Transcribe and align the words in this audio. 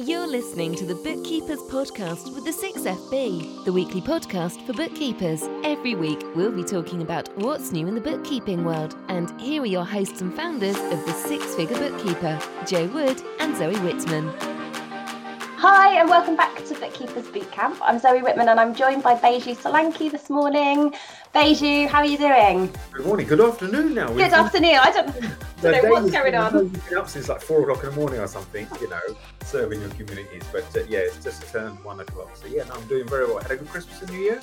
You're 0.00 0.28
listening 0.28 0.76
to 0.76 0.84
the 0.86 0.94
Bookkeepers 0.94 1.58
Podcast 1.58 2.32
with 2.32 2.44
the 2.44 2.52
6FB, 2.52 3.64
the 3.64 3.72
weekly 3.72 4.00
podcast 4.00 4.64
for 4.64 4.72
bookkeepers. 4.72 5.42
Every 5.64 5.96
week, 5.96 6.20
we'll 6.36 6.52
be 6.52 6.62
talking 6.62 7.02
about 7.02 7.36
what's 7.36 7.72
new 7.72 7.88
in 7.88 7.96
the 7.96 8.00
bookkeeping 8.00 8.64
world. 8.64 8.94
And 9.08 9.28
here 9.40 9.62
are 9.62 9.66
your 9.66 9.84
hosts 9.84 10.20
and 10.20 10.32
founders 10.32 10.76
of 10.76 11.04
the 11.04 11.12
Six 11.14 11.52
Figure 11.56 11.76
Bookkeeper, 11.78 12.38
Jo 12.64 12.86
Wood 12.86 13.20
and 13.40 13.56
Zoe 13.56 13.74
Whitman. 13.80 14.57
Hi, 15.60 15.98
and 15.98 16.08
welcome 16.08 16.36
back 16.36 16.64
to 16.66 16.74
Bookkeepers 16.76 17.26
Bootcamp. 17.26 17.78
I'm 17.82 17.98
Zoe 17.98 18.22
Whitman, 18.22 18.48
and 18.48 18.60
I'm 18.60 18.72
joined 18.76 19.02
by 19.02 19.16
Baiju 19.16 19.56
Solanki 19.56 20.08
this 20.08 20.30
morning. 20.30 20.94
Baiju, 21.34 21.88
how 21.88 21.98
are 21.98 22.04
you 22.04 22.16
doing? 22.16 22.72
Good 22.92 23.04
morning, 23.04 23.26
good 23.26 23.40
afternoon 23.40 23.92
now. 23.92 24.06
Good 24.06 24.32
afternoon. 24.32 24.78
I 24.80 24.92
don't, 24.92 25.12
don't 25.60 25.82
know 25.82 25.90
what's 25.90 26.12
going 26.12 26.36
on. 26.36 26.54
You've 26.54 26.88
been 26.88 26.98
up 26.98 27.08
since 27.08 27.28
like 27.28 27.40
four 27.40 27.62
o'clock 27.62 27.82
in 27.82 27.90
the 27.90 27.96
morning 27.96 28.20
or 28.20 28.28
something, 28.28 28.68
you 28.80 28.88
know, 28.88 29.00
serving 29.42 29.80
your 29.80 29.90
communities. 29.90 30.44
But 30.52 30.64
uh, 30.76 30.84
yeah, 30.88 31.00
it's 31.00 31.24
just 31.24 31.42
turned 31.48 31.82
one 31.82 31.98
o'clock. 31.98 32.36
So 32.36 32.46
yeah, 32.46 32.62
no, 32.62 32.74
I'm 32.74 32.86
doing 32.86 33.08
very 33.08 33.26
well. 33.26 33.40
Had 33.40 33.50
a 33.50 33.56
good 33.56 33.68
Christmas 33.68 34.00
and 34.00 34.12
New 34.12 34.20
Year? 34.20 34.40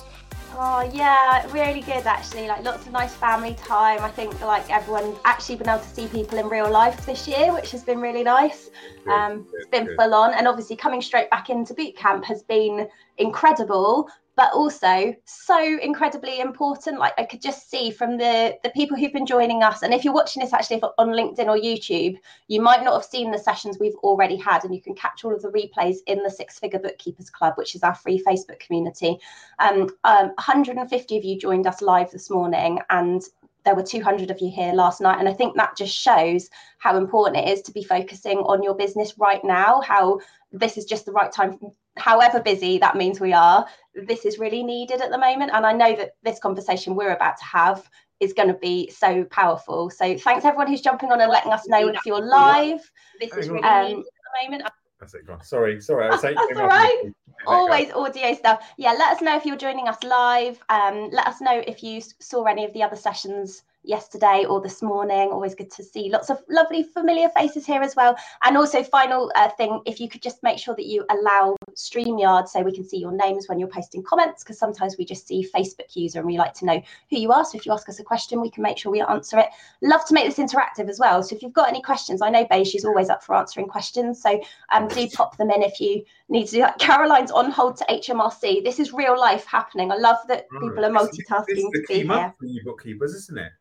Oh 0.57 0.89
yeah, 0.93 1.49
really 1.51 1.81
good 1.81 2.05
actually. 2.05 2.47
Like 2.47 2.63
lots 2.63 2.85
of 2.85 2.93
nice 2.93 3.13
family 3.13 3.55
time. 3.55 4.01
I 4.01 4.09
think 4.09 4.39
like 4.41 4.69
everyone's 4.69 5.17
actually 5.25 5.57
been 5.57 5.67
able 5.67 5.79
to 5.79 5.89
see 5.89 6.07
people 6.07 6.37
in 6.37 6.47
real 6.47 6.69
life 6.69 7.05
this 7.05 7.27
year, 7.27 7.53
which 7.53 7.71
has 7.71 7.83
been 7.83 7.99
really 7.99 8.23
nice. 8.23 8.69
Good, 9.03 9.11
um, 9.11 9.43
good, 9.43 9.51
it's 9.55 9.69
been 9.69 9.85
good. 9.85 9.97
full 9.97 10.13
on, 10.13 10.33
and 10.33 10.47
obviously 10.47 10.77
coming 10.77 11.01
straight 11.05 11.29
back 11.29 11.49
into 11.49 11.73
boot 11.73 11.95
camp 11.95 12.25
has 12.25 12.43
been 12.43 12.87
incredible 13.17 14.09
but 14.35 14.51
also 14.53 15.15
so 15.23 15.79
incredibly 15.81 16.39
important. 16.39 16.99
Like 16.99 17.13
i 17.17 17.23
could 17.23 17.41
just 17.41 17.69
see 17.69 17.91
from 17.91 18.17
the 18.17 18.57
the 18.63 18.69
people 18.71 18.97
who've 18.97 19.13
been 19.13 19.25
joining 19.25 19.63
us 19.63 19.81
and 19.81 19.93
if 19.93 20.03
you're 20.03 20.13
watching 20.13 20.41
this 20.41 20.53
actually 20.53 20.81
on 20.97 21.09
linkedin 21.09 21.47
or 21.47 21.57
youtube 21.57 22.17
you 22.47 22.61
might 22.61 22.83
not 22.83 22.93
have 22.93 23.05
seen 23.05 23.31
the 23.31 23.37
sessions 23.37 23.77
we've 23.79 23.95
already 23.95 24.35
had 24.35 24.63
and 24.63 24.73
you 24.73 24.81
can 24.81 24.95
catch 24.95 25.23
all 25.23 25.33
of 25.33 25.41
the 25.41 25.49
replays 25.49 25.97
in 26.07 26.21
the 26.23 26.29
six 26.29 26.59
figure 26.59 26.79
bookkeepers 26.79 27.29
club 27.29 27.53
which 27.55 27.75
is 27.75 27.83
our 27.83 27.95
free 27.95 28.21
facebook 28.25 28.59
community. 28.59 29.17
Um, 29.59 29.89
um, 30.03 30.27
150 30.35 31.17
of 31.17 31.23
you 31.23 31.39
joined 31.39 31.67
us 31.67 31.81
live 31.81 32.11
this 32.11 32.29
morning 32.29 32.79
and 32.89 33.21
there 33.63 33.75
were 33.75 33.83
200 33.83 34.29
of 34.29 34.39
you 34.39 34.49
here 34.49 34.73
last 34.73 35.01
night 35.01 35.19
and 35.19 35.27
i 35.27 35.33
think 35.33 35.55
that 35.55 35.75
just 35.75 35.93
shows 35.93 36.49
how 36.77 36.97
important 36.97 37.45
it 37.45 37.49
is 37.49 37.61
to 37.63 37.71
be 37.71 37.83
focusing 37.83 38.37
on 38.39 38.61
your 38.61 38.75
business 38.75 39.17
right 39.17 39.43
now 39.43 39.81
how 39.81 40.19
this 40.59 40.77
is 40.77 40.85
just 40.85 41.05
the 41.05 41.11
right 41.11 41.31
time 41.31 41.59
however 41.97 42.39
busy 42.39 42.77
that 42.77 42.95
means 42.95 43.19
we 43.19 43.33
are, 43.33 43.65
this 43.93 44.25
is 44.25 44.39
really 44.39 44.63
needed 44.63 45.01
at 45.01 45.11
the 45.11 45.17
moment. 45.17 45.51
And 45.53 45.65
I 45.65 45.71
know 45.71 45.95
that 45.95 46.11
this 46.23 46.39
conversation 46.39 46.95
we're 46.95 47.13
about 47.13 47.37
to 47.37 47.45
have 47.45 47.89
is 48.19 48.33
going 48.33 48.47
to 48.47 48.55
be 48.55 48.89
so 48.89 49.23
powerful. 49.25 49.89
So 49.89 50.17
thanks 50.17 50.45
everyone 50.45 50.67
who's 50.67 50.81
jumping 50.81 51.11
on 51.11 51.21
and 51.21 51.31
letting 51.31 51.51
us 51.51 51.67
know 51.67 51.87
if 51.89 51.99
you're 52.05 52.25
live. 52.25 52.79
This 53.19 53.33
is 53.33 53.49
really 53.49 53.63
um, 53.63 53.85
needed 53.85 53.99
at 53.99 54.03
the 54.03 54.51
moment. 54.51 54.69
That's 54.99 55.13
it, 55.13 55.27
gone. 55.27 55.43
Sorry, 55.43 55.81
sorry. 55.81 56.05
I 56.05 56.09
was 56.09 56.21
saying 56.21 56.35
That's 56.49 56.59
all 56.59 56.67
right. 56.67 57.11
Always 57.45 57.91
audio 57.91 58.33
stuff. 58.33 58.65
Yeah, 58.77 58.93
let 58.93 59.15
us 59.15 59.21
know 59.21 59.35
if 59.35 59.45
you're 59.45 59.57
joining 59.57 59.87
us 59.87 60.01
live. 60.03 60.57
Um, 60.69 61.09
let 61.11 61.27
us 61.27 61.41
know 61.41 61.61
if 61.67 61.83
you 61.83 62.01
saw 62.19 62.45
any 62.45 62.65
of 62.65 62.73
the 62.73 62.81
other 62.81 62.95
sessions 62.95 63.63
yesterday 63.87 64.45
or 64.47 64.61
this 64.61 64.81
morning. 64.81 65.29
Always 65.29 65.55
good 65.55 65.71
to 65.71 65.83
see 65.83 66.09
lots 66.09 66.29
of 66.29 66.41
lovely 66.49 66.83
familiar 66.83 67.29
faces 67.29 67.65
here 67.65 67.81
as 67.81 67.95
well. 67.95 68.15
And 68.43 68.57
also, 68.57 68.83
final 68.83 69.31
uh, 69.35 69.49
thing, 69.49 69.81
if 69.85 69.99
you 69.99 70.09
could 70.09 70.21
just 70.21 70.43
make 70.43 70.59
sure 70.59 70.75
that 70.75 70.85
you 70.85 71.05
allow 71.09 71.55
StreamYard 71.75 72.47
so 72.47 72.61
we 72.61 72.73
can 72.73 72.87
see 72.87 72.97
your 72.97 73.11
names 73.11 73.47
when 73.47 73.59
you're 73.59 73.67
posting 73.67 74.03
comments, 74.03 74.43
because 74.43 74.59
sometimes 74.59 74.95
we 74.97 75.05
just 75.05 75.27
see 75.27 75.47
Facebook 75.53 75.95
user 75.95 76.19
and 76.19 76.27
we 76.27 76.37
like 76.37 76.53
to 76.55 76.65
know 76.65 76.81
who 77.09 77.17
you 77.17 77.31
are. 77.31 77.45
So 77.45 77.57
if 77.57 77.65
you 77.65 77.71
ask 77.71 77.87
us 77.89 77.99
a 77.99 78.03
question, 78.03 78.41
we 78.41 78.49
can 78.49 78.63
make 78.63 78.77
sure 78.77 78.91
we 78.91 79.01
answer 79.01 79.39
it. 79.39 79.49
Love 79.81 80.05
to 80.07 80.13
make 80.13 80.25
this 80.25 80.37
interactive 80.37 80.89
as 80.89 80.99
well. 80.99 81.23
So 81.23 81.35
if 81.35 81.41
you've 81.41 81.53
got 81.53 81.69
any 81.69 81.81
questions, 81.81 82.21
I 82.21 82.29
know 82.29 82.45
Baiju 82.45 82.75
is 82.75 82.85
always 82.85 83.09
up 83.09 83.23
for 83.23 83.35
answering 83.35 83.67
questions. 83.67 84.21
So 84.21 84.41
um, 84.71 84.87
do 84.87 85.07
pop 85.09 85.37
them 85.37 85.51
in 85.51 85.61
if 85.61 85.79
you 85.79 86.03
need 86.29 86.45
to 86.47 86.51
do 86.51 86.59
that. 86.59 86.79
Caroline's 86.79 87.31
on 87.31 87.51
hold 87.51 87.77
to 87.77 87.85
HMRC. 87.85 88.63
This 88.63 88.79
is 88.79 88.93
real 88.93 89.19
life 89.19 89.45
happening. 89.45 89.91
I 89.91 89.95
love 89.95 90.17
that 90.27 90.47
people 90.61 90.85
are 90.85 90.89
multitasking 90.89 91.45
this 91.47 91.59
is 91.59 91.71
the 91.71 91.85
be 91.87 92.07
here. 92.07 92.33
For 92.39 92.45
you 92.45 92.63
bookkeepers, 92.63 93.13
isn't 93.13 93.37
it? 93.37 93.51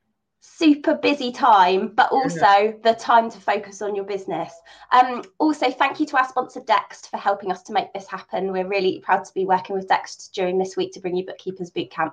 Super 0.44 0.94
busy 0.94 1.32
time, 1.32 1.88
but 1.88 2.12
also 2.12 2.75
the 2.82 2.94
time 2.94 3.31
to 3.31 3.38
focus 3.38 3.81
on 3.81 3.94
your 3.94 4.05
business. 4.05 4.53
Um, 4.93 5.22
also, 5.38 5.71
thank 5.71 5.99
you 5.99 6.06
to 6.06 6.19
our 6.19 6.28
sponsor 6.28 6.60
Dext 6.60 7.09
for 7.10 7.16
helping 7.16 7.50
us 7.50 7.62
to 7.65 7.72
make 7.72 7.93
this 7.93 8.06
happen. 8.06 8.53
We're 8.53 8.69
really 8.69 9.00
proud 9.00 9.25
to 9.25 9.34
be 9.34 9.47
working 9.47 9.75
with 9.75 9.88
Dext 9.88 10.32
during 10.32 10.59
this 10.59 10.77
week 10.77 10.93
to 10.93 11.00
bring 11.00 11.16
you 11.16 11.25
Bookkeepers 11.25 11.71
Bootcamp. 11.71 12.12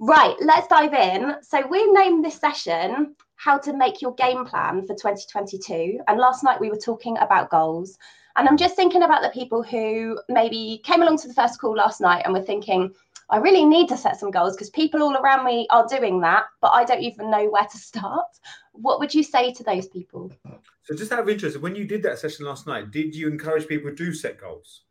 Right, 0.00 0.34
let's 0.40 0.66
dive 0.66 0.92
in. 0.92 1.36
So, 1.42 1.66
we 1.66 1.90
named 1.92 2.24
this 2.24 2.38
session 2.38 3.14
How 3.36 3.58
to 3.58 3.72
Make 3.72 4.02
Your 4.02 4.14
Game 4.14 4.44
Plan 4.44 4.82
for 4.82 4.94
2022. 4.94 6.00
And 6.08 6.18
last 6.18 6.42
night 6.42 6.60
we 6.60 6.70
were 6.70 6.76
talking 6.76 7.16
about 7.18 7.50
goals. 7.50 7.96
And 8.36 8.48
I'm 8.48 8.56
just 8.56 8.76
thinking 8.76 9.02
about 9.02 9.22
the 9.22 9.30
people 9.30 9.64
who 9.64 10.18
maybe 10.28 10.80
came 10.84 11.02
along 11.02 11.18
to 11.18 11.28
the 11.28 11.34
first 11.34 11.60
call 11.60 11.74
last 11.74 12.00
night 12.00 12.22
and 12.24 12.32
were 12.32 12.40
thinking, 12.40 12.94
I 13.30 13.38
really 13.38 13.64
need 13.64 13.88
to 13.88 13.96
set 13.96 14.18
some 14.18 14.30
goals 14.30 14.54
because 14.54 14.70
people 14.70 15.02
all 15.02 15.16
around 15.16 15.44
me 15.44 15.66
are 15.70 15.86
doing 15.86 16.20
that, 16.22 16.44
but 16.60 16.68
I 16.68 16.84
don't 16.84 17.02
even 17.02 17.30
know 17.30 17.48
where 17.50 17.66
to 17.66 17.78
start. 17.90 18.26
What 18.72 19.00
would 19.00 19.14
you 19.14 19.22
say 19.22 19.52
to 19.52 19.62
those 19.62 19.88
people? 19.88 20.32
So, 20.84 20.94
just 20.94 21.12
out 21.12 21.20
of 21.20 21.28
interest, 21.28 21.60
when 21.60 21.74
you 21.74 21.84
did 21.84 22.02
that 22.04 22.18
session 22.18 22.46
last 22.46 22.66
night, 22.66 22.90
did 22.90 23.14
you 23.14 23.28
encourage 23.28 23.68
people 23.68 23.94
to 23.94 24.14
set 24.14 24.40
goals? 24.40 24.82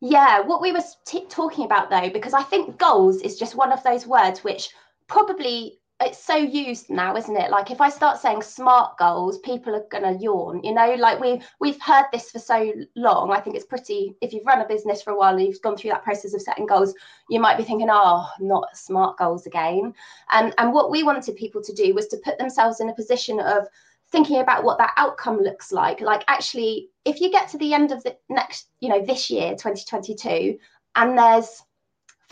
Yeah, 0.00 0.40
what 0.40 0.60
we 0.60 0.72
were 0.72 0.82
t- 1.06 1.26
talking 1.28 1.64
about 1.64 1.88
though, 1.88 2.10
because 2.10 2.34
I 2.34 2.42
think 2.42 2.76
goals 2.78 3.22
is 3.22 3.38
just 3.38 3.54
one 3.54 3.70
of 3.70 3.82
those 3.84 4.06
words 4.06 4.42
which 4.42 4.70
probably 5.06 5.78
it's 6.02 6.22
so 6.22 6.36
used 6.36 6.90
now 6.90 7.16
isn't 7.16 7.36
it? 7.36 7.50
Like 7.50 7.70
if 7.70 7.80
i 7.80 7.88
start 7.88 8.18
saying 8.18 8.42
smart 8.42 8.98
goals 8.98 9.38
people 9.38 9.74
are 9.74 9.84
going 9.90 10.04
to 10.04 10.22
yawn 10.22 10.62
you 10.62 10.74
know? 10.74 10.94
Like 10.94 11.20
we 11.20 11.40
we've 11.60 11.80
heard 11.80 12.06
this 12.12 12.30
for 12.30 12.38
so 12.38 12.72
long. 12.94 13.32
I 13.32 13.40
think 13.40 13.56
it's 13.56 13.66
pretty 13.66 14.16
if 14.20 14.32
you've 14.32 14.46
run 14.46 14.60
a 14.60 14.68
business 14.68 15.02
for 15.02 15.12
a 15.12 15.16
while 15.16 15.34
and 15.34 15.46
you've 15.46 15.62
gone 15.62 15.76
through 15.76 15.90
that 15.90 16.04
process 16.04 16.34
of 16.34 16.42
setting 16.42 16.66
goals 16.66 16.94
you 17.28 17.40
might 17.40 17.56
be 17.56 17.64
thinking 17.64 17.88
oh 17.90 18.28
not 18.40 18.76
smart 18.76 19.18
goals 19.18 19.46
again. 19.46 19.94
And 20.30 20.54
and 20.58 20.72
what 20.72 20.90
we 20.90 21.02
wanted 21.02 21.36
people 21.36 21.62
to 21.62 21.72
do 21.72 21.94
was 21.94 22.06
to 22.08 22.22
put 22.24 22.38
themselves 22.38 22.80
in 22.80 22.88
a 22.88 22.94
position 22.94 23.40
of 23.40 23.66
thinking 24.10 24.40
about 24.40 24.62
what 24.64 24.78
that 24.78 24.92
outcome 24.96 25.38
looks 25.40 25.72
like. 25.72 26.00
Like 26.00 26.24
actually 26.28 26.90
if 27.04 27.20
you 27.20 27.30
get 27.30 27.48
to 27.48 27.58
the 27.58 27.74
end 27.74 27.92
of 27.92 28.02
the 28.02 28.16
next 28.28 28.68
you 28.80 28.88
know 28.88 29.04
this 29.04 29.30
year 29.30 29.52
2022 29.52 30.58
and 30.94 31.18
there's 31.18 31.62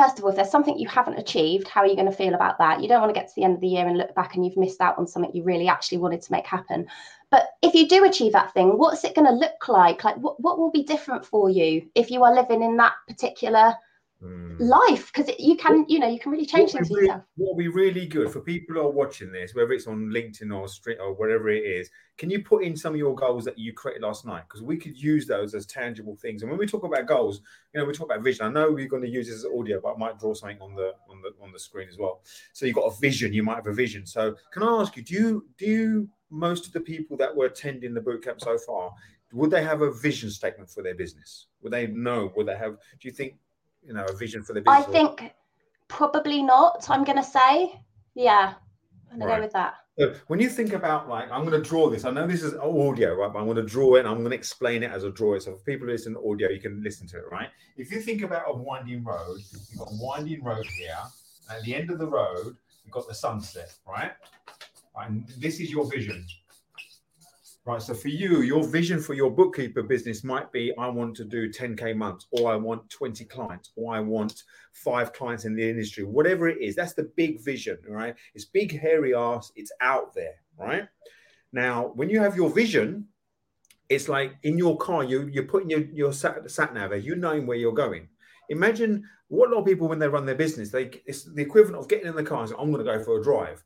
first 0.00 0.19
of 0.19 0.25
all, 0.25 0.31
if 0.31 0.37
there's 0.37 0.50
something 0.50 0.78
you 0.78 0.88
haven't 0.88 1.19
achieved, 1.19 1.69
how 1.69 1.83
are 1.83 1.87
you 1.87 1.94
going 1.94 2.11
to 2.11 2.16
feel 2.16 2.34
about 2.34 2.56
that? 2.59 2.81
You 2.81 2.88
don't 2.88 3.03
want 3.03 3.12
to 3.15 3.21
get 3.21 3.28
to 3.28 3.34
the 3.37 3.44
end 3.44 3.55
of 3.55 3.61
the 3.61 3.69
year 3.69 3.87
and 3.87 3.99
look 3.99 4.15
back 4.15 4.34
and 4.34 4.44
you've 4.44 4.56
missed 4.56 4.81
out 4.81 4.97
on 4.97 5.06
something 5.06 5.31
you 5.34 5.43
really 5.43 5.69
actually 5.69 5.99
wanted 5.99 6.22
to 6.22 6.33
make 6.33 6.47
happen. 6.47 6.87
But 7.31 7.50
if 7.61 7.75
you 7.75 7.87
do 7.87 8.05
achieve 8.05 8.33
that 8.33 8.55
thing, 8.55 8.78
what's 8.78 9.05
it 9.05 9.15
going 9.15 9.27
to 9.27 9.34
look 9.34 9.69
like? 9.69 10.03
Like, 10.03 10.16
what, 10.16 10.41
what 10.41 10.59
will 10.59 10.71
be 10.71 10.84
different 10.84 11.27
for 11.27 11.50
you 11.50 11.87
if 11.94 12.10
you 12.10 12.25
are 12.25 12.34
living 12.34 12.62
in 12.62 12.78
that 12.78 12.94
particular 13.09 13.75
mm. 14.22 14.56
life 14.60 15.12
because 15.12 15.32
you 15.38 15.56
can 15.56 15.84
you 15.88 15.98
know 15.98 16.08
you 16.08 16.19
can 16.19 16.32
really 16.32 16.47
change 16.47 16.72
things 16.72 16.91
really, 16.91 17.06
yourself. 17.06 17.22
what 17.36 17.50
will 17.50 17.56
be 17.56 17.69
really 17.69 18.06
good 18.06 18.31
for 18.31 18.41
people 18.41 18.75
who 18.75 18.81
are 18.81 18.91
watching 18.91 19.32
this 19.32 19.54
whether 19.54 19.72
it's 19.72 19.86
on 19.86 20.10
linkedin 20.10 20.54
or 20.54 20.69
street 20.69 20.98
or 21.00 21.12
whatever 21.14 21.48
it 21.48 21.64
is 21.64 21.91
can 22.20 22.28
you 22.28 22.42
put 22.42 22.64
in 22.64 22.76
some 22.76 22.92
of 22.92 22.98
your 22.98 23.14
goals 23.14 23.47
that 23.47 23.59
you 23.59 23.72
created 23.72 24.03
last 24.03 24.26
night? 24.26 24.42
Because 24.47 24.60
we 24.60 24.76
could 24.76 24.94
use 24.94 25.26
those 25.26 25.54
as 25.54 25.64
tangible 25.64 26.16
things. 26.16 26.42
And 26.42 26.50
when 26.50 26.60
we 26.60 26.66
talk 26.66 26.84
about 26.84 27.06
goals 27.06 27.41
you 27.72 27.80
know 27.80 27.86
we 27.86 27.94
talk 27.94 28.10
about 28.10 28.22
vision. 28.22 28.44
I 28.44 28.50
know 28.50 28.70
we're 28.70 28.88
going 28.88 29.03
to 29.04 29.09
use 29.09 29.26
this 29.26 29.36
as 29.36 29.47
audio 29.47 29.80
but 29.80 29.94
i 29.94 29.97
might 29.97 30.19
draw 30.19 30.34
something 30.34 30.60
on 30.60 30.75
the 30.75 30.92
on 31.09 31.22
the 31.22 31.30
on 31.42 31.50
the 31.50 31.59
screen 31.59 31.88
as 31.88 31.97
well. 31.97 32.20
So 32.53 32.66
you've 32.66 32.75
got 32.75 32.92
a 32.92 33.00
vision 33.00 33.32
you 33.32 33.42
might 33.42 33.56
have 33.56 33.66
a 33.69 33.72
vision. 33.72 34.06
So 34.06 34.36
can 34.53 34.62
i 34.62 34.66
ask 34.66 34.97
you 34.97 35.03
do 35.03 35.14
you 35.14 35.47
do 35.56 35.66
you 35.66 36.09
most 36.30 36.66
of 36.66 36.72
the 36.72 36.80
people 36.80 37.16
that 37.16 37.34
were 37.34 37.47
attending 37.47 37.94
the 37.94 38.00
bootcamp 38.00 38.41
so 38.41 38.59
far 38.59 38.92
would 39.32 39.50
they 39.50 39.62
have 39.62 39.80
a 39.80 39.92
vision 39.92 40.28
statement 40.28 40.69
for 40.69 40.82
their 40.82 40.94
business? 40.94 41.47
Would 41.62 41.72
they 41.72 41.86
know? 41.86 42.32
Would 42.36 42.47
they 42.47 42.56
have 42.56 42.72
do 43.00 43.09
you 43.09 43.12
think 43.12 43.36
you 43.82 43.92
know 43.92 44.04
a 44.04 44.16
vision 44.16 44.42
for 44.42 44.52
the 44.52 44.60
business? 44.60 44.86
I 44.86 44.91
think 44.91 45.32
probably 45.88 46.42
not. 46.42 46.86
I'm 46.88 47.04
going 47.04 47.18
to 47.18 47.24
say, 47.24 47.80
yeah, 48.14 48.54
I'm 49.12 49.18
going 49.18 49.28
right. 49.28 49.36
to 49.36 49.41
go 49.41 49.44
with 49.46 49.52
that. 49.52 49.74
So 49.98 50.14
when 50.28 50.41
you 50.41 50.48
think 50.48 50.72
about 50.72 51.08
like, 51.08 51.30
I'm 51.30 51.44
going 51.44 51.60
to 51.60 51.68
draw 51.68 51.91
this. 51.91 52.04
I 52.04 52.10
know 52.10 52.26
this 52.26 52.42
is 52.42 52.54
audio, 52.54 53.14
right? 53.14 53.32
But 53.32 53.41
I'm 53.41 53.44
going 53.44 53.56
to 53.56 53.62
draw 53.62 53.96
it 53.96 54.00
and 54.00 54.08
I'm 54.08 54.18
going 54.18 54.30
to 54.30 54.36
explain 54.36 54.82
it 54.82 54.91
as 54.91 55.04
a 55.04 55.10
draw. 55.10 55.38
So 55.38 55.54
for 55.56 55.62
people 55.64 55.86
who 55.86 55.92
listen 55.92 56.15
to 56.15 56.21
audio, 56.21 56.48
you 56.48 56.60
can 56.60 56.82
listen 56.82 57.06
to 57.09 57.18
it, 57.18 57.24
right? 57.30 57.48
If 57.77 57.92
you 57.92 58.00
think 58.00 58.22
about 58.22 58.44
a 58.47 58.56
winding 58.56 59.04
road, 59.04 59.41
you've 59.50 59.78
got 59.78 59.88
a 59.88 59.98
winding 60.00 60.42
road 60.42 60.65
here. 60.66 60.97
And 61.48 61.59
at 61.59 61.65
the 61.65 61.74
end 61.74 61.91
of 61.91 61.98
the 61.98 62.06
road, 62.06 62.56
you've 62.84 62.92
got 62.92 63.09
the 63.09 63.15
sunset, 63.15 63.74
right? 63.86 64.12
And 64.97 65.28
this 65.38 65.60
is 65.60 65.71
your 65.71 65.84
vision. 65.91 66.26
Right. 67.71 67.81
So 67.81 67.95
for 67.95 68.09
you, 68.09 68.41
your 68.41 68.65
vision 68.65 69.01
for 69.01 69.15
your 69.15 69.31
bookkeeper 69.31 69.84
business 69.84 70.25
might 70.25 70.51
be 70.51 70.77
I 70.77 70.89
want 70.89 71.15
to 71.17 71.25
do 71.25 71.49
10K 71.49 71.95
months, 71.95 72.27
or 72.33 72.51
I 72.51 72.57
want 72.57 72.91
20 72.91 73.25
clients, 73.27 73.71
or 73.77 73.95
I 73.95 74.01
want 74.01 74.43
five 74.72 75.13
clients 75.13 75.45
in 75.45 75.55
the 75.55 75.71
industry, 75.71 76.03
whatever 76.03 76.49
it 76.49 76.61
is. 76.61 76.75
That's 76.75 76.95
the 76.95 77.13
big 77.17 77.45
vision, 77.45 77.78
right? 77.87 78.17
It's 78.34 78.47
big, 78.47 78.77
hairy 78.77 79.15
ass, 79.15 79.53
it's 79.55 79.71
out 79.81 80.13
there, 80.17 80.34
right? 80.59 80.89
Now, 81.53 81.93
when 81.95 82.11
you 82.11 82.19
have 82.19 82.34
your 82.34 82.51
vision, 82.51 83.07
it's 83.89 84.09
like 84.09 84.34
in 84.43 84.59
your 84.59 84.77
car, 84.77 85.05
you, 85.05 85.28
you're 85.28 85.45
putting 85.45 85.71
your, 85.71 85.83
your 85.93 86.13
sat, 86.13 86.51
sat 86.51 86.75
nav 86.75 86.93
you 87.05 87.15
knowing 87.15 87.47
where 87.47 87.57
you're 87.57 87.72
going. 87.72 88.09
Imagine 88.49 89.05
what 89.28 89.49
a 89.49 89.53
lot 89.53 89.61
of 89.61 89.67
people, 89.67 89.87
when 89.87 90.01
they 90.01 90.09
run 90.09 90.27
their 90.27 90.34
business, 90.34 90.71
they 90.71 90.91
it's 91.07 91.22
the 91.22 91.43
equivalent 91.43 91.78
of 91.78 91.89
getting 91.89 92.09
in 92.09 92.17
the 92.17 92.25
car 92.25 92.41
and 92.41 92.49
saying, 92.49 92.61
I'm 92.61 92.72
going 92.72 92.84
to 92.84 92.93
go 92.93 93.05
for 93.05 93.21
a 93.21 93.22
drive. 93.22 93.63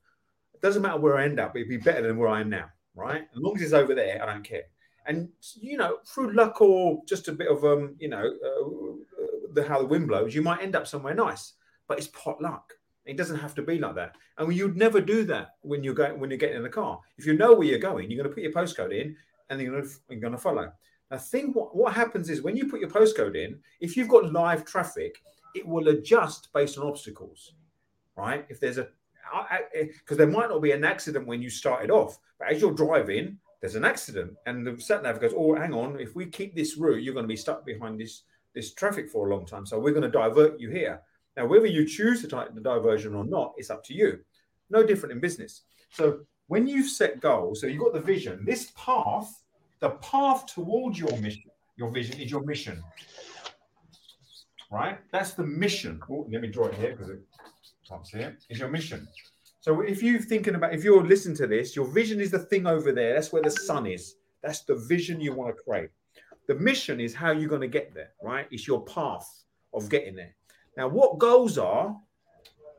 It 0.52 0.60
doesn't 0.60 0.82
matter 0.82 1.00
where 1.00 1.16
I 1.16 1.24
end 1.24 1.40
up, 1.40 1.56
it'd 1.56 1.70
be 1.70 1.78
better 1.78 2.06
than 2.06 2.18
where 2.18 2.28
I 2.28 2.42
am 2.42 2.50
now 2.50 2.68
right? 2.94 3.22
As 3.34 3.40
long 3.40 3.56
as 3.56 3.62
it's 3.62 3.72
over 3.72 3.94
there, 3.94 4.22
I 4.22 4.26
don't 4.32 4.44
care. 4.44 4.64
And 5.06 5.28
you 5.60 5.76
know, 5.76 5.98
through 6.06 6.32
luck 6.32 6.60
or 6.60 7.02
just 7.06 7.28
a 7.28 7.32
bit 7.32 7.48
of 7.48 7.64
um, 7.64 7.94
you 7.98 8.08
know, 8.08 8.24
uh, 8.24 9.22
the 9.52 9.66
how 9.66 9.80
the 9.80 9.86
wind 9.86 10.08
blows, 10.08 10.34
you 10.34 10.42
might 10.42 10.62
end 10.62 10.76
up 10.76 10.86
somewhere 10.86 11.14
nice. 11.14 11.54
But 11.86 11.98
it's 11.98 12.08
pot 12.08 12.40
luck. 12.40 12.72
It 13.04 13.18
doesn't 13.18 13.38
have 13.38 13.54
to 13.56 13.62
be 13.62 13.78
like 13.78 13.94
that. 13.96 14.16
And 14.38 14.52
you'd 14.54 14.76
never 14.76 15.00
do 15.00 15.24
that 15.24 15.56
when 15.60 15.84
you're 15.84 15.94
going 15.94 16.18
when 16.18 16.30
you're 16.30 16.38
getting 16.38 16.56
in 16.56 16.62
the 16.62 16.70
car. 16.70 17.00
If 17.18 17.26
you 17.26 17.34
know 17.34 17.52
where 17.52 17.66
you're 17.66 17.78
going, 17.78 18.10
you're 18.10 18.22
going 18.22 18.30
to 18.30 18.34
put 18.34 18.42
your 18.42 18.52
postcode 18.52 18.98
in, 18.98 19.16
and 19.50 19.60
you're 19.60 19.72
going 19.72 19.84
to, 19.84 19.90
you're 20.08 20.20
going 20.20 20.32
to 20.32 20.38
follow. 20.38 20.72
Now, 21.10 21.18
think 21.18 21.54
what 21.54 21.76
what 21.76 21.92
happens 21.92 22.30
is 22.30 22.42
when 22.42 22.56
you 22.56 22.66
put 22.66 22.80
your 22.80 22.88
postcode 22.88 23.36
in, 23.36 23.58
if 23.80 23.96
you've 23.96 24.08
got 24.08 24.32
live 24.32 24.64
traffic, 24.64 25.20
it 25.54 25.66
will 25.66 25.88
adjust 25.88 26.48
based 26.54 26.78
on 26.78 26.86
obstacles, 26.86 27.52
right? 28.16 28.46
If 28.48 28.58
there's 28.58 28.78
a 28.78 28.88
because 29.72 30.16
eh, 30.16 30.16
there 30.16 30.26
might 30.26 30.48
not 30.48 30.62
be 30.62 30.72
an 30.72 30.84
accident 30.84 31.26
when 31.26 31.42
you 31.42 31.50
started 31.50 31.90
off, 31.90 32.18
but 32.38 32.48
as 32.48 32.60
you're 32.60 32.72
driving, 32.72 33.38
there's 33.60 33.76
an 33.76 33.84
accident, 33.84 34.34
and 34.46 34.66
the 34.66 34.78
sat 34.80 35.02
nav 35.02 35.20
goes, 35.20 35.32
"Oh, 35.36 35.54
hang 35.54 35.72
on! 35.72 35.98
If 35.98 36.14
we 36.14 36.26
keep 36.26 36.54
this 36.54 36.76
route, 36.76 37.02
you're 37.02 37.14
going 37.14 37.24
to 37.24 37.28
be 37.28 37.36
stuck 37.36 37.64
behind 37.64 37.98
this 37.98 38.22
this 38.54 38.74
traffic 38.74 39.08
for 39.08 39.26
a 39.26 39.34
long 39.34 39.46
time. 39.46 39.66
So 39.66 39.78
we're 39.78 39.92
going 39.92 40.02
to 40.02 40.10
divert 40.10 40.60
you 40.60 40.70
here." 40.70 41.00
Now, 41.36 41.46
whether 41.46 41.66
you 41.66 41.86
choose 41.86 42.20
to 42.22 42.28
take 42.28 42.54
the 42.54 42.60
diversion 42.60 43.14
or 43.14 43.24
not, 43.24 43.54
it's 43.56 43.70
up 43.70 43.82
to 43.84 43.94
you. 43.94 44.20
No 44.70 44.84
different 44.84 45.14
in 45.14 45.20
business. 45.20 45.62
So 45.90 46.20
when 46.46 46.66
you've 46.66 46.90
set 46.90 47.20
goals, 47.20 47.60
so 47.60 47.66
you've 47.66 47.82
got 47.82 47.92
the 47.92 48.00
vision. 48.00 48.44
This 48.44 48.72
path, 48.76 49.42
the 49.80 49.90
path 49.90 50.46
towards 50.46 50.98
your 50.98 51.16
mission, 51.18 51.50
your 51.76 51.90
vision 51.90 52.20
is 52.20 52.30
your 52.30 52.44
mission, 52.44 52.82
right? 54.70 54.98
That's 55.10 55.32
the 55.32 55.44
mission. 55.44 56.00
Oh, 56.10 56.26
let 56.30 56.42
me 56.42 56.48
draw 56.48 56.66
it 56.66 56.74
here 56.74 56.92
because 56.92 57.08
it 57.08 57.20
see 58.06 58.18
it. 58.18 58.44
Is 58.48 58.58
your 58.58 58.68
mission. 58.68 59.06
So 59.60 59.80
if 59.80 60.02
you're 60.02 60.20
thinking 60.20 60.56
about, 60.56 60.74
if 60.74 60.84
you're 60.84 61.06
listening 61.06 61.36
to 61.38 61.46
this, 61.46 61.74
your 61.74 61.86
vision 61.86 62.20
is 62.20 62.30
the 62.30 62.38
thing 62.38 62.66
over 62.66 62.92
there. 62.92 63.14
That's 63.14 63.32
where 63.32 63.42
the 63.42 63.50
sun 63.50 63.86
is. 63.86 64.16
That's 64.42 64.62
the 64.64 64.76
vision 64.76 65.20
you 65.20 65.32
want 65.32 65.56
to 65.56 65.62
create. 65.62 65.90
The 66.48 66.54
mission 66.56 67.00
is 67.00 67.14
how 67.14 67.30
you're 67.30 67.48
going 67.48 67.62
to 67.62 67.68
get 67.68 67.94
there, 67.94 68.10
right? 68.22 68.46
It's 68.50 68.66
your 68.68 68.84
path 68.84 69.26
of 69.72 69.88
getting 69.88 70.14
there. 70.14 70.34
Now, 70.76 70.88
what 70.88 71.18
goals 71.18 71.56
are 71.56 71.96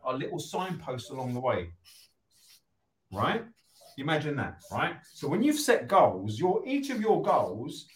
are 0.03 0.13
little 0.13 0.39
signposts 0.39 1.09
along 1.09 1.33
the 1.33 1.39
way, 1.39 1.69
right? 3.11 3.43
Imagine 3.97 4.35
that, 4.35 4.61
right? 4.71 4.97
So 5.13 5.27
when 5.27 5.41
you've 5.41 5.59
set 5.59 5.87
goals, 5.87 6.37
your 6.37 6.61
each 6.67 6.89
of 6.91 7.01
your 7.01 7.23
goals, 7.23 7.87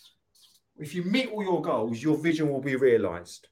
if 0.80 0.96
you 0.96 1.04
meet 1.04 1.30
all 1.30 1.44
your 1.44 1.62
goals, 1.62 2.02
your 2.02 2.18
vision 2.18 2.50
will 2.50 2.62
be 2.62 2.76
realized. 2.76 3.48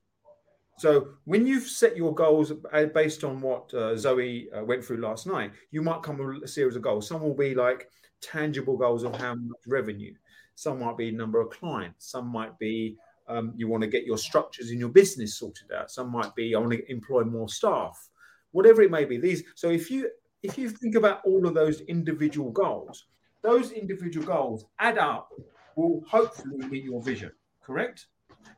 So 0.77 1.09
when 1.25 1.47
you've 1.47 1.67
set 1.67 1.97
your 1.97 2.13
goals 2.13 2.51
uh, 2.71 2.85
based 2.85 3.23
on 3.23 3.41
what 3.41 3.73
uh, 3.73 3.97
Zoe 3.97 4.47
uh, 4.55 4.63
went 4.63 4.85
through 4.85 4.97
last 4.97 5.25
night, 5.25 5.51
you 5.71 5.81
might 5.81 6.03
come 6.03 6.19
with 6.19 6.43
a 6.43 6.47
series 6.47 6.75
of 6.75 6.83
goals. 6.83 7.07
Some 7.07 7.21
will 7.21 7.33
be 7.33 7.55
like 7.55 7.89
tangible 8.21 8.77
goals 8.77 9.03
of 9.03 9.15
how 9.15 9.33
much 9.33 9.59
revenue. 9.65 10.13
Some 10.53 10.79
might 10.79 10.95
be 10.95 11.11
number 11.11 11.41
of 11.41 11.49
clients. 11.49 12.11
Some 12.11 12.27
might 12.27 12.57
be 12.59 12.95
um, 13.27 13.53
you 13.55 13.67
want 13.67 13.81
to 13.81 13.89
get 13.89 14.05
your 14.05 14.19
structures 14.19 14.69
in 14.69 14.79
your 14.79 14.89
business 14.89 15.37
sorted 15.37 15.71
out. 15.71 15.89
Some 15.89 16.11
might 16.11 16.33
be 16.35 16.53
I 16.53 16.59
want 16.59 16.73
to 16.73 16.91
employ 16.91 17.23
more 17.23 17.49
staff. 17.49 18.09
Whatever 18.51 18.83
it 18.83 18.91
may 18.91 19.03
be. 19.03 19.17
These. 19.17 19.43
So 19.55 19.69
if 19.69 19.89
you 19.89 20.09
if 20.43 20.59
you 20.59 20.69
think 20.69 20.93
about 20.93 21.21
all 21.25 21.47
of 21.47 21.55
those 21.55 21.81
individual 21.81 22.51
goals, 22.51 23.07
those 23.41 23.71
individual 23.71 24.25
goals 24.25 24.65
add 24.79 24.99
up 24.99 25.29
will 25.75 26.03
hopefully 26.07 26.57
meet 26.67 26.83
your 26.83 27.01
vision. 27.01 27.31
Correct. 27.63 28.07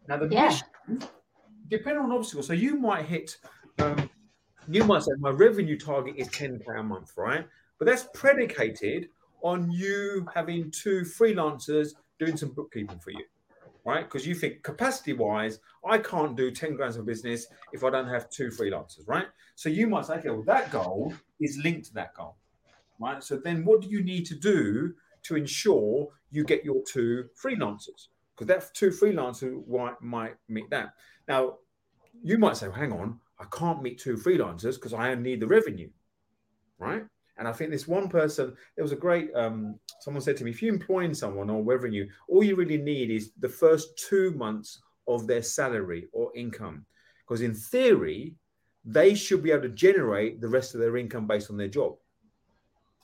Now 0.07 0.17
the 0.17 0.27
yeah. 0.27 0.47
mission 0.47 0.67
depending 1.69 2.03
on 2.03 2.11
obstacles. 2.11 2.47
So 2.47 2.53
you 2.53 2.77
might 2.77 3.05
hit, 3.05 3.37
um, 3.79 4.09
you 4.67 4.83
might 4.83 5.03
say 5.03 5.11
my 5.19 5.29
revenue 5.29 5.77
target 5.77 6.15
is 6.17 6.27
ten 6.27 6.59
pound 6.59 6.79
a 6.79 6.83
month, 6.83 7.13
right? 7.17 7.47
But 7.77 7.85
that's 7.85 8.07
predicated 8.13 9.09
on 9.41 9.71
you 9.71 10.27
having 10.33 10.71
two 10.71 11.01
freelancers 11.01 11.93
doing 12.19 12.35
some 12.35 12.49
bookkeeping 12.49 12.99
for 12.99 13.11
you, 13.11 13.23
right? 13.85 14.03
Because 14.03 14.27
you 14.27 14.35
think 14.35 14.63
capacity 14.63 15.13
wise, 15.13 15.59
I 15.87 15.97
can't 15.97 16.35
do 16.35 16.51
10 16.51 16.75
grand 16.75 16.97
of 16.97 17.05
business 17.05 17.47
if 17.71 17.83
I 17.83 17.89
don't 17.89 18.09
have 18.09 18.29
two 18.29 18.49
freelancers, 18.49 19.07
right? 19.07 19.27
So 19.55 19.69
you 19.69 19.87
might 19.87 20.05
say, 20.05 20.15
okay, 20.15 20.29
well, 20.29 20.43
that 20.43 20.71
goal 20.71 21.13
is 21.39 21.57
linked 21.63 21.87
to 21.87 21.93
that 21.93 22.13
goal, 22.13 22.35
right? 22.99 23.23
So 23.23 23.37
then 23.37 23.63
what 23.63 23.81
do 23.81 23.87
you 23.87 24.03
need 24.03 24.25
to 24.25 24.35
do 24.35 24.93
to 25.23 25.35
ensure 25.35 26.09
you 26.31 26.43
get 26.43 26.65
your 26.65 26.83
two 26.85 27.29
freelancers? 27.41 28.09
Because 28.39 28.47
that 28.47 28.73
two 28.73 28.89
freelancers 28.89 29.67
might, 29.67 30.01
might 30.01 30.35
meet 30.47 30.69
that. 30.69 30.93
Now, 31.27 31.57
you 32.23 32.37
might 32.37 32.55
say, 32.55 32.69
well, 32.69 32.77
hang 32.77 32.93
on, 32.93 33.19
I 33.37 33.43
can't 33.51 33.81
meet 33.81 33.99
two 33.99 34.15
freelancers 34.15 34.75
because 34.75 34.93
I 34.93 35.13
need 35.15 35.41
the 35.41 35.47
revenue, 35.47 35.89
right? 36.77 37.03
And 37.37 37.49
I 37.49 37.51
think 37.51 37.69
this 37.69 37.85
one 37.85 38.07
person, 38.07 38.55
there 38.75 38.83
was 38.83 38.93
a 38.93 38.97
great, 38.97 39.33
um, 39.35 39.77
someone 39.99 40.21
said 40.21 40.37
to 40.37 40.45
me, 40.45 40.51
if 40.51 40.61
you're 40.61 40.73
employing 40.73 41.13
someone 41.13 41.49
or 41.49 41.63
revenue, 41.63 42.07
all 42.29 42.41
you 42.41 42.55
really 42.55 42.77
need 42.77 43.11
is 43.11 43.31
the 43.39 43.49
first 43.49 43.97
two 43.97 44.31
months 44.31 44.81
of 45.07 45.27
their 45.27 45.43
salary 45.43 46.07
or 46.13 46.31
income. 46.33 46.85
Because 47.27 47.41
in 47.41 47.53
theory, 47.53 48.35
they 48.85 49.15
should 49.15 49.43
be 49.43 49.51
able 49.51 49.63
to 49.63 49.69
generate 49.69 50.39
the 50.39 50.47
rest 50.47 50.75
of 50.75 50.79
their 50.79 50.95
income 50.95 51.27
based 51.27 51.51
on 51.51 51.57
their 51.57 51.67
job, 51.67 51.97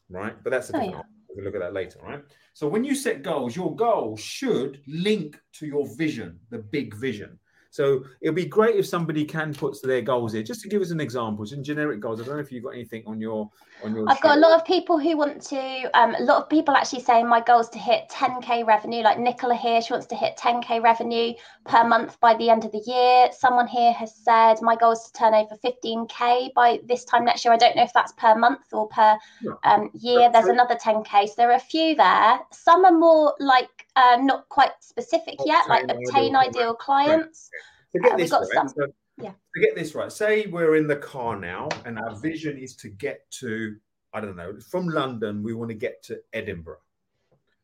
right? 0.09 0.41
But 0.43 0.51
that's 0.51 0.69
a 0.69 0.73
different, 0.73 0.95
oh, 0.95 0.97
yeah. 0.97 1.14
We'll 1.35 1.45
look 1.45 1.55
at 1.55 1.61
that 1.61 1.73
later, 1.73 1.99
right? 2.01 2.21
So 2.53 2.67
when 2.67 2.83
you 2.83 2.95
set 2.95 3.21
goals, 3.21 3.55
your 3.55 3.75
goal 3.75 4.17
should 4.17 4.81
link 4.87 5.39
to 5.53 5.67
your 5.67 5.87
vision, 5.95 6.39
the 6.49 6.59
big 6.59 6.95
vision. 6.95 7.39
So 7.75 8.05
it'll 8.21 8.33
be 8.33 8.45
great 8.45 8.77
if 8.77 8.85
somebody 8.85 9.25
can 9.25 9.53
put 9.53 9.75
their 9.83 10.01
goals 10.01 10.31
here, 10.31 10.43
just 10.43 10.61
to 10.61 10.69
give 10.69 10.81
us 10.81 10.91
an 10.91 11.01
example, 11.01 11.45
some 11.45 11.61
generic 11.61 11.99
goals. 11.99 12.21
I 12.21 12.23
don't 12.23 12.35
know 12.35 12.39
if 12.39 12.49
you've 12.49 12.63
got 12.63 12.69
anything 12.69 13.03
on 13.05 13.19
your 13.19 13.51
on 13.83 13.93
your. 13.93 14.09
I've 14.09 14.15
show. 14.19 14.29
got 14.29 14.37
a 14.37 14.39
lot 14.39 14.57
of 14.57 14.65
people 14.65 14.97
who 14.97 15.17
want 15.17 15.41
to. 15.49 15.89
Um, 15.93 16.15
a 16.15 16.23
lot 16.23 16.41
of 16.41 16.49
people 16.49 16.73
actually 16.73 17.01
saying 17.01 17.27
my 17.27 17.41
goal 17.41 17.59
is 17.59 17.67
to 17.71 17.77
hit 17.77 18.07
10k 18.09 18.65
revenue. 18.65 19.01
Like 19.01 19.19
Nicola 19.19 19.55
here, 19.55 19.81
she 19.81 19.91
wants 19.91 20.07
to 20.07 20.15
hit 20.15 20.37
10k 20.37 20.81
revenue 20.81 21.33
per 21.65 21.83
month 21.85 22.17
by 22.21 22.33
the 22.35 22.49
end 22.49 22.63
of 22.63 22.71
the 22.71 22.81
year. 22.87 23.27
Someone 23.37 23.67
here 23.67 23.91
has 23.91 24.15
said 24.15 24.61
my 24.61 24.77
goal 24.77 24.93
is 24.93 25.01
to 25.01 25.11
turn 25.11 25.33
over 25.33 25.57
15k 25.57 26.53
by 26.53 26.79
this 26.87 27.03
time 27.03 27.25
next 27.25 27.43
year. 27.43 27.53
I 27.53 27.57
don't 27.57 27.75
know 27.75 27.83
if 27.83 27.91
that's 27.91 28.13
per 28.13 28.35
month 28.35 28.71
or 28.71 28.87
per 28.87 29.17
um, 29.65 29.89
year. 29.93 30.29
There's 30.31 30.47
another 30.47 30.75
10k. 30.75 31.27
So 31.27 31.33
there 31.35 31.51
are 31.51 31.55
a 31.55 31.59
few 31.59 31.93
there. 31.95 32.39
Some 32.53 32.85
are 32.85 32.97
more 32.97 33.35
like 33.41 33.85
uh, 33.97 34.17
not 34.21 34.47
quite 34.47 34.71
specific 34.79 35.35
yet, 35.45 35.67
like 35.67 35.83
obtain 35.89 36.37
ideal 36.37 36.73
clients. 36.73 37.49
To 37.95 38.01
get 38.01 38.13
uh, 38.13 38.17
this 38.17 38.31
right, 38.31 38.69
so, 38.69 38.87
yeah. 39.21 39.31
to 39.31 39.61
get 39.61 39.75
this 39.75 39.95
right, 39.95 40.11
say 40.11 40.47
we're 40.47 40.75
in 40.75 40.87
the 40.87 40.97
car 40.97 41.39
now, 41.39 41.69
and 41.85 41.97
our 41.97 42.15
vision 42.15 42.57
is 42.57 42.75
to 42.77 42.89
get 42.89 43.29
to, 43.39 43.77
I 44.13 44.19
don't 44.19 44.35
know, 44.35 44.59
from 44.59 44.87
London, 44.87 45.41
we 45.41 45.53
want 45.53 45.69
to 45.69 45.75
get 45.75 46.03
to 46.03 46.19
Edinburgh, 46.33 46.81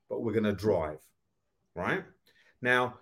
but 0.10 0.22
we're 0.22 0.32
going 0.32 0.46
to 0.46 0.54
drive, 0.54 1.00
right? 1.76 2.04
Now, 2.62 2.96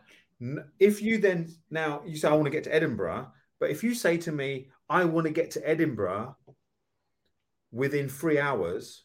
if 0.80 1.02
you 1.02 1.20
then 1.20 1.54
now 1.70 2.02
you 2.06 2.16
say 2.16 2.30
I 2.30 2.34
want 2.34 2.46
to 2.46 2.52
get 2.52 2.64
to 2.64 2.74
Edinburgh, 2.74 3.28
but 3.60 3.70
if 3.70 3.84
you 3.84 3.94
say 3.94 4.18
to 4.18 4.32
me 4.32 4.70
I 4.90 5.04
want 5.06 5.28
to 5.28 5.34
get 5.34 5.52
to 5.52 5.70
Edinburgh 5.70 6.36
within 7.72 8.10
three 8.10 8.40
hours, 8.40 9.04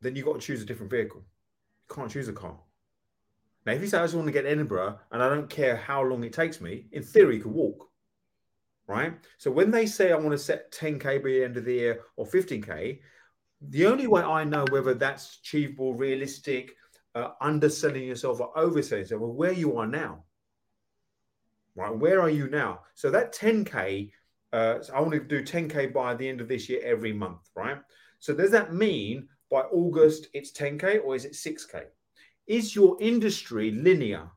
then 0.00 0.16
you've 0.16 0.26
got 0.26 0.34
to 0.34 0.46
choose 0.46 0.60
a 0.60 0.66
different 0.66 0.90
vehicle. 0.90 1.24
You 1.88 1.94
can't 1.94 2.10
choose 2.10 2.28
a 2.28 2.32
car. 2.32 2.58
Now, 3.64 3.72
if 3.72 3.80
you 3.80 3.86
say 3.86 3.98
I 3.98 4.02
just 4.02 4.14
want 4.14 4.26
to 4.26 4.32
get 4.32 4.46
Edinburgh 4.46 4.98
and 5.10 5.22
I 5.22 5.28
don't 5.28 5.48
care 5.48 5.76
how 5.76 6.02
long 6.02 6.24
it 6.24 6.32
takes 6.32 6.60
me, 6.60 6.86
in 6.92 7.02
theory, 7.02 7.36
you 7.36 7.42
could 7.42 7.52
walk. 7.52 7.88
Right. 8.88 9.14
So 9.38 9.50
when 9.50 9.70
they 9.70 9.86
say 9.86 10.12
I 10.12 10.16
want 10.16 10.32
to 10.32 10.38
set 10.38 10.72
10K 10.72 11.22
by 11.22 11.28
the 11.28 11.44
end 11.44 11.56
of 11.56 11.64
the 11.64 11.74
year 11.74 12.00
or 12.16 12.26
15K, 12.26 12.98
the 13.68 13.86
only 13.86 14.08
way 14.08 14.22
I 14.22 14.42
know 14.42 14.64
whether 14.70 14.92
that's 14.94 15.38
achievable, 15.40 15.94
realistic, 15.94 16.72
uh, 17.14 17.28
underselling 17.40 18.02
yourself 18.04 18.40
or 18.40 18.52
overselling 18.54 19.00
yourself, 19.00 19.20
well, 19.20 19.32
where 19.32 19.52
you 19.52 19.76
are 19.78 19.86
now. 19.86 20.24
Right. 21.76 21.96
Where 21.96 22.20
are 22.20 22.28
you 22.28 22.48
now? 22.48 22.80
So 22.94 23.10
that 23.10 23.32
10K, 23.32 24.10
uh, 24.52 24.82
so 24.82 24.92
I 24.94 25.00
want 25.00 25.12
to 25.12 25.20
do 25.20 25.42
10K 25.42 25.92
by 25.94 26.14
the 26.14 26.28
end 26.28 26.40
of 26.40 26.48
this 26.48 26.68
year 26.68 26.80
every 26.84 27.12
month. 27.12 27.48
Right. 27.54 27.78
So 28.18 28.34
does 28.34 28.50
that 28.50 28.74
mean 28.74 29.28
by 29.50 29.60
August 29.60 30.26
it's 30.34 30.52
10K 30.52 31.04
or 31.04 31.14
is 31.14 31.24
it 31.24 31.32
6K? 31.32 31.84
Is 32.46 32.74
your 32.74 32.96
industry 33.00 33.70
linear? 33.70 34.30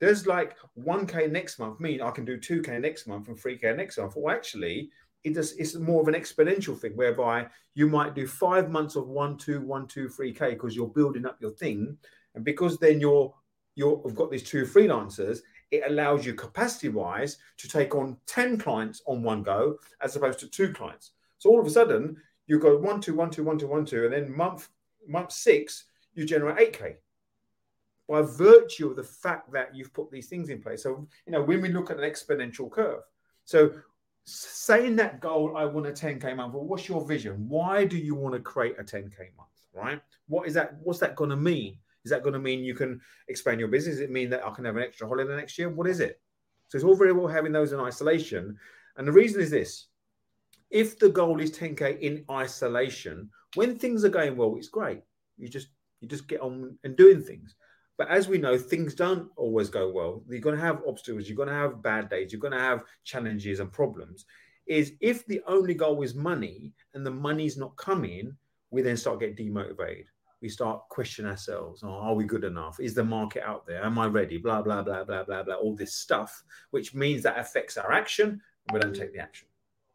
There's 0.00 0.26
like 0.26 0.56
1K 0.78 1.30
next 1.30 1.58
month, 1.58 1.78
mean 1.80 2.00
I 2.00 2.10
can 2.10 2.24
do 2.24 2.38
2K 2.38 2.80
next 2.80 3.06
month 3.06 3.28
and 3.28 3.36
3K 3.36 3.76
next 3.76 3.98
month. 3.98 4.14
Well, 4.16 4.34
actually, 4.34 4.90
it 5.24 5.34
does, 5.34 5.52
it's 5.52 5.74
more 5.74 6.00
of 6.00 6.08
an 6.08 6.14
exponential 6.14 6.78
thing 6.78 6.92
whereby 6.96 7.46
you 7.74 7.88
might 7.88 8.14
do 8.14 8.26
five 8.26 8.70
months 8.70 8.96
of 8.96 9.08
one, 9.08 9.36
two, 9.36 9.60
one, 9.60 9.86
two, 9.86 10.08
three 10.08 10.32
K 10.32 10.50
because 10.50 10.74
you're 10.74 10.88
building 10.88 11.26
up 11.26 11.36
your 11.40 11.50
thing. 11.50 11.96
And 12.34 12.44
because 12.44 12.78
then 12.78 13.00
you're 13.00 13.34
you're 13.76 14.02
have 14.04 14.14
got 14.16 14.30
these 14.30 14.42
two 14.42 14.64
freelancers, 14.64 15.40
it 15.70 15.84
allows 15.86 16.26
you 16.26 16.34
capacity 16.34 16.88
wise 16.88 17.36
to 17.58 17.68
take 17.68 17.94
on 17.94 18.16
10 18.26 18.58
clients 18.58 19.02
on 19.06 19.22
one 19.22 19.42
go 19.42 19.76
as 20.02 20.16
opposed 20.16 20.40
to 20.40 20.48
two 20.48 20.72
clients. 20.72 21.12
So 21.38 21.50
all 21.50 21.60
of 21.60 21.66
a 21.66 21.70
sudden 21.70 22.16
you 22.46 22.58
go 22.58 22.76
one, 22.78 23.00
two, 23.00 23.14
one, 23.14 23.30
two, 23.30 23.44
one, 23.44 23.58
two, 23.58 23.68
one, 23.68 23.84
two, 23.84 24.04
and 24.04 24.12
then 24.12 24.34
month 24.34 24.68
month 25.06 25.32
six, 25.32 25.84
you 26.14 26.24
generate 26.24 26.72
8K 26.72 26.96
by 28.10 28.22
virtue 28.22 28.90
of 28.90 28.96
the 28.96 29.04
fact 29.04 29.52
that 29.52 29.74
you've 29.74 29.94
put 29.94 30.10
these 30.10 30.26
things 30.26 30.48
in 30.48 30.60
place. 30.60 30.82
So, 30.82 31.06
you 31.26 31.32
know, 31.32 31.42
when 31.42 31.60
we 31.60 31.68
look 31.68 31.90
at 31.90 31.98
an 31.98 32.10
exponential 32.10 32.68
curve, 32.68 33.02
so 33.44 33.70
saying 34.24 34.96
that 34.96 35.20
goal, 35.20 35.56
I 35.56 35.64
want 35.64 35.86
a 35.86 35.92
10k 35.92 36.34
month. 36.34 36.54
Well, 36.54 36.64
what's 36.64 36.88
your 36.88 37.06
vision? 37.06 37.48
Why 37.48 37.84
do 37.84 37.96
you 37.96 38.16
want 38.16 38.34
to 38.34 38.40
create 38.40 38.74
a 38.80 38.82
10k 38.82 39.36
month? 39.36 39.48
Right? 39.72 40.00
What 40.26 40.48
is 40.48 40.54
that? 40.54 40.74
What's 40.82 40.98
that 40.98 41.14
going 41.14 41.30
to 41.30 41.36
mean? 41.36 41.78
Is 42.04 42.10
that 42.10 42.24
going 42.24 42.32
to 42.32 42.40
mean 42.40 42.64
you 42.64 42.74
can 42.74 43.00
expand 43.28 43.60
your 43.60 43.68
business? 43.68 43.96
Does 43.96 44.04
it 44.04 44.10
mean 44.10 44.28
that 44.30 44.44
I 44.44 44.50
can 44.50 44.64
have 44.64 44.76
an 44.76 44.82
extra 44.82 45.06
holiday 45.06 45.36
next 45.36 45.56
year? 45.56 45.68
What 45.68 45.86
is 45.86 46.00
it? 46.00 46.20
So 46.68 46.76
it's 46.76 46.84
all 46.84 46.96
very 46.96 47.12
well 47.12 47.28
having 47.28 47.52
those 47.52 47.72
in 47.72 47.78
isolation. 47.78 48.56
And 48.96 49.06
the 49.06 49.12
reason 49.12 49.40
is 49.40 49.50
this 49.50 49.86
if 50.70 50.98
the 50.98 51.08
goal 51.08 51.40
is 51.40 51.52
10K 51.52 52.00
in 52.00 52.24
isolation, 52.30 53.30
when 53.54 53.78
things 53.78 54.04
are 54.04 54.08
going 54.08 54.36
well, 54.36 54.56
it's 54.56 54.68
great. 54.68 55.02
You 55.36 55.48
just 55.48 55.68
you 56.00 56.08
just 56.08 56.26
get 56.26 56.40
on 56.40 56.76
and 56.82 56.96
doing 56.96 57.22
things. 57.22 57.54
But 58.00 58.08
as 58.08 58.28
we 58.28 58.38
know, 58.38 58.56
things 58.56 58.94
don't 58.94 59.28
always 59.36 59.68
go 59.68 59.90
well. 59.90 60.22
You're 60.26 60.40
going 60.40 60.56
to 60.56 60.62
have 60.62 60.80
obstacles. 60.88 61.28
You're 61.28 61.36
going 61.36 61.50
to 61.50 61.54
have 61.54 61.82
bad 61.82 62.08
days. 62.08 62.32
You're 62.32 62.40
going 62.40 62.54
to 62.54 62.58
have 62.58 62.82
challenges 63.04 63.60
and 63.60 63.70
problems. 63.70 64.24
Is 64.66 64.94
if 65.02 65.26
the 65.26 65.42
only 65.46 65.74
goal 65.74 66.00
is 66.00 66.14
money 66.14 66.72
and 66.94 67.04
the 67.04 67.10
money's 67.10 67.58
not 67.58 67.76
coming, 67.76 68.34
we 68.70 68.80
then 68.80 68.96
start 68.96 69.20
getting 69.20 69.52
demotivated. 69.52 70.06
We 70.40 70.48
start 70.48 70.88
questioning 70.88 71.30
ourselves. 71.30 71.82
Oh, 71.84 71.90
are 71.90 72.14
we 72.14 72.24
good 72.24 72.44
enough? 72.44 72.80
Is 72.80 72.94
the 72.94 73.04
market 73.04 73.42
out 73.42 73.66
there? 73.66 73.84
Am 73.84 73.98
I 73.98 74.06
ready? 74.06 74.38
Blah 74.38 74.62
blah 74.62 74.82
blah 74.82 75.04
blah 75.04 75.24
blah 75.24 75.42
blah. 75.42 75.56
All 75.56 75.76
this 75.76 75.94
stuff, 75.94 76.42
which 76.70 76.94
means 76.94 77.22
that 77.24 77.38
affects 77.38 77.76
our 77.76 77.92
action, 77.92 78.40
we 78.72 78.80
don't 78.80 78.96
take 78.96 79.12
the 79.12 79.18
action, 79.18 79.46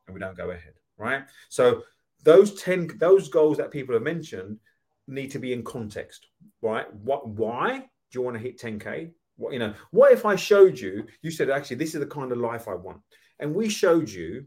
and 0.05 0.13
we 0.13 0.19
don't 0.19 0.37
go 0.37 0.51
ahead. 0.51 0.75
Right. 0.99 1.23
So 1.49 1.81
those 2.23 2.53
ten, 2.61 2.87
those 2.99 3.29
goals 3.29 3.57
that 3.57 3.71
people 3.71 3.95
have 3.95 4.03
mentioned 4.03 4.59
need 5.07 5.31
to 5.31 5.39
be 5.39 5.53
in 5.53 5.63
context. 5.63 6.27
Right. 6.61 6.85
What? 6.93 7.27
Why? 7.29 7.89
You 8.15 8.21
want 8.21 8.35
to 8.35 8.41
hit 8.41 8.59
10k 8.59 9.11
what 9.37 9.53
you 9.53 9.59
know 9.59 9.73
what 9.91 10.11
if 10.11 10.25
i 10.25 10.35
showed 10.35 10.79
you 10.79 11.05
you 11.21 11.29
said 11.29 11.49
actually 11.49 11.75
this 11.75 11.93
is 11.93 11.99
the 11.99 12.07
kind 12.07 12.31
of 12.31 12.37
life 12.37 12.67
i 12.67 12.73
want. 12.73 12.99
And 13.39 13.53
we 13.53 13.67
showed 13.67 14.09
you 14.09 14.45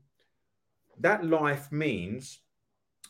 that 1.01 1.25
life 1.25 1.71
means 1.71 2.41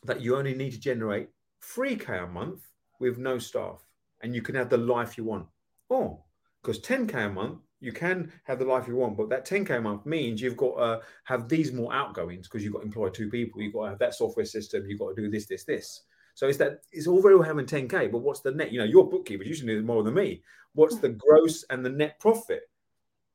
that 0.05 0.21
you 0.21 0.37
only 0.37 0.55
need 0.55 0.73
to 0.73 0.81
generate 0.81 1.29
3k 1.65 2.25
a 2.25 2.27
month 2.27 2.63
with 2.99 3.17
no 3.17 3.39
staff 3.39 3.87
and 4.21 4.35
you 4.35 4.43
can 4.43 4.57
have 4.57 4.71
the 4.71 4.77
life 4.77 5.17
you 5.17 5.25
want. 5.25 5.47
Oh 5.89 6.25
because 6.63 6.81
10k 6.81 7.27
a 7.27 7.29
month 7.29 7.61
you 7.81 7.93
can 7.93 8.33
have 8.45 8.59
the 8.59 8.65
life 8.65 8.89
you 8.89 8.97
want 8.97 9.17
but 9.17 9.29
that 9.29 9.47
10k 9.47 9.79
a 9.79 9.81
month 9.81 10.05
means 10.05 10.41
you've 10.41 10.57
got 10.57 10.77
to 10.77 11.01
have 11.25 11.49
these 11.49 11.73
more 11.73 11.93
outgoings 11.93 12.49
because 12.49 12.63
you've 12.63 12.73
got 12.73 12.81
to 12.81 12.87
employ 12.87 13.09
two 13.09 13.31
people 13.31 13.63
you've 13.63 13.73
got 13.73 13.85
to 13.85 13.91
have 13.91 13.99
that 13.99 14.15
software 14.15 14.45
system 14.45 14.85
you've 14.87 14.99
got 14.99 15.15
to 15.15 15.23
do 15.23 15.31
this 15.31 15.47
this 15.47 15.65
this 15.65 16.03
so 16.39 16.47
it's 16.47 16.59
that 16.59 16.83
it's 16.93 17.09
all 17.09 17.21
very 17.21 17.35
well 17.35 17.43
having 17.43 17.67
10k, 17.67 18.13
but 18.13 18.19
what's 18.19 18.39
the 18.39 18.53
net? 18.53 18.71
You 18.71 18.79
know, 18.79 18.85
your 18.85 19.11
bookkeeper 19.11 19.43
usually 19.43 19.75
knows 19.75 19.85
more 19.85 20.05
than 20.05 20.15
me. 20.15 20.41
What's 20.73 20.99
the 20.99 21.09
gross 21.09 21.65
and 21.69 21.85
the 21.85 21.91
net 21.91 22.21
profit 22.21 22.71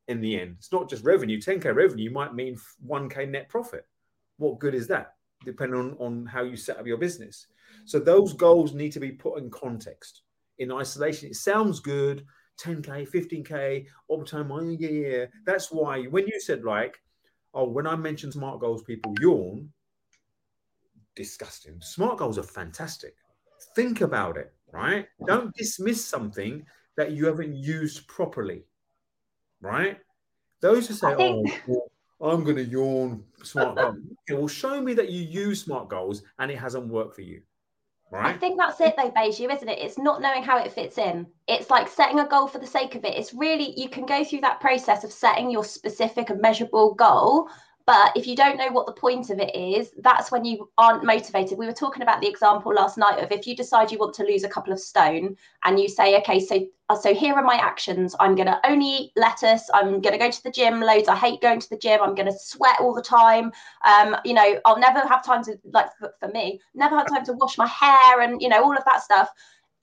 in 0.07 0.21
the 0.21 0.39
end? 0.39 0.55
It's 0.57 0.71
not 0.71 0.89
just 0.89 1.03
revenue. 1.03 1.37
10k 1.37 1.75
revenue 1.75 2.09
might 2.11 2.33
mean 2.33 2.57
1k 2.87 3.29
net 3.29 3.49
profit. 3.49 3.85
What 4.37 4.59
good 4.59 4.73
is 4.73 4.87
that? 4.87 5.15
Depending 5.43 5.81
on, 5.81 5.97
on 5.99 6.25
how 6.25 6.43
you 6.43 6.55
set 6.55 6.77
up 6.77 6.87
your 6.87 6.95
business. 6.95 7.47
So 7.83 7.99
those 7.99 8.31
goals 8.31 8.73
need 8.73 8.93
to 8.93 9.01
be 9.01 9.11
put 9.11 9.37
in 9.37 9.49
context. 9.49 10.21
In 10.59 10.71
isolation, 10.71 11.27
it 11.27 11.35
sounds 11.35 11.81
good. 11.81 12.25
10k, 12.61 13.09
15k, 13.11 13.85
overtime, 14.07 14.49
oh, 14.49 14.61
yeah, 14.61 14.87
yeah. 14.87 15.25
That's 15.45 15.73
why 15.73 16.05
when 16.05 16.25
you 16.25 16.39
said 16.39 16.63
like, 16.63 16.95
oh, 17.53 17.67
when 17.67 17.85
I 17.85 17.97
mention 17.97 18.31
smart 18.31 18.61
goals, 18.61 18.81
people 18.81 19.13
yawn 19.19 19.73
disgusting. 21.15 21.79
Smart 21.81 22.17
goals 22.17 22.37
are 22.37 22.43
fantastic. 22.43 23.15
Think 23.75 24.01
about 24.01 24.37
it, 24.37 24.53
right? 24.71 25.07
Don't 25.25 25.55
dismiss 25.55 26.05
something 26.05 26.65
that 26.97 27.11
you 27.11 27.25
haven't 27.25 27.55
used 27.55 28.07
properly, 28.07 28.63
right? 29.61 29.97
Those 30.61 30.87
who 30.87 30.93
say. 30.93 31.15
"Oh, 31.17 31.45
well, 31.67 31.91
I'm 32.21 32.43
going 32.43 32.57
to 32.57 32.65
yawn 32.65 33.23
smart 33.43 33.75
goals," 33.77 33.97
it 34.27 34.33
will 34.33 34.47
show 34.47 34.81
me 34.81 34.93
that 34.93 35.09
you 35.09 35.21
use 35.21 35.61
smart 35.61 35.89
goals 35.89 36.23
and 36.39 36.51
it 36.51 36.57
hasn't 36.57 36.87
worked 36.87 37.15
for 37.15 37.21
you. 37.21 37.41
Right. 38.13 38.35
I 38.35 38.37
think 38.37 38.59
that's 38.59 38.79
it 38.79 38.93
though, 38.95 39.09
Baiju, 39.09 39.51
isn't 39.51 39.67
it? 39.67 39.79
It's 39.79 39.97
not 39.97 40.21
knowing 40.21 40.43
how 40.43 40.59
it 40.59 40.71
fits 40.71 40.99
in. 40.99 41.25
It's 41.47 41.71
like 41.71 41.87
setting 41.87 42.19
a 42.19 42.27
goal 42.27 42.47
for 42.47 42.59
the 42.59 42.67
sake 42.67 42.93
of 42.93 43.03
it. 43.05 43.15
It's 43.15 43.33
really 43.33 43.73
you 43.75 43.89
can 43.89 44.05
go 44.05 44.23
through 44.23 44.41
that 44.41 44.59
process 44.59 45.03
of 45.03 45.11
setting 45.11 45.49
your 45.49 45.63
specific 45.63 46.29
and 46.29 46.39
measurable 46.39 46.93
goal, 46.93 47.49
but 47.85 48.15
if 48.15 48.25
you 48.25 48.35
don't 48.35 48.57
know 48.57 48.71
what 48.71 48.85
the 48.85 48.93
point 48.93 49.29
of 49.29 49.39
it 49.39 49.53
is, 49.55 49.91
that's 49.99 50.31
when 50.31 50.45
you 50.45 50.69
aren't 50.77 51.03
motivated. 51.03 51.57
We 51.57 51.65
were 51.65 51.73
talking 51.73 52.01
about 52.01 52.21
the 52.21 52.29
example 52.29 52.73
last 52.73 52.97
night 52.97 53.21
of 53.21 53.31
if 53.31 53.45
you 53.45 53.55
decide 53.55 53.91
you 53.91 53.97
want 53.97 54.13
to 54.15 54.23
lose 54.23 54.45
a 54.45 54.49
couple 54.49 54.71
of 54.71 54.79
stone 54.79 55.35
and 55.65 55.79
you 55.79 55.89
say, 55.89 56.17
okay, 56.19 56.39
so 56.39 56.65
uh, 56.89 56.95
so 56.95 57.13
here 57.13 57.33
are 57.33 57.43
my 57.43 57.55
actions. 57.55 58.15
I'm 58.19 58.35
going 58.35 58.47
to 58.47 58.59
only 58.65 58.85
eat 58.85 59.11
lettuce. 59.15 59.69
I'm 59.73 60.01
going 60.01 60.13
to 60.13 60.17
go 60.17 60.29
to 60.29 60.43
the 60.43 60.51
gym 60.51 60.81
loads. 60.81 61.07
I 61.07 61.15
hate 61.15 61.41
going 61.41 61.59
to 61.59 61.69
the 61.69 61.77
gym. 61.77 61.99
I'm 62.01 62.15
going 62.15 62.31
to 62.31 62.37
sweat 62.37 62.75
all 62.79 62.93
the 62.93 63.01
time. 63.01 63.51
Um, 63.85 64.15
you 64.23 64.33
know, 64.33 64.59
I'll 64.65 64.79
never 64.79 64.99
have 64.99 65.25
time 65.25 65.43
to 65.45 65.57
like 65.71 65.87
for, 65.99 66.13
for 66.19 66.29
me, 66.29 66.61
never 66.75 66.97
have 66.97 67.07
time 67.07 67.25
to 67.25 67.33
wash 67.33 67.57
my 67.57 67.67
hair 67.67 68.21
and 68.21 68.41
you 68.41 68.49
know 68.49 68.63
all 68.63 68.77
of 68.77 68.83
that 68.85 69.03
stuff 69.03 69.29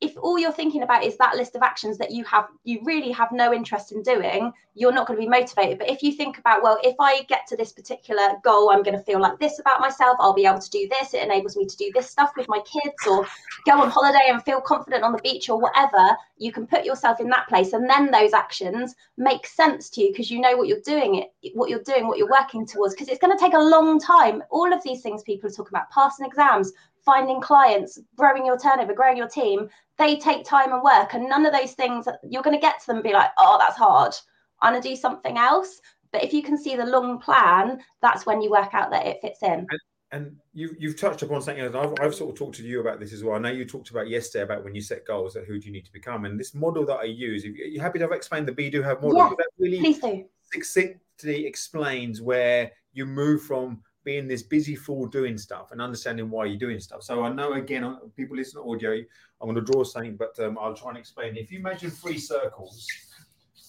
if 0.00 0.16
all 0.16 0.38
you're 0.38 0.52
thinking 0.52 0.83
about 0.83 1.04
is 1.04 1.16
that 1.19 1.37
list 1.37 1.54
of 1.54 1.62
actions 1.62 1.99
that 1.99 2.11
you 2.11 2.25
have 2.25 2.47
you 2.64 2.80
really 2.85 3.12
have 3.12 3.30
no 3.33 3.52
interest 3.52 3.92
in 3.92 4.02
doing 4.02 4.52
you're 4.75 4.92
not 4.92 5.07
going 5.07 5.19
to 5.19 5.23
be 5.23 5.28
motivated. 5.28 5.78
But 5.78 5.90
if 5.90 6.02
you 6.02 6.12
think 6.12 6.38
about 6.38 6.62
well 6.62 6.78
if 6.83 6.97
i 7.00 7.23
get 7.23 7.47
to 7.49 7.57
this 7.57 7.73
particular 7.73 8.35
goal 8.42 8.71
i'm 8.71 8.83
going 8.83 8.97
to 8.97 9.04
feel 9.04 9.21
like 9.21 9.38
this 9.38 9.59
about 9.59 9.80
myself 9.80 10.16
i'll 10.21 10.35
be 10.35 10.47
able 10.47 10.61
to 10.61 10.71
do 10.71 10.88
this 10.88 11.14
it 11.14 11.23
enables 11.23 11.57
me 11.57 11.66
to 11.66 11.76
do 11.76 11.90
this 11.95 12.11
stuff 12.11 12.30
with 12.37 12.49
my 12.49 12.61
kids 12.61 12.97
or 13.09 13.26
go 13.66 13.80
on 13.80 13.90
holiday 13.90 14.26
and 14.28 14.42
feel 14.42 14.61
confident 14.61 15.04
on 15.04 15.12
the 15.12 15.23
beach 15.23 15.49
or 15.49 15.61
whatever 15.61 16.16
you 16.38 16.52
can 16.52 16.66
put 16.66 16.85
yourself 16.85 17.21
in 17.21 17.28
that 17.28 17.49
place 17.49 17.73
and 17.73 17.88
then 17.88 18.11
those 18.11 18.33
actions 18.33 18.95
make 19.16 19.47
sense 19.47 19.90
to 19.90 20.02
you 20.02 20.12
because 20.12 20.30
you 20.30 20.40
know 20.40 20.57
what 20.57 20.69
you're 20.69 20.80
doing 20.80 21.16
it 21.16 21.52
what 21.54 21.69
you're 21.69 21.83
doing 21.83 22.07
what 22.07 22.19
you're 22.19 22.30
working 22.30 22.66
towards 22.66 22.95
because 22.95 23.09
it's 23.09 23.21
going 23.21 23.37
to 23.37 23.42
take 23.42 23.54
a 23.54 23.59
long 23.59 23.99
time. 23.99 24.42
All 24.50 24.73
of 24.73 24.83
these 24.83 25.02
things 25.02 25.23
people 25.23 25.49
are 25.49 25.52
talking 25.52 25.73
about 25.73 25.90
passing 25.90 26.26
exams 26.26 26.73
finding 27.04 27.40
clients, 27.40 27.99
growing 28.16 28.45
your 28.45 28.59
turnover, 28.59 28.95
growing 28.95 29.16
your 29.16 29.28
team, 29.28 29.69
they 29.99 30.16
take 30.16 30.45
time 30.45 30.73
and 30.73 30.83
work. 30.83 31.14
And 31.14 31.28
none 31.28 31.47
of 31.47 31.52
those 31.52 31.73
things, 31.73 32.07
you're 32.28 32.42
going 32.42 32.57
to 32.57 32.61
get 32.61 32.80
to 32.80 32.87
them 32.87 32.97
and 32.97 33.04
be 33.04 33.12
like, 33.12 33.30
oh, 33.38 33.59
that's 33.59 33.76
hard. 33.76 34.14
I'm 34.62 34.73
going 34.73 34.83
to 34.83 34.88
do 34.88 34.97
something 34.97 35.37
else. 35.37 35.80
But 36.12 36.25
if 36.25 36.33
you 36.33 36.42
can 36.42 36.59
see 36.59 36.76
the 36.76 36.87
long 36.87 37.19
plan, 37.19 37.80
that's 38.02 38.26
when 38.26 38.42
you 38.42 38.50
work 38.50 38.75
out 38.75 38.90
that 38.90 39.07
it 39.07 39.19
fits 39.23 39.42
in. 39.42 39.66
And, 39.71 39.80
and 40.12 40.37
you, 40.52 40.75
you've 40.78 40.99
touched 40.99 41.23
upon 41.23 41.40
something 41.40 41.62
else. 41.62 41.75
I've, 41.75 41.95
I've 42.04 42.14
sort 42.14 42.30
of 42.30 42.38
talked 42.38 42.57
to 42.57 42.64
you 42.64 42.80
about 42.80 42.99
this 42.99 43.12
as 43.12 43.23
well. 43.23 43.37
I 43.37 43.38
know 43.38 43.50
you 43.50 43.64
talked 43.64 43.90
about 43.90 44.09
yesterday 44.09 44.42
about 44.42 44.64
when 44.64 44.75
you 44.75 44.80
set 44.80 45.07
goals 45.07 45.35
that 45.35 45.45
who 45.45 45.59
do 45.59 45.66
you 45.66 45.73
need 45.73 45.85
to 45.85 45.92
become. 45.92 46.25
And 46.25 46.38
this 46.38 46.54
model 46.54 46.85
that 46.87 46.99
I 46.99 47.04
use, 47.04 47.45
if 47.45 47.54
you're 47.54 47.83
happy 47.83 48.00
to 48.00 48.07
have 48.07 48.12
explained 48.12 48.49
the 48.49 48.52
Be 48.52 48.71
Do 48.71 48.83
Have 48.83 49.02
model, 49.02 49.19
yeah, 49.19 49.28
that 49.28 49.49
really 49.59 49.78
please 49.78 50.00
do. 50.00 50.25
succinctly 50.52 51.47
explains 51.47 52.21
where 52.21 52.73
you 52.92 53.07
move 53.07 53.42
from 53.42 53.83
being 54.04 54.26
this 54.26 54.42
busy 54.42 54.75
fool 54.76 55.07
doing 55.07 55.37
stuff 55.37 55.73
and 55.73 55.80
understanding 55.80 56.30
why 56.30 56.47
you're 56.47 56.59
doing 56.59 56.80
stuff. 56.80 57.02
So 57.02 57.23
I 57.25 57.33
know 57.33 57.52
again, 57.52 57.97
people 58.16 58.37
listen 58.37 58.62
to 58.62 58.69
audio. 58.69 59.04
I'm 59.40 59.50
going 59.50 59.54
to 59.64 59.73
draw 59.73 59.85
something, 59.85 60.16
but 60.16 60.38
um, 60.40 60.59
I'll 60.61 60.75
try 60.75 60.90
and 60.90 60.99
explain. 60.99 61.37
If 61.37 61.50
you 61.50 61.59
imagine 61.59 61.90
three 61.90 62.19
circles, 62.19 62.87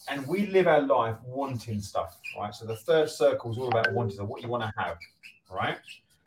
and 0.09 0.25
we 0.27 0.47
live 0.47 0.67
our 0.67 0.81
life 0.81 1.15
wanting 1.23 1.81
stuff, 1.81 2.19
right? 2.37 2.53
So 2.53 2.65
the 2.65 2.75
third 2.75 3.09
circle 3.09 3.51
is 3.51 3.57
all 3.57 3.67
about 3.67 3.93
wanting 3.93 4.15
stuff, 4.15 4.27
what 4.27 4.41
you 4.41 4.49
want 4.49 4.63
to 4.63 4.73
have, 4.81 4.97
right? 5.49 5.77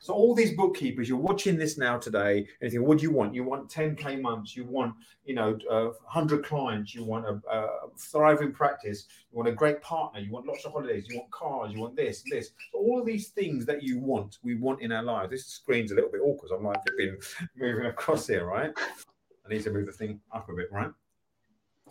So 0.05 0.13
all 0.13 0.35
these 0.35 0.53
bookkeepers, 0.53 1.09
you're 1.09 1.17
watching 1.17 1.57
this 1.57 1.79
now 1.79 1.97
today, 1.97 2.37
and 2.37 2.47
you 2.61 2.71
think, 2.71 2.87
what 2.87 2.99
do 2.99 3.05
you 3.05 3.11
want? 3.11 3.35
You 3.35 3.43
want 3.43 3.71
10k 3.71 4.21
months, 4.21 4.55
you 4.55 4.67
want, 4.67 4.95
you 5.25 5.35
know, 5.35 5.59
uh, 5.71 5.85
100 5.85 6.45
clients, 6.45 6.95
you 6.95 7.03
want 7.03 7.25
a, 7.25 7.41
a, 7.51 7.69
thriving 7.97 8.53
practice, 8.53 9.07
you 9.33 9.39
want 9.39 9.49
a 9.49 9.53
great 9.53 9.81
partner, 9.81 10.21
you 10.21 10.31
want 10.31 10.45
lots 10.45 10.67
of 10.67 10.73
holidays, 10.73 11.07
you 11.09 11.17
want 11.17 11.31
cars, 11.31 11.73
you 11.73 11.81
want 11.81 11.97
this, 11.97 12.23
this. 12.31 12.51
So 12.71 12.81
all 12.81 13.01
of 13.01 13.07
these 13.07 13.29
things 13.29 13.65
that 13.65 13.83
you 13.83 13.99
want, 13.99 14.41
we 14.43 14.57
want 14.57 14.83
in 14.83 14.93
our 14.93 15.03
lives. 15.03 15.31
This 15.31 15.47
screen's 15.47 15.91
a 15.91 15.95
little 15.95 16.11
bit 16.11 16.21
awkward. 16.21 16.51
I'm 16.55 16.63
like 16.63 16.85
been 16.99 17.17
moving 17.57 17.87
across 17.87 18.27
here, 18.27 18.45
right? 18.45 18.75
I 18.77 19.49
need 19.49 19.63
to 19.63 19.71
move 19.71 19.87
the 19.87 19.93
thing 19.93 20.21
up 20.35 20.51
a 20.51 20.53
bit, 20.53 20.71
right? 20.71 20.91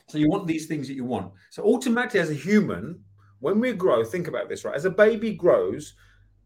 So 0.08 0.20
you 0.20 0.30
want 0.30 0.46
these 0.46 0.68
things 0.68 0.88
that 0.88 0.94
you 0.94 1.04
want. 1.04 1.34
So 1.50 1.64
automatically, 1.64 2.20
as 2.20 2.30
a 2.30 2.36
human, 2.36 3.04
when 3.40 3.60
we 3.60 3.74
grow, 3.74 4.04
think 4.04 4.28
about 4.28 4.50
this, 4.50 4.64
right? 4.64 4.76
As 4.76 4.86
a 4.86 4.92
baby 4.92 5.34
grows, 5.34 5.96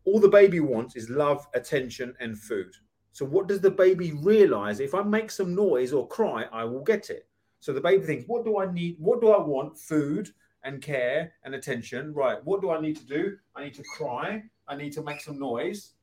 all 0.08 0.22
the 0.22 0.30
baby 0.30 0.62
wants 0.62 0.96
is 0.96 1.10
love, 1.10 1.46
attention, 1.54 2.16
and 2.22 2.40
food. 2.40 2.74
So, 3.12 3.26
what 3.26 3.48
does 3.48 3.60
the 3.60 3.70
baby 3.70 4.14
realize? 4.14 4.80
If 4.80 4.96
I 4.96 5.04
make 5.04 5.30
some 5.30 5.54
noise 5.54 5.92
or 5.92 6.08
cry, 6.08 6.46
I 6.54 6.64
will 6.64 6.82
get 6.82 7.10
it. 7.10 7.28
So, 7.60 7.74
the 7.74 7.82
baby 7.82 8.06
thinks, 8.06 8.24
What 8.26 8.46
do 8.46 8.58
I 8.58 8.72
need? 8.72 8.96
What 9.00 9.20
do 9.20 9.32
I 9.32 9.42
want? 9.42 9.78
Food 9.78 10.30
and 10.64 10.82
care 10.82 11.34
and 11.44 11.56
attention. 11.56 12.14
Right. 12.14 12.38
What 12.46 12.62
do 12.62 12.72
I 12.72 12.80
need 12.80 12.96
to 12.96 13.06
do? 13.06 13.36
I 13.54 13.66
need 13.66 13.74
to 13.74 13.84
cry. 13.98 14.44
I 14.70 14.78
need 14.78 14.94
to 14.94 15.04
make 15.04 15.20
some 15.20 15.38
noise. 15.38 15.94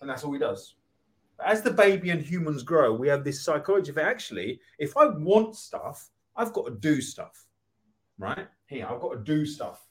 And 0.00 0.08
that's 0.08 0.22
all 0.22 0.32
he 0.32 0.38
does. 0.38 0.76
As 1.44 1.60
the 1.62 1.72
baby 1.72 2.10
and 2.10 2.20
humans 2.20 2.62
grow, 2.62 2.94
we 2.94 3.08
have 3.08 3.24
this 3.24 3.42
psychology 3.42 3.90
of 3.90 3.98
actually, 3.98 4.60
if 4.78 4.96
I 4.96 5.06
want 5.06 5.56
stuff, 5.56 6.10
I've 6.36 6.52
got 6.52 6.66
to 6.66 6.72
do 6.72 7.00
stuff. 7.00 7.46
Right? 8.18 8.46
Here, 8.66 8.86
I've 8.88 9.00
got 9.00 9.14
to 9.14 9.20
do 9.20 9.44
stuff. 9.44 9.87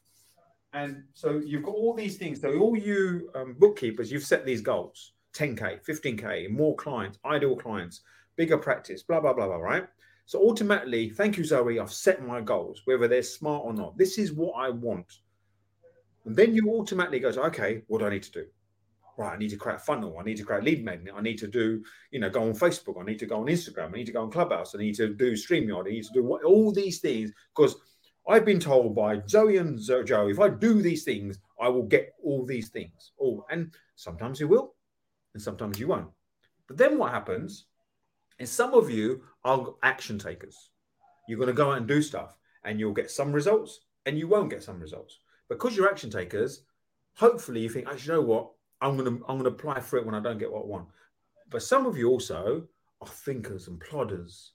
And 0.73 1.03
so 1.13 1.41
you've 1.43 1.63
got 1.63 1.75
all 1.75 1.93
these 1.93 2.17
things. 2.17 2.41
So 2.41 2.57
all 2.59 2.77
you 2.77 3.29
um, 3.35 3.55
bookkeepers, 3.57 4.11
you've 4.11 4.23
set 4.23 4.45
these 4.45 4.61
goals: 4.61 5.13
10k, 5.33 5.79
15k, 5.85 6.49
more 6.49 6.75
clients, 6.75 7.19
ideal 7.25 7.55
clients, 7.55 8.01
bigger 8.35 8.57
practice, 8.57 9.03
blah 9.03 9.19
blah 9.19 9.33
blah 9.33 9.47
blah. 9.47 9.57
Right. 9.57 9.87
So 10.25 10.39
ultimately, 10.41 11.09
thank 11.09 11.37
you, 11.37 11.45
Zoe. 11.45 11.79
I've 11.79 11.93
set 11.93 12.25
my 12.25 12.41
goals, 12.41 12.81
whether 12.83 13.07
they're 13.07 13.23
smart 13.23 13.63
or 13.65 13.73
not. 13.73 13.97
This 13.97 14.17
is 14.17 14.33
what 14.33 14.53
I 14.57 14.69
want. 14.69 15.19
And 16.25 16.35
then 16.35 16.53
you 16.53 16.69
automatically 16.71 17.19
go, 17.19 17.29
okay, 17.29 17.83
what 17.87 17.99
do 17.99 18.07
I 18.07 18.09
need 18.09 18.23
to 18.23 18.31
do? 18.31 18.45
right, 19.17 19.33
I 19.33 19.37
need 19.37 19.49
to 19.49 19.57
create 19.57 19.77
a 19.77 19.79
funnel. 19.79 20.17
I 20.19 20.23
need 20.23 20.37
to 20.37 20.43
create 20.43 20.63
lead 20.63 20.85
magnet. 20.85 21.13
I 21.17 21.21
need 21.21 21.39
to 21.39 21.47
do, 21.47 21.83
you 22.11 22.19
know, 22.19 22.29
go 22.29 22.43
on 22.43 22.53
Facebook. 22.53 23.01
I 23.01 23.03
need 23.03 23.19
to 23.19 23.25
go 23.25 23.37
on 23.41 23.47
Instagram. 23.47 23.89
I 23.89 23.97
need 23.97 24.05
to 24.05 24.11
go 24.11 24.21
on 24.21 24.31
Clubhouse. 24.31 24.75
I 24.75 24.77
need 24.77 24.95
to 24.95 25.13
do 25.13 25.33
StreamYard. 25.33 25.87
I 25.87 25.91
need 25.91 26.03
to 26.03 26.13
do 26.13 26.23
what, 26.23 26.43
all 26.43 26.71
these 26.71 26.99
things 26.99 27.31
because 27.55 27.75
I've 28.27 28.45
been 28.45 28.59
told 28.59 28.93
by 28.93 29.21
Zoe 29.27 29.57
and 29.57 29.79
Jo, 29.79 30.27
if 30.27 30.39
I 30.39 30.49
do 30.49 30.81
these 30.81 31.03
things, 31.03 31.39
I 31.61 31.69
will 31.69 31.83
get 31.83 32.13
all 32.21 32.45
these 32.45 32.69
things. 32.69 33.11
Oh, 33.21 33.45
and 33.49 33.73
sometimes 33.95 34.39
you 34.39 34.49
will, 34.49 34.75
and 35.33 35.41
sometimes 35.41 35.79
you 35.79 35.87
won't. 35.87 36.09
But 36.67 36.77
then 36.77 36.97
what 36.97 37.11
happens 37.11 37.67
is 38.37 38.51
some 38.51 38.73
of 38.73 38.89
you 38.89 39.23
are 39.45 39.73
action 39.81 40.19
takers. 40.19 40.71
You're 41.27 41.39
going 41.39 41.47
to 41.47 41.53
go 41.53 41.71
out 41.71 41.77
and 41.77 41.87
do 41.87 42.01
stuff, 42.01 42.37
and 42.65 42.79
you'll 42.79 42.93
get 42.93 43.09
some 43.09 43.31
results, 43.31 43.79
and 44.05 44.17
you 44.17 44.27
won't 44.27 44.49
get 44.49 44.63
some 44.63 44.79
results 44.79 45.19
because 45.49 45.75
you're 45.75 45.89
action 45.89 46.09
takers. 46.09 46.63
Hopefully, 47.15 47.61
you 47.61 47.69
think, 47.69 47.87
actually, 47.87 48.15
you 48.15 48.21
know 48.21 48.27
what? 48.27 48.51
I'm 48.81 48.95
gonna 48.95 49.17
I'm 49.27 49.37
gonna 49.37 49.49
apply 49.49 49.79
for 49.79 49.97
it 49.97 50.05
when 50.05 50.13
I 50.13 50.19
don't 50.19 50.37
get 50.37 50.51
what 50.51 50.63
I 50.63 50.67
want. 50.67 50.87
But 51.49 51.63
some 51.63 51.85
of 51.87 51.97
you 51.97 52.09
also 52.09 52.67
are 53.01 53.07
thinkers 53.07 53.67
and 53.67 53.79
plodders 53.79 54.49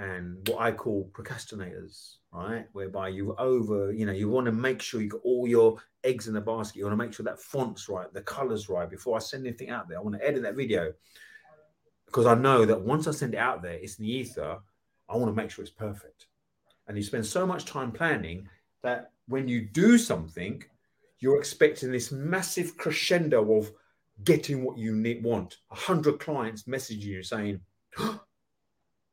and 0.00 0.48
what 0.48 0.62
I 0.62 0.72
call 0.72 1.10
procrastinators, 1.12 2.14
right? 2.32 2.64
Whereby 2.72 3.08
you 3.08 3.34
over, 3.36 3.92
you 3.92 4.06
know, 4.06 4.12
you 4.12 4.30
want 4.30 4.46
to 4.46 4.52
make 4.52 4.80
sure 4.80 5.02
you 5.02 5.10
got 5.10 5.20
all 5.22 5.46
your 5.46 5.76
eggs 6.04 6.26
in 6.26 6.32
the 6.32 6.40
basket. 6.40 6.78
You 6.78 6.86
want 6.86 6.98
to 6.98 7.04
make 7.04 7.12
sure 7.12 7.24
that 7.24 7.38
font's 7.38 7.86
right, 7.86 8.10
the 8.14 8.22
colors 8.22 8.70
right 8.70 8.88
before 8.88 9.16
I 9.16 9.18
send 9.18 9.46
anything 9.46 9.68
out 9.68 9.88
there. 9.88 9.98
I 9.98 10.00
want 10.00 10.16
to 10.16 10.26
edit 10.26 10.42
that 10.44 10.56
video 10.56 10.94
because 12.06 12.24
I 12.24 12.34
know 12.34 12.64
that 12.64 12.80
once 12.80 13.06
I 13.06 13.10
send 13.10 13.34
it 13.34 13.38
out 13.38 13.62
there, 13.62 13.74
it's 13.74 13.98
in 13.98 14.06
the 14.06 14.10
ether. 14.10 14.58
I 15.06 15.16
want 15.16 15.30
to 15.30 15.36
make 15.36 15.50
sure 15.50 15.62
it's 15.62 15.70
perfect. 15.70 16.28
And 16.88 16.96
you 16.96 17.02
spend 17.02 17.26
so 17.26 17.46
much 17.46 17.66
time 17.66 17.92
planning 17.92 18.48
that 18.82 19.12
when 19.28 19.48
you 19.48 19.60
do 19.66 19.98
something, 19.98 20.64
you're 21.18 21.38
expecting 21.38 21.92
this 21.92 22.10
massive 22.10 22.78
crescendo 22.78 23.58
of 23.58 23.70
getting 24.24 24.64
what 24.64 24.78
you 24.78 24.96
need, 24.96 25.22
want. 25.22 25.58
A 25.70 25.74
hundred 25.74 26.20
clients 26.20 26.62
messaging 26.62 27.02
you 27.02 27.22
saying, 27.22 27.60
oh, 27.98 28.22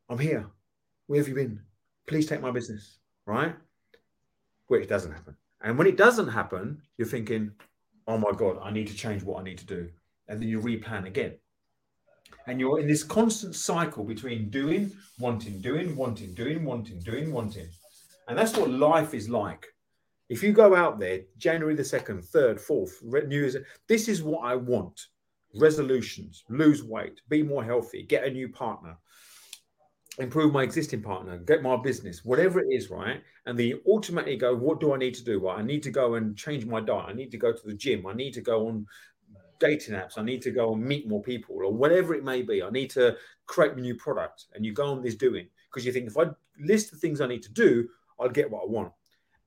"I'm 0.08 0.20
here. 0.20 0.50
Where 1.08 1.20
have 1.20 1.28
you 1.28 1.36
been? 1.36 1.62
Please 2.06 2.28
take 2.28 2.42
my 2.42 2.52
business." 2.52 3.00
Right? 3.26 3.56
Which 4.68 4.88
doesn't 4.88 5.12
happen. 5.12 5.36
And 5.62 5.78
when 5.78 5.88
it 5.88 5.98
doesn't 5.98 6.30
happen, 6.30 6.82
you're 6.98 7.08
thinking, 7.08 7.52
"Oh 8.08 8.18
my 8.18 8.32
god, 8.32 8.60
I 8.62 8.72
need 8.72 8.88
to 8.88 8.96
change 8.96 9.24
what 9.24 9.40
I 9.40 9.44
need 9.44 9.58
to 9.58 9.66
do," 9.66 9.90
and 10.28 10.42
then 10.42 10.50
you 10.50 10.62
replan 10.62 11.06
again. 11.06 11.40
And 12.46 12.60
you're 12.60 12.80
in 12.80 12.88
this 12.88 13.04
constant 13.04 13.56
cycle 13.56 14.04
between 14.04 14.50
doing, 14.50 14.92
wanting, 15.20 15.62
doing, 15.62 15.96
wanting, 15.96 16.34
doing, 16.34 16.64
wanting, 16.64 17.00
doing, 17.00 17.32
wanting. 17.32 17.70
And 18.28 18.38
that's 18.38 18.56
what 18.58 18.70
life 18.70 19.14
is 19.14 19.30
like 19.30 19.66
if 20.30 20.44
you 20.44 20.52
go 20.52 20.76
out 20.76 21.00
there, 21.00 21.22
January 21.38 21.76
the 21.76 21.84
2nd, 21.84 22.24
3rd, 22.24 22.60
4th, 22.60 23.28
New 23.28 23.40
Year's, 23.40 23.56
this 23.88 24.08
is 24.08 24.24
what 24.24 24.44
I 24.44 24.56
want 24.56 25.08
resolutions, 25.56 26.44
lose 26.50 26.84
weight, 26.84 27.22
be 27.30 27.42
more 27.42 27.64
healthy, 27.64 28.04
get 28.04 28.26
a 28.26 28.30
new 28.30 28.50
partner, 28.50 28.98
improve 30.18 30.52
my 30.52 30.64
existing 30.64 31.02
partner, 31.02 31.38
get 31.38 31.62
my 31.62 31.76
business, 31.78 32.26
whatever 32.26 32.60
it 32.60 32.68
is, 32.72 32.90
right? 32.90 33.22
And 33.46 33.58
then 33.58 33.68
you 33.68 33.82
ultimately 33.88 34.36
go, 34.36 34.56
what 34.56 34.80
do 34.80 34.94
I 34.94 34.98
need 34.98 35.14
to 35.16 35.24
do? 35.24 35.48
I 35.48 35.62
need 35.62 35.84
to 35.84 35.92
go 35.92 36.16
and 36.16 36.36
change 36.36 36.66
my 36.66 36.82
diet. 36.82 37.06
I 37.10 37.14
need 37.14 37.32
to 37.32 37.38
go 37.38 37.54
to 37.54 37.68
the 37.68 37.74
gym. 37.74 38.08
I 38.08 38.14
need 38.14 38.34
to 38.34 38.42
go 38.42 38.68
on 38.68 38.86
dating 39.60 39.96
apps. 39.96 40.18
I 40.18 40.24
need 40.24 40.42
to 40.44 40.52
go 40.52 40.74
and 40.74 40.84
meet 40.84 41.08
more 41.08 41.22
people 41.22 41.58
or 41.64 41.72
whatever 41.72 42.16
it 42.16 42.24
may 42.24 42.42
be. 42.42 42.64
I 42.64 42.70
need 42.70 42.90
to 42.92 43.16
create 43.46 43.74
a 43.74 43.80
new 43.80 43.96
product. 43.96 44.46
And 44.54 44.66
you 44.66 44.74
go 44.74 44.92
on 44.92 45.02
this 45.02 45.16
doing 45.16 45.48
because 45.70 45.86
you 45.86 45.92
think 45.92 46.08
if 46.08 46.18
I 46.18 46.26
list 46.60 46.92
the 46.92 46.98
things 46.98 47.22
I 47.22 47.28
need 47.28 47.44
to 47.44 47.54
do, 47.54 47.88
I'll 48.20 48.30
get 48.30 48.50
what 48.50 48.64
I 48.64 48.68
want 48.68 48.92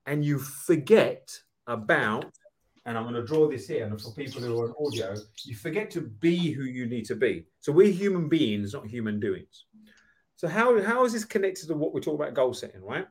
and 0.07 0.25
you 0.25 0.39
forget 0.39 1.31
about, 1.67 2.33
and 2.85 2.97
I'm 2.97 3.05
going 3.05 3.15
to 3.15 3.25
draw 3.25 3.49
this 3.49 3.69
here, 3.69 3.87
and 3.87 4.01
for 4.01 4.13
people 4.13 4.41
who 4.41 4.61
are 4.61 4.69
on 4.69 4.87
audio, 4.87 5.15
you 5.45 5.55
forget 5.55 5.91
to 5.93 6.01
be 6.01 6.51
who 6.51 6.65
you 6.65 6.87
need 6.87 7.05
to 7.07 7.15
be. 7.15 7.47
So 7.61 7.71
we're 7.73 7.93
human 7.93 8.29
beings, 8.29 8.73
not 8.73 8.87
human 8.87 9.21
doings. 9.21 9.67
So 10.41 10.49
how, 10.49 10.81
how 10.81 11.05
is 11.05 11.13
this 11.13 11.27
connected 11.27 11.67
to 11.67 11.75
what 11.75 11.93
we're 11.93 12.01
talking 12.01 12.19
about 12.19 12.33
goal 12.33 12.55
setting, 12.55 12.83
right? 12.83 13.07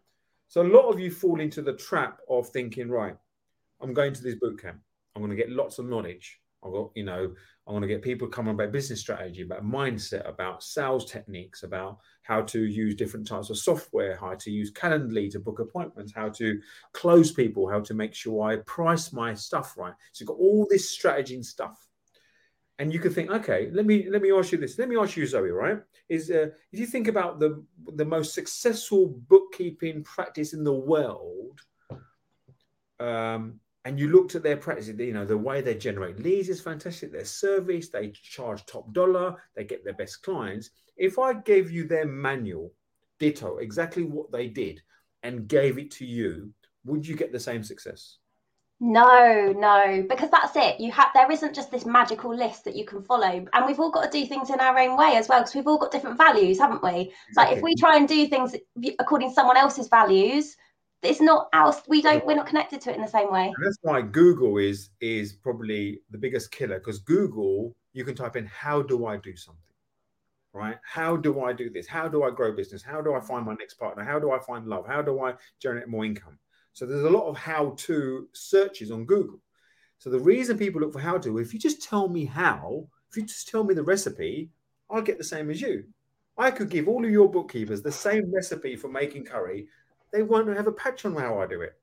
So 0.47 0.63
a 0.63 0.73
lot 0.73 0.89
of 0.89 0.99
you 0.99 1.11
fall 1.11 1.39
into 1.39 1.61
the 1.61 1.73
trap 1.73 2.21
of 2.27 2.49
thinking, 2.49 2.89
right, 2.89 3.15
I'm 3.79 3.93
going 3.93 4.13
to 4.13 4.23
this 4.23 4.33
boot 4.33 4.59
camp. 4.59 4.79
I'm 5.15 5.21
going 5.21 5.29
to 5.29 5.37
get 5.37 5.51
lots 5.51 5.77
of 5.77 5.87
knowledge. 5.87 6.39
I've 6.65 6.71
got, 6.71 6.89
you 6.95 7.03
know, 7.03 7.31
I'm 7.67 7.73
going 7.73 7.83
to 7.83 7.87
get 7.87 8.01
people 8.01 8.27
coming 8.27 8.55
about 8.55 8.71
business 8.71 9.01
strategy, 9.01 9.43
about 9.43 9.63
mindset, 9.63 10.27
about 10.27 10.63
sales 10.63 11.05
techniques, 11.05 11.61
about 11.61 11.99
how 12.23 12.41
to 12.41 12.63
use 12.63 12.95
different 12.95 13.27
types 13.27 13.51
of 13.51 13.59
software, 13.59 14.17
how 14.17 14.33
to 14.33 14.49
use 14.49 14.73
Calendly 14.73 15.29
to 15.29 15.39
book 15.39 15.59
appointments, 15.59 16.11
how 16.11 16.29
to 16.29 16.59
close 16.93 17.31
people, 17.31 17.69
how 17.69 17.79
to 17.81 17.93
make 17.93 18.15
sure 18.15 18.49
I 18.49 18.55
price 18.65 19.13
my 19.13 19.35
stuff 19.35 19.77
right. 19.77 19.93
So 20.13 20.23
you've 20.23 20.29
got 20.29 20.39
all 20.39 20.65
this 20.67 20.89
strategy 20.89 21.35
and 21.35 21.45
stuff. 21.45 21.88
And 22.79 22.93
you 22.93 22.99
can 22.99 23.13
think, 23.13 23.29
okay, 23.29 23.69
let 23.73 23.85
me 23.85 24.09
let 24.09 24.21
me 24.21 24.31
ask 24.31 24.53
you 24.53 24.57
this. 24.57 24.79
Let 24.79 24.87
me 24.87 24.97
ask 24.97 25.17
you, 25.17 25.27
Zoe, 25.27 25.51
right? 25.51 25.79
Is 26.07 26.31
uh, 26.31 26.47
if 26.71 26.79
you 26.79 26.85
think 26.85 27.09
about 27.09 27.37
the 27.39 27.63
the 27.95 28.05
most 28.05 28.33
successful 28.33 29.19
bookkeeping 29.27 30.03
practice 30.03 30.53
in 30.53 30.63
the 30.63 30.73
world, 30.73 31.59
um, 33.01 33.59
and 33.83 33.99
you 33.99 34.09
looked 34.09 34.35
at 34.35 34.43
their 34.43 34.55
practice, 34.55 34.87
you 34.87 35.13
know, 35.13 35.25
the 35.25 35.37
way 35.37 35.59
they 35.59 35.75
generate 35.75 36.19
leads 36.19 36.47
is 36.47 36.61
fantastic. 36.61 37.11
Their 37.11 37.25
service, 37.25 37.89
they 37.89 38.11
charge 38.11 38.65
top 38.65 38.93
dollar, 38.93 39.35
they 39.55 39.65
get 39.65 39.83
their 39.83 39.93
best 39.93 40.23
clients. 40.23 40.69
If 40.95 41.19
I 41.19 41.33
gave 41.33 41.71
you 41.71 41.85
their 41.85 42.05
manual, 42.05 42.71
ditto, 43.19 43.57
exactly 43.57 44.03
what 44.03 44.31
they 44.31 44.47
did, 44.47 44.81
and 45.23 45.49
gave 45.49 45.77
it 45.77 45.91
to 45.91 46.05
you, 46.05 46.53
would 46.85 47.05
you 47.05 47.17
get 47.17 47.33
the 47.33 47.39
same 47.39 47.63
success? 47.63 48.18
No, 48.81 49.53
no, 49.57 50.05
because 50.07 50.31
that's 50.31 50.55
it. 50.55 50.79
You 50.79 50.91
have 50.93 51.09
there 51.13 51.29
isn't 51.29 51.53
just 51.53 51.69
this 51.69 51.85
magical 51.85 52.33
list 52.33 52.63
that 52.63 52.77
you 52.77 52.85
can 52.85 53.03
follow, 53.03 53.45
and 53.51 53.65
we've 53.65 53.79
all 53.79 53.91
got 53.91 54.09
to 54.09 54.19
do 54.19 54.25
things 54.25 54.49
in 54.49 54.59
our 54.61 54.77
own 54.79 54.97
way 54.97 55.17
as 55.17 55.27
well, 55.27 55.41
because 55.41 55.53
we've 55.53 55.67
all 55.67 55.77
got 55.77 55.91
different 55.91 56.17
values, 56.17 56.59
haven't 56.59 56.81
we? 56.81 57.13
So 57.33 57.41
like 57.41 57.57
if 57.57 57.61
we 57.61 57.75
try 57.75 57.97
and 57.97 58.07
do 58.07 58.25
things 58.27 58.55
according 58.99 59.29
to 59.29 59.33
someone 59.33 59.57
else's 59.57 59.89
values, 59.89 60.55
it's 61.01 61.21
not 61.21 61.47
else 61.53 61.81
we 61.87 62.01
don't 62.01 62.25
we're 62.25 62.35
not 62.35 62.47
connected 62.47 62.81
to 62.81 62.91
it 62.91 62.95
in 62.95 63.01
the 63.01 63.07
same 63.07 63.31
way. 63.31 63.45
And 63.45 63.65
that's 63.65 63.77
why 63.81 64.01
google 64.01 64.57
is 64.57 64.89
is 64.99 65.33
probably 65.33 66.01
the 66.11 66.17
biggest 66.17 66.51
killer 66.51 66.79
because 66.79 66.99
google 66.99 67.75
you 67.93 68.03
can 68.03 68.15
type 68.15 68.35
in 68.35 68.45
how 68.45 68.81
do 68.81 69.05
i 69.05 69.17
do 69.17 69.35
something? 69.35 69.63
Right? 70.53 70.77
How 70.83 71.15
do 71.15 71.41
i 71.41 71.53
do 71.53 71.69
this? 71.69 71.87
How 71.87 72.07
do 72.07 72.23
i 72.23 72.31
grow 72.31 72.53
business? 72.53 72.81
How 72.81 73.01
do 73.01 73.13
i 73.13 73.19
find 73.19 73.45
my 73.45 73.53
next 73.53 73.75
partner? 73.75 74.03
How 74.03 74.19
do 74.19 74.31
i 74.31 74.39
find 74.39 74.67
love? 74.67 74.85
How 74.87 75.01
do 75.01 75.21
i 75.21 75.33
generate 75.61 75.87
more 75.87 76.05
income 76.05 76.37
so 76.79 76.85
there's 76.85 77.03
a 77.03 77.09
lot 77.09 77.27
of 77.27 77.35
how 77.35 77.73
to 77.77 78.27
searches 78.31 78.89
on 78.89 79.05
google 79.05 79.39
so 79.97 80.09
the 80.09 80.19
reason 80.19 80.57
people 80.57 80.79
look 80.79 80.93
for 80.93 80.99
how 80.99 81.17
to 81.17 81.39
if 81.39 81.53
you 81.53 81.59
just 81.59 81.83
tell 81.83 82.07
me 82.07 82.23
how 82.23 82.87
if 83.09 83.17
you 83.17 83.23
just 83.23 83.49
tell 83.49 83.63
me 83.63 83.73
the 83.73 83.83
recipe 83.83 84.49
i'll 84.89 85.01
get 85.01 85.17
the 85.17 85.23
same 85.23 85.49
as 85.49 85.61
you 85.61 85.83
i 86.37 86.49
could 86.49 86.69
give 86.69 86.87
all 86.87 87.03
of 87.03 87.11
your 87.11 87.29
bookkeepers 87.29 87.81
the 87.81 87.91
same 87.91 88.33
recipe 88.33 88.75
for 88.75 88.87
making 88.87 89.25
curry 89.25 89.67
they 90.11 90.23
won't 90.23 90.55
have 90.55 90.67
a 90.67 90.71
patch 90.71 91.05
on 91.05 91.15
how 91.15 91.39
I 91.39 91.47
do 91.47 91.61
it. 91.61 91.75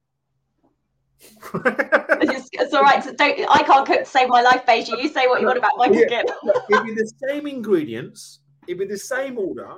it's, 1.55 2.49
it's, 2.53 2.75
all 2.75 2.83
right. 2.83 3.03
don't, 3.17 3.47
I 3.51 3.63
can't 3.63 3.87
cook 3.87 4.01
to 4.01 4.05
save 4.05 4.29
my 4.29 4.43
life, 4.43 4.67
Baiju. 4.67 5.03
You 5.03 5.09
say 5.09 5.27
what 5.27 5.41
you 5.41 5.47
want 5.47 5.59
about 5.59 5.73
my 5.77 5.89
cooking. 5.89 6.25
it'd 6.71 6.85
be 6.85 6.95
the 6.95 7.13
same 7.29 7.47
ingredients, 7.47 8.41
it'd 8.67 8.79
be 8.79 8.87
the 8.87 8.99
same 8.99 9.39
order, 9.39 9.77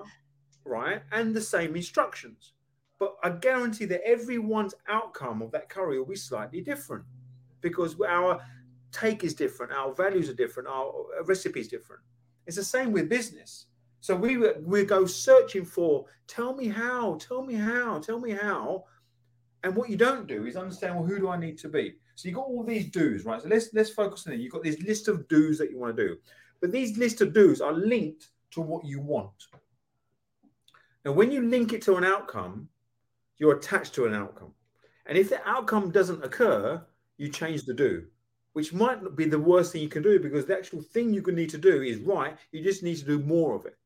right, 0.64 1.02
and 1.12 1.34
the 1.34 1.40
same 1.40 1.76
instructions. 1.76 2.54
But 2.98 3.16
I 3.22 3.30
guarantee 3.30 3.84
that 3.86 4.06
everyone's 4.06 4.74
outcome 4.88 5.42
of 5.42 5.50
that 5.52 5.68
curry 5.68 5.98
will 5.98 6.06
be 6.06 6.16
slightly 6.16 6.60
different 6.60 7.04
because 7.60 7.96
our 8.00 8.40
take 8.92 9.24
is 9.24 9.34
different, 9.34 9.72
our 9.72 9.94
values 9.94 10.28
are 10.28 10.34
different, 10.34 10.68
our 10.68 10.92
recipe 11.24 11.60
is 11.60 11.68
different. 11.68 12.02
It's 12.46 12.56
the 12.56 12.64
same 12.64 12.92
with 12.92 13.08
business. 13.08 13.66
So 14.00 14.16
we 14.16 14.36
we 14.36 14.84
go 14.84 15.06
searching 15.06 15.64
for 15.64 16.06
tell 16.26 16.54
me 16.54 16.68
how, 16.68 17.16
tell 17.16 17.42
me 17.42 17.54
how, 17.54 17.98
tell 17.98 18.20
me 18.20 18.30
how. 18.30 18.84
And 19.64 19.74
what 19.74 19.90
you 19.90 19.96
don't 19.96 20.26
do 20.26 20.46
is 20.46 20.56
understand 20.56 20.94
well 20.94 21.04
who 21.04 21.18
do 21.18 21.28
I 21.28 21.36
need 21.36 21.58
to 21.58 21.68
be. 21.68 21.96
So 22.14 22.28
you've 22.28 22.36
got 22.36 22.46
all 22.46 22.64
these 22.64 22.90
do's, 22.90 23.24
right? 23.24 23.42
So 23.42 23.48
let's 23.48 23.68
let's 23.74 23.90
focus 23.90 24.26
on 24.26 24.32
it. 24.32 24.40
You've 24.40 24.52
got 24.52 24.62
this 24.62 24.80
list 24.82 25.08
of 25.08 25.28
do's 25.28 25.58
that 25.58 25.70
you 25.70 25.78
want 25.78 25.96
to 25.96 26.08
do. 26.08 26.16
But 26.60 26.72
these 26.72 26.96
list 26.96 27.20
of 27.20 27.32
do's 27.32 27.60
are 27.60 27.72
linked 27.72 28.30
to 28.52 28.60
what 28.60 28.84
you 28.84 29.00
want. 29.00 29.46
And 31.04 31.14
when 31.14 31.30
you 31.30 31.42
link 31.46 31.72
it 31.72 31.82
to 31.82 31.96
an 31.96 32.04
outcome, 32.04 32.68
you're 33.38 33.56
attached 33.56 33.94
to 33.94 34.06
an 34.06 34.14
outcome. 34.14 34.52
And 35.06 35.16
if 35.16 35.30
the 35.30 35.46
outcome 35.48 35.90
doesn't 35.90 36.24
occur, 36.24 36.82
you 37.16 37.28
change 37.28 37.64
the 37.64 37.74
do 37.74 38.06
which 38.58 38.72
might 38.72 39.00
not 39.00 39.14
be 39.14 39.24
the 39.24 39.38
worst 39.38 39.70
thing 39.70 39.82
you 39.82 39.88
can 39.88 40.02
do 40.02 40.18
because 40.18 40.44
the 40.44 40.56
actual 40.56 40.82
thing 40.82 41.14
you 41.14 41.22
need 41.22 41.48
to 41.48 41.58
do 41.58 41.80
is 41.80 41.98
right. 41.98 42.36
You 42.50 42.60
just 42.60 42.82
need 42.82 42.96
to 42.96 43.04
do 43.04 43.20
more 43.20 43.54
of 43.54 43.66
it. 43.66 43.76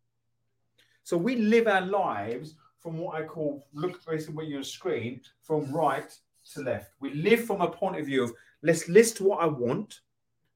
So 1.03 1.15
we 1.15 1.37
live 1.37 1.67
our 1.67 1.83
lives 1.83 2.55
from 2.79 2.97
what 2.97 3.21
I 3.21 3.27
call 3.27 3.67
look 3.75 4.03
basically 4.07 4.35
what 4.35 4.47
you're 4.47 4.62
screen 4.62 5.21
from 5.43 5.71
right 5.71 6.11
to 6.55 6.62
left. 6.62 6.93
We 7.01 7.12
live 7.12 7.45
from 7.45 7.61
a 7.61 7.69
point 7.69 8.01
of 8.01 8.07
view 8.07 8.25
of 8.25 8.33
let's 8.62 8.88
list 8.88 9.21
what 9.21 9.43
I 9.43 9.47
want, 9.47 10.01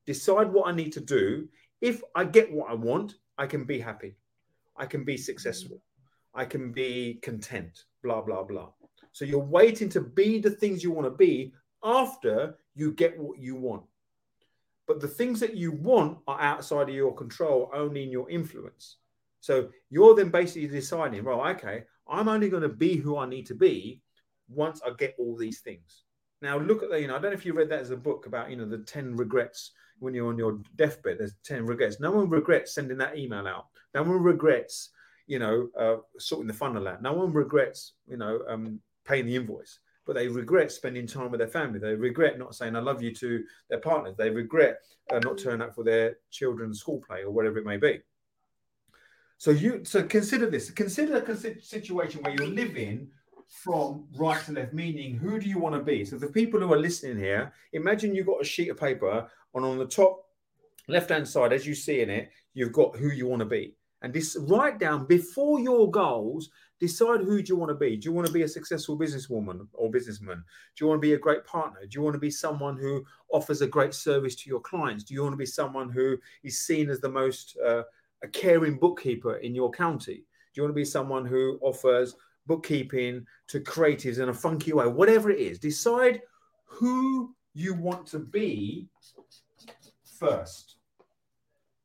decide 0.07 0.51
what 0.51 0.69
I 0.69 0.73
need 0.75 0.95
to 0.95 1.01
do. 1.01 1.47
If 1.83 2.01
I 2.15 2.25
get 2.25 2.51
what 2.51 2.71
I 2.71 2.75
want, 2.75 3.17
I 3.37 3.47
can 3.47 3.65
be 3.65 3.79
happy. 3.79 4.17
I 4.79 4.87
can 4.87 5.05
be 5.05 5.19
successful. 5.19 5.83
I 6.33 6.47
can 6.47 6.73
be 6.73 7.19
content, 7.23 7.85
blah, 8.03 8.23
blah, 8.23 8.45
blah. 8.45 8.71
So 9.17 9.25
you're 9.25 9.39
waiting 9.39 9.89
to 9.91 10.03
be 10.03 10.41
the 10.41 10.51
things 10.51 10.85
you 10.85 10.91
want 10.91 11.07
to 11.07 11.11
be 11.11 11.55
after 11.83 12.55
you 12.75 12.93
get 12.93 13.19
what 13.19 13.39
you 13.39 13.57
want. 13.57 13.85
but 14.87 15.01
the 15.01 15.09
things 15.09 15.41
that 15.41 15.57
you 15.57 15.73
want 15.73 16.19
are 16.29 16.39
outside 16.39 16.91
of 16.91 16.95
your 16.95 17.15
control, 17.15 17.71
only 17.73 18.03
in 18.03 18.11
your 18.11 18.29
influence. 18.29 18.99
So 19.41 19.71
you're 19.89 20.15
then 20.15 20.29
basically 20.29 20.69
deciding, 20.69 21.25
well, 21.25 21.41
okay, 21.49 21.85
I'm 22.07 22.29
only 22.29 22.51
going 22.51 22.63
to 22.63 22.69
be 22.69 22.97
who 22.97 23.17
I 23.17 23.27
need 23.27 23.47
to 23.47 23.55
be 23.55 24.03
once 24.51 24.83
I 24.85 24.91
get 24.99 25.17
all 25.19 25.35
these 25.35 25.61
things. 25.61 26.05
Now 26.43 26.59
look 26.59 26.83
at 26.83 26.91
the, 26.91 27.01
you 27.01 27.09
know, 27.09 27.17
I 27.17 27.19
don't 27.19 27.31
know 27.31 27.39
if 27.39 27.47
you 27.47 27.55
read 27.55 27.71
that 27.71 27.81
as 27.81 27.93
a 27.93 27.97
book 27.97 28.27
about, 28.27 28.51
you 28.51 28.57
know, 28.57 28.69
the 28.69 28.85
10 28.85 29.17
regrets 29.17 29.73
when 29.99 30.13
you're 30.13 30.29
on 30.29 30.37
your 30.37 30.61
deathbed. 30.77 31.17
There's 31.21 31.37
10 31.43 31.65
regrets. 31.65 32.01
No 32.01 32.11
one 32.11 32.29
regrets 32.29 32.75
sending 32.75 32.99
that 32.99 33.17
email 33.17 33.49
out. 33.49 33.69
No 33.95 34.03
one 34.03 34.23
regrets, 34.23 34.91
you 35.27 35.39
know, 35.39 35.71
uh, 35.81 35.97
sorting 36.19 36.49
the 36.49 36.53
funnel 36.53 36.87
out. 36.87 37.01
No 37.01 37.15
one 37.15 37.33
regrets, 37.33 37.95
you 38.07 38.19
know, 38.19 38.43
um, 38.47 38.79
paying 39.07 39.27
the 39.27 39.37
invoice 39.37 39.79
but 40.07 40.15
they 40.15 40.29
regret 40.29 40.71
spending 40.71 41.07
time 41.07 41.31
with 41.33 41.41
their 41.41 41.49
family. 41.49 41.81
They 41.81 41.95
regret 41.95 42.39
not 42.39 42.55
saying 42.55 42.77
"I 42.77 42.79
love 42.79 43.03
you" 43.03 43.13
to 43.17 43.45
their 43.69 43.81
partners. 43.81 44.15
They 44.17 44.31
regret 44.31 44.79
uh, 45.13 45.19
not 45.19 45.37
turning 45.37 45.63
up 45.63 45.75
for 45.75 45.85
their 45.85 46.19
children's 46.31 46.81
school 46.81 47.03
play 47.07 47.23
or 47.23 47.31
whatever 47.31 47.59
it 47.59 47.67
may 47.67 47.77
be. 47.77 48.01
So 49.37 49.51
you 49.51 49.85
so 49.85 50.05
consider 50.05 50.49
this. 50.49 50.71
Consider 50.71 51.17
a 51.17 51.61
situation 51.61 52.23
where 52.23 52.35
you're 52.35 52.47
living 52.47 53.09
from 53.49 54.07
right 54.17 54.43
to 54.45 54.53
left, 54.53 54.73
meaning 54.73 55.17
who 55.17 55.39
do 55.39 55.49
you 55.49 55.59
want 55.59 55.75
to 55.75 55.83
be? 55.83 56.05
So 56.05 56.17
the 56.17 56.29
people 56.29 56.61
who 56.61 56.73
are 56.73 56.79
listening 56.79 57.19
here, 57.19 57.53
imagine 57.73 58.15
you've 58.15 58.27
got 58.27 58.41
a 58.41 58.45
sheet 58.45 58.71
of 58.71 58.79
paper, 58.79 59.29
and 59.55 59.65
on 59.65 59.79
the 59.79 59.87
top 59.87 60.25
left 60.89 61.11
hand 61.11 61.29
side, 61.29 61.53
as 61.53 61.67
you 61.67 61.75
see 61.75 62.01
in 62.01 62.11
it, 62.11 62.31
you've 62.55 62.73
got 62.73 62.97
who 62.97 63.11
you 63.11 63.27
want 63.27 63.41
to 63.41 63.47
be. 63.47 63.75
And 64.03 64.13
this 64.13 64.37
write 64.43 64.79
down 64.79 65.07
before 65.07 65.59
your 65.59 65.91
goals 65.91 66.51
Decide 66.79 67.21
who 67.21 67.41
do 67.43 67.53
you 67.53 67.57
want 67.57 67.71
to 67.71 67.75
be. 67.75 67.97
Do 67.97 68.09
you 68.09 68.13
want 68.13 68.27
to 68.27 68.33
be 68.33 68.43
a 68.43 68.49
successful 68.49 68.99
businesswoman 68.99 69.67
or 69.73 69.91
businessman? 69.91 70.45
Do 70.77 70.85
you 70.85 70.89
want 70.89 71.01
to 71.01 71.07
be 71.07 71.15
a 71.15 71.19
great 71.19 71.45
partner? 71.47 71.81
Do 71.81 71.99
you 71.99 72.03
want 72.03 72.15
to 72.15 72.21
be 72.21 72.31
someone 72.31 72.77
who 72.77 73.05
offers 73.31 73.63
a 73.63 73.67
great 73.67 73.95
service 73.95 74.35
to 74.37 74.51
your 74.51 74.61
clients? 74.61 75.05
Do 75.05 75.15
you 75.15 75.23
want 75.23 75.33
to 75.33 75.39
be 75.39 75.47
someone 75.47 75.89
who 75.89 76.19
is 76.43 76.59
seen 76.59 76.91
as 76.91 77.01
the 77.01 77.09
most 77.09 77.57
uh, 77.65 77.83
a 78.23 78.29
caring 78.29 78.77
bookkeeper 78.77 79.37
in 79.37 79.55
your 79.55 79.71
county? 79.71 80.17
Do 80.17 80.61
you 80.61 80.63
want 80.65 80.73
to 80.73 80.81
be 80.81 80.85
someone 80.85 81.25
who 81.25 81.59
offers 81.63 82.15
bookkeeping 82.47 83.27
to 83.49 83.61
creatives 83.61 84.19
in 84.23 84.29
a 84.29 84.35
funky 84.35 84.73
way? 84.73 84.87
Whatever 84.87 85.31
it 85.31 85.41
is, 85.41 85.59
decide 85.59 86.21
who 86.65 87.35
you 87.55 87.75
want 87.75 88.07
to 88.09 88.19
be 88.19 88.89
first 90.19 90.77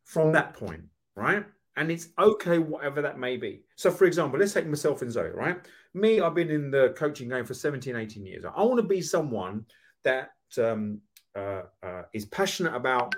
from 0.03 0.33
that 0.33 0.53
point, 0.53 0.83
right? 1.15 1.45
And 1.81 1.89
it's 1.89 2.09
okay 2.19 2.59
whatever 2.59 3.01
that 3.01 3.17
may 3.17 3.37
be. 3.37 3.63
So 3.75 3.89
for 3.89 4.05
example 4.05 4.39
let's 4.39 4.53
take 4.53 4.67
myself 4.67 5.01
and 5.01 5.11
zoe 5.11 5.31
right? 5.33 5.57
Me 5.95 6.21
i've 6.21 6.35
been 6.35 6.51
in 6.51 6.69
the 6.69 6.93
coaching 6.95 7.27
game 7.27 7.43
for 7.43 7.55
17 7.55 7.95
18 7.95 8.23
years. 8.23 8.45
I 8.45 8.63
want 8.63 8.77
to 8.77 8.87
be 8.87 9.01
someone 9.01 9.65
that 10.03 10.29
um, 10.59 11.01
uh, 11.35 11.63
uh, 11.81 12.03
is 12.13 12.25
passionate 12.25 12.75
about 12.75 13.15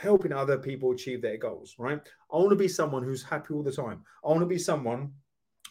helping 0.00 0.32
other 0.32 0.58
people 0.58 0.92
achieve 0.92 1.22
their 1.22 1.36
goals 1.36 1.74
right? 1.76 2.00
I 2.32 2.36
want 2.36 2.50
to 2.50 2.56
be 2.56 2.68
someone 2.68 3.02
who's 3.02 3.24
happy 3.24 3.52
all 3.52 3.64
the 3.64 3.72
time. 3.72 4.04
I 4.24 4.28
want 4.28 4.40
to 4.40 4.46
be 4.46 4.58
someone 4.58 5.10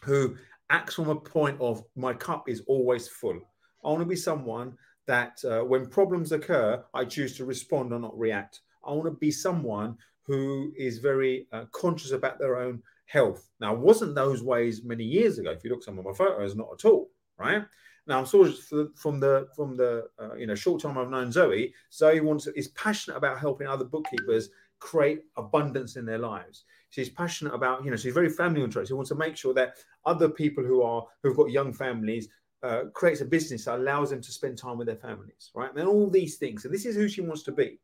who 0.02 0.36
acts 0.68 0.96
from 0.96 1.08
a 1.08 1.16
point 1.16 1.58
of 1.62 1.82
my 1.96 2.12
cup 2.12 2.50
is 2.50 2.60
always 2.66 3.08
full. 3.08 3.40
I 3.82 3.88
want 3.88 4.00
to 4.00 4.06
be 4.06 4.16
someone 4.16 4.76
that 5.06 5.42
uh, 5.44 5.60
when 5.60 5.86
problems 5.86 6.32
occur 6.32 6.82
i 6.94 7.04
choose 7.04 7.36
to 7.38 7.46
respond 7.46 7.94
or 7.94 8.00
not 8.00 8.18
react. 8.18 8.60
I 8.86 8.92
want 8.92 9.06
to 9.06 9.12
be 9.12 9.30
someone 9.30 9.96
who 10.26 10.72
is 10.76 10.98
very 10.98 11.46
uh, 11.52 11.64
conscious 11.72 12.12
about 12.12 12.38
their 12.38 12.58
own 12.58 12.82
health. 13.06 13.50
Now, 13.60 13.74
wasn't 13.74 14.14
those 14.14 14.42
ways 14.42 14.82
many 14.84 15.04
years 15.04 15.38
ago? 15.38 15.50
If 15.50 15.64
you 15.64 15.70
look 15.70 15.82
some 15.82 15.98
of 15.98 16.04
my 16.04 16.12
photos, 16.12 16.56
not 16.56 16.68
at 16.72 16.84
all, 16.84 17.10
right? 17.38 17.64
Now, 18.06 18.18
I'm 18.18 18.26
sort 18.26 18.48
of 18.48 18.96
from 18.96 19.20
the 19.20 19.48
from 19.56 19.76
the 19.76 20.08
uh, 20.18 20.34
you 20.34 20.46
know 20.46 20.54
short 20.54 20.82
time 20.82 20.98
I've 20.98 21.10
known 21.10 21.32
Zoe. 21.32 21.72
Zoe 21.92 22.20
wants 22.20 22.46
is 22.48 22.68
passionate 22.68 23.16
about 23.16 23.38
helping 23.38 23.66
other 23.66 23.84
bookkeepers 23.84 24.50
create 24.78 25.22
abundance 25.36 25.96
in 25.96 26.04
their 26.04 26.18
lives. 26.18 26.64
She's 26.90 27.08
passionate 27.08 27.54
about 27.54 27.84
you 27.84 27.90
know 27.90 27.96
she's 27.96 28.14
very 28.14 28.28
family 28.28 28.60
oriented. 28.60 28.88
She 28.88 28.94
wants 28.94 29.08
to 29.08 29.14
make 29.14 29.36
sure 29.36 29.54
that 29.54 29.74
other 30.04 30.28
people 30.28 30.62
who 30.64 30.82
are 30.82 31.06
who've 31.22 31.36
got 31.36 31.50
young 31.50 31.72
families 31.72 32.28
uh, 32.62 32.84
creates 32.92 33.20
a 33.20 33.26
business 33.26 33.64
that 33.66 33.78
allows 33.78 34.10
them 34.10 34.22
to 34.22 34.32
spend 34.32 34.58
time 34.58 34.78
with 34.78 34.86
their 34.86 34.96
families, 34.96 35.50
right? 35.54 35.70
And 35.74 35.88
all 35.88 36.08
these 36.08 36.36
things. 36.36 36.64
And 36.64 36.72
this 36.72 36.86
is 36.86 36.96
who 36.96 37.08
she 37.08 37.20
wants 37.20 37.42
to 37.44 37.52
be. 37.52 37.78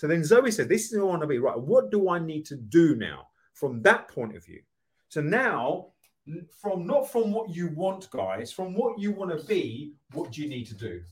So 0.00 0.06
then 0.06 0.24
Zoe 0.24 0.50
said, 0.50 0.70
This 0.70 0.86
is 0.86 0.92
who 0.92 1.02
I 1.02 1.10
want 1.10 1.20
to 1.20 1.26
be. 1.26 1.38
Right. 1.38 1.60
What 1.60 1.90
do 1.90 2.08
I 2.08 2.18
need 2.18 2.46
to 2.46 2.56
do 2.56 2.96
now 2.96 3.26
from 3.52 3.82
that 3.82 4.08
point 4.08 4.34
of 4.34 4.42
view? 4.42 4.62
So 5.10 5.20
now, 5.20 5.88
from 6.58 6.86
not 6.86 7.12
from 7.12 7.32
what 7.32 7.54
you 7.54 7.68
want, 7.74 8.08
guys, 8.08 8.50
from 8.50 8.74
what 8.74 8.98
you 8.98 9.12
want 9.12 9.38
to 9.38 9.46
be, 9.46 9.92
what 10.14 10.32
do 10.32 10.40
you 10.40 10.48
need 10.48 10.64
to 10.68 10.74
do? 10.74 11.02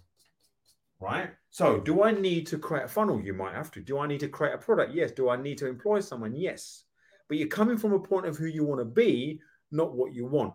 Right. 1.01 1.29
So, 1.51 1.81
do 1.81 2.03
I 2.03 2.13
need 2.13 2.47
to 2.47 2.57
create 2.57 2.87
a 2.87 2.89
funnel? 2.89 3.21
You 3.21 3.35
might 3.35 3.53
have 3.53 3.71
to. 3.73 3.83
Do 3.83 3.99
I 3.99 4.07
need 4.07 4.21
to 4.21 4.29
create 4.29 4.55
a 4.55 4.59
product? 4.59 4.95
Yes. 4.95 5.11
Do 5.11 5.29
I 5.29 5.37
need 5.37 5.59
to 5.59 5.67
employ 5.67 6.01
someone? 6.01 6.35
Yes. 6.35 6.85
But 7.29 7.37
you're 7.37 7.49
coming 7.49 7.77
from 7.77 7.93
a 7.93 8.01
point 8.01 8.25
of 8.25 8.39
who 8.39 8.47
you 8.47 8.65
want 8.65 8.81
to 8.81 8.87
be, 8.87 9.39
not 9.71 9.95
what 9.95 10.15
you 10.15 10.25
want. 10.25 10.55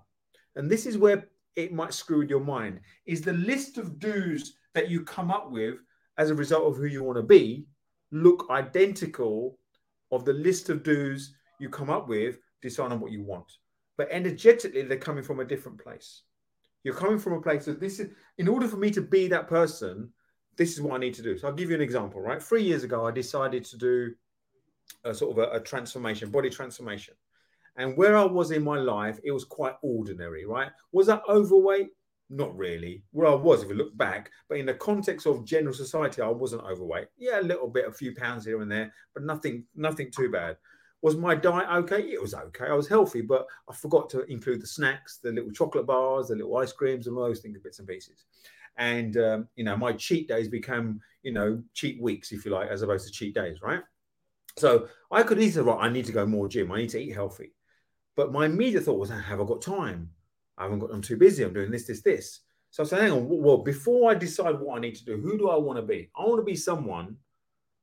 And 0.55 0.71
this 0.71 0.87
is 0.87 0.97
where 0.97 1.29
it 1.55 1.71
might 1.71 1.93
screw 1.93 2.17
with 2.17 2.31
your 2.31 2.43
mind. 2.43 2.79
Is 3.05 3.21
the 3.21 3.33
list 3.33 3.77
of 3.77 3.99
do's 3.99 4.55
that 4.73 4.89
you 4.89 5.03
come 5.03 5.29
up 5.29 5.51
with 5.51 5.75
as 6.17 6.31
a 6.31 6.35
result 6.35 6.65
of 6.65 6.77
who 6.77 6.85
you 6.85 7.03
want 7.03 7.17
to 7.17 7.23
be 7.23 7.67
look 8.13 8.47
identical 8.49 9.57
of 10.11 10.23
the 10.23 10.33
list 10.33 10.69
of 10.69 10.83
do's 10.83 11.33
you 11.59 11.69
come 11.69 11.89
up 11.89 12.07
with, 12.07 12.39
decide 12.61 12.91
on 12.91 12.99
what 12.99 13.11
you 13.11 13.23
want. 13.23 13.51
But 13.97 14.07
energetically, 14.11 14.83
they're 14.83 14.97
coming 14.97 15.23
from 15.23 15.39
a 15.39 15.45
different 15.45 15.83
place. 15.83 16.21
You're 16.83 16.95
coming 16.95 17.19
from 17.19 17.33
a 17.33 17.41
place 17.41 17.65
that 17.65 17.79
this 17.79 17.99
is, 17.99 18.11
in 18.37 18.47
order 18.47 18.67
for 18.67 18.77
me 18.77 18.91
to 18.91 19.01
be 19.01 19.27
that 19.27 19.47
person, 19.47 20.11
this 20.57 20.73
is 20.73 20.81
what 20.81 20.95
I 20.95 20.99
need 20.99 21.13
to 21.15 21.21
do. 21.21 21.37
So 21.37 21.47
I'll 21.47 21.53
give 21.53 21.69
you 21.69 21.75
an 21.75 21.81
example, 21.81 22.21
right? 22.21 22.41
Three 22.41 22.63
years 22.63 22.83
ago, 22.83 23.07
I 23.07 23.11
decided 23.11 23.65
to 23.65 23.77
do 23.77 24.13
a 25.03 25.13
sort 25.13 25.31
of 25.31 25.37
a, 25.37 25.57
a 25.57 25.59
transformation, 25.59 26.29
body 26.29 26.49
transformation. 26.49 27.15
And 27.75 27.97
where 27.97 28.15
I 28.15 28.23
was 28.23 28.51
in 28.51 28.63
my 28.63 28.77
life, 28.77 29.19
it 29.23 29.31
was 29.31 29.45
quite 29.45 29.75
ordinary, 29.81 30.45
right? 30.45 30.71
Was 30.91 31.09
I 31.09 31.19
overweight? 31.27 31.89
Not 32.29 32.55
really. 32.57 33.03
Where 33.11 33.27
I 33.27 33.35
was, 33.35 33.63
if 33.63 33.69
you 33.69 33.75
look 33.75 33.95
back, 33.97 34.31
but 34.49 34.57
in 34.57 34.65
the 34.65 34.73
context 34.73 35.27
of 35.27 35.45
general 35.45 35.73
society, 35.73 36.21
I 36.21 36.29
wasn't 36.29 36.63
overweight. 36.63 37.07
Yeah, 37.17 37.39
a 37.39 37.41
little 37.41 37.67
bit, 37.67 37.87
a 37.87 37.91
few 37.91 38.15
pounds 38.15 38.45
here 38.45 38.61
and 38.61 38.71
there, 38.71 38.93
but 39.13 39.23
nothing, 39.23 39.65
nothing 39.75 40.09
too 40.09 40.31
bad. 40.31 40.57
Was 41.01 41.17
my 41.17 41.35
diet 41.35 41.67
okay? 41.69 42.01
It 42.01 42.21
was 42.21 42.33
okay. 42.33 42.67
I 42.67 42.73
was 42.73 42.87
healthy, 42.87 43.21
but 43.21 43.45
I 43.69 43.75
forgot 43.75 44.09
to 44.11 44.23
include 44.31 44.61
the 44.61 44.67
snacks, 44.67 45.19
the 45.21 45.33
little 45.33 45.51
chocolate 45.51 45.85
bars, 45.85 46.29
the 46.29 46.35
little 46.35 46.55
ice 46.57 46.71
creams, 46.71 47.07
and 47.07 47.17
all 47.17 47.25
those 47.25 47.41
things, 47.41 47.59
bits 47.59 47.79
and 47.79 47.87
pieces. 47.87 48.23
And 48.77 49.17
um, 49.17 49.47
you 49.55 49.65
know, 49.65 49.75
my 49.75 49.91
cheat 49.91 50.29
days 50.29 50.47
became, 50.47 51.01
you 51.21 51.33
know, 51.33 51.61
cheat 51.73 52.01
weeks, 52.01 52.31
if 52.31 52.45
you 52.45 52.51
like, 52.51 52.69
as 52.69 52.81
opposed 52.81 53.05
to 53.05 53.11
cheat 53.11 53.35
days, 53.35 53.61
right? 53.61 53.81
So 54.57 54.87
I 55.11 55.23
could 55.23 55.41
easily, 55.41 55.67
right, 55.67 55.85
I 55.85 55.89
need 55.89 56.05
to 56.05 56.11
go 56.11 56.25
more 56.25 56.47
gym. 56.47 56.71
I 56.71 56.77
need 56.77 56.89
to 56.91 57.01
eat 57.01 57.13
healthy. 57.13 57.53
But 58.15 58.31
my 58.31 58.45
immediate 58.45 58.83
thought 58.83 58.99
was, 58.99 59.09
have 59.09 59.41
I 59.41 59.43
got 59.43 59.61
time? 59.61 60.09
I 60.57 60.63
haven't 60.63 60.79
got, 60.79 60.91
I'm 60.91 61.01
too 61.01 61.17
busy. 61.17 61.43
I'm 61.43 61.53
doing 61.53 61.71
this, 61.71 61.85
this, 61.85 62.01
this. 62.01 62.41
So 62.71 62.83
I 62.83 62.85
said, 62.85 63.01
hang 63.01 63.11
on, 63.11 63.27
well, 63.27 63.57
before 63.57 64.09
I 64.09 64.15
decide 64.15 64.59
what 64.59 64.77
I 64.77 64.81
need 64.81 64.95
to 64.95 65.05
do, 65.05 65.17
who 65.17 65.37
do 65.37 65.49
I 65.49 65.55
want 65.57 65.77
to 65.77 65.83
be? 65.83 66.09
I 66.17 66.23
want 66.23 66.39
to 66.39 66.43
be 66.43 66.55
someone 66.55 67.17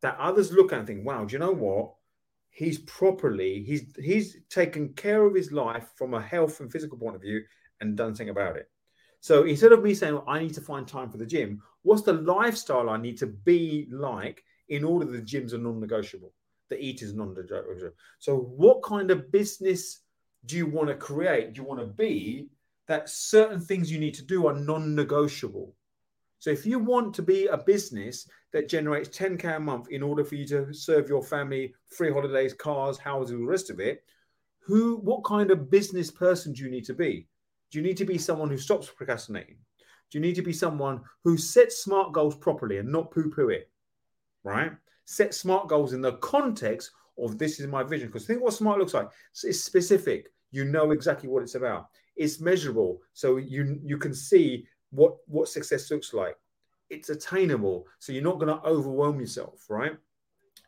that 0.03 0.19
others 0.19 0.53
look 0.53 0.73
at 0.73 0.79
and 0.81 0.87
think, 0.87 1.07
wow, 1.07 1.25
do 1.25 1.33
you 1.33 1.39
know 1.39 1.53
what? 1.53 1.95
He's 2.51 2.79
properly, 2.81 3.63
he's 3.63 3.95
he's 3.97 4.39
taken 4.49 4.93
care 4.95 5.25
of 5.25 5.35
his 5.35 5.53
life 5.53 5.87
from 5.95 6.15
a 6.15 6.21
health 6.21 6.59
and 6.59 6.71
physical 6.71 6.99
point 6.99 7.15
of 7.15 7.23
view 7.23 7.43
and 7.81 7.97
done 7.97 8.15
something 8.15 8.31
about 8.31 8.57
it. 8.57 8.69
So 9.21 9.45
instead 9.45 9.71
of 9.71 9.83
me 9.83 9.95
saying, 9.95 10.15
well, 10.15 10.25
I 10.27 10.41
need 10.41 10.55
to 10.55 10.61
find 10.61 10.87
time 10.87 11.11
for 11.11 11.19
the 11.19 11.27
gym, 11.27 11.63
what's 11.83 12.03
the 12.03 12.15
lifestyle 12.15 12.91
I 12.91 12.97
need 12.97 13.19
to 13.19 13.27
be 13.27 13.87
like 13.93 14.43
in 14.69 14.83
order 14.83 15.05
the 15.05 15.19
gyms 15.19 15.53
are 15.53 15.59
non-negotiable? 15.59 16.33
The 16.71 16.85
eat 16.85 17.03
is 17.03 17.15
non-negotiable. 17.15 17.95
So 18.19 18.37
what 18.37 18.83
kind 18.83 19.11
of 19.13 19.31
business 19.31 20.01
do 20.47 20.57
you 20.57 20.67
want 20.67 20.89
to 20.89 20.97
create? 20.97 21.53
Do 21.53 21.63
you 21.63 21.69
want 21.69 21.81
to 21.81 21.87
be 21.87 22.49
that 22.91 23.09
certain 23.09 23.61
things 23.61 23.89
you 23.89 24.01
need 24.01 24.15
to 24.15 24.25
do 24.25 24.49
are 24.49 24.53
non 24.53 24.97
negotiable. 24.97 25.73
So 26.41 26.51
if 26.51 26.67
you 26.67 26.81
want 26.81 27.15
to 27.15 27.23
be 27.23 27.47
a 27.47 27.57
business 27.57 28.29
that 28.53 28.69
generates 28.69 29.17
10k 29.17 29.59
a 29.59 29.61
month 29.61 29.91
in 29.91 30.03
order 30.03 30.25
for 30.25 30.35
you 30.35 30.45
to 30.49 30.75
serve 30.75 31.09
your 31.09 31.23
family 31.23 31.73
free 31.87 32.13
holidays, 32.13 32.53
cars, 32.53 32.99
houses, 32.99 33.39
the 33.39 33.45
rest 33.45 33.71
of 33.71 33.79
it, 33.79 34.03
who 34.59 34.97
what 34.97 35.23
kind 35.23 35.53
of 35.53 35.71
business 35.71 36.11
person 36.11 36.53
do 36.53 36.65
you 36.65 36.69
need 36.69 36.85
to 36.87 36.93
be? 36.93 37.29
Do 37.71 37.79
you 37.79 37.85
need 37.85 37.97
to 37.97 38.05
be 38.05 38.19
someone 38.19 38.51
who 38.51 38.59
stops 38.59 38.89
procrastinating? 38.89 39.59
Do 40.11 40.19
you 40.19 40.23
need 40.23 40.35
to 40.35 40.43
be 40.43 40.53
someone 40.53 41.03
who 41.23 41.37
sets 41.37 41.85
smart 41.85 42.13
goals 42.13 42.35
properly 42.35 42.79
and 42.79 42.91
not 42.91 43.13
poo-poo 43.13 43.51
it? 43.51 43.71
Right? 44.43 44.73
Set 45.05 45.33
smart 45.33 45.69
goals 45.69 45.93
in 45.93 46.01
the 46.01 46.15
context 46.15 46.91
of 47.17 47.39
this 47.39 47.61
is 47.61 47.69
my 47.69 47.85
vision. 47.85 48.09
Because 48.09 48.27
think 48.27 48.43
what 48.43 48.53
smart 48.53 48.81
looks 48.81 48.95
like. 48.95 49.11
It's 49.45 49.61
specific. 49.61 50.33
You 50.51 50.65
know 50.65 50.91
exactly 50.91 51.29
what 51.29 51.45
it's 51.45 51.55
about 51.55 51.87
it's 52.17 52.41
measurable. 52.41 53.01
So 53.13 53.37
you 53.37 53.81
you 53.83 53.99
can 53.99 54.15
see 54.15 54.67
what 54.91 55.17
what 55.27 55.49
success 55.49 55.91
looks 55.91 56.13
like. 56.13 56.37
It's 56.89 57.09
attainable 57.09 57.87
so 57.99 58.13
you're 58.13 58.23
not 58.23 58.41
going 58.41 58.49
to 58.49 58.63
overwhelm 58.67 59.21
yourself 59.21 59.65
right? 59.69 59.93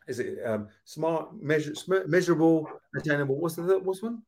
Is 0.07 0.19
it 0.19 0.39
um, 0.45 0.67
smart 0.85 1.41
measure 1.41 1.73
measurable 2.07 2.67
attainable? 2.97 3.39
What's 3.39 3.55
the 3.55 3.79
what's 3.79 4.01
one? 4.01 4.21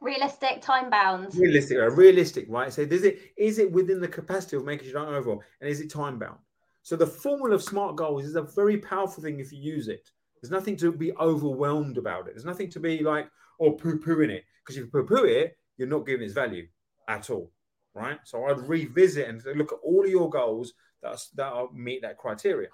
Realistic 0.00 0.60
time 0.60 0.90
bound. 0.90 1.34
Realistic 1.34 1.78
uh, 1.78 1.90
realistic 1.90 2.46
right? 2.48 2.72
So 2.72 2.82
is 2.82 3.04
it 3.04 3.32
is 3.36 3.58
it 3.58 3.70
within 3.70 4.00
the 4.00 4.08
capacity 4.08 4.56
of 4.56 4.64
making 4.64 4.88
sure 4.88 5.00
you 5.00 5.06
don't 5.06 5.14
overwhelm 5.14 5.40
and 5.60 5.70
is 5.70 5.80
it 5.80 5.90
time 5.90 6.18
bound? 6.18 6.38
So 6.82 6.94
the 6.94 7.06
formula 7.06 7.56
of 7.56 7.62
smart 7.62 7.96
goals 7.96 8.24
is 8.24 8.36
a 8.36 8.42
very 8.42 8.78
powerful 8.78 9.22
thing 9.22 9.40
if 9.40 9.52
you 9.52 9.60
use 9.60 9.88
it. 9.88 10.08
There's 10.40 10.52
nothing 10.52 10.76
to 10.76 10.92
be 10.92 11.12
overwhelmed 11.16 11.98
about 11.98 12.28
it. 12.28 12.34
There's 12.34 12.44
nothing 12.44 12.70
to 12.70 12.80
be 12.80 13.02
like, 13.02 13.28
or 13.58 13.76
poo 13.76 13.98
pooing 13.98 14.30
it. 14.30 14.44
Because 14.62 14.76
if 14.76 14.84
you 14.84 14.90
poo 14.92 15.04
poo 15.04 15.24
it, 15.24 15.56
you're 15.76 15.88
not 15.88 16.06
giving 16.06 16.24
its 16.24 16.34
value 16.34 16.66
at 17.08 17.30
all. 17.30 17.50
Right. 17.94 18.18
So 18.24 18.44
I'd 18.44 18.68
revisit 18.68 19.28
and 19.28 19.42
look 19.56 19.72
at 19.72 19.78
all 19.82 20.04
of 20.04 20.10
your 20.10 20.28
goals 20.28 20.74
that, 21.02 21.18
that 21.36 21.74
meet 21.74 22.02
that 22.02 22.18
criteria. 22.18 22.68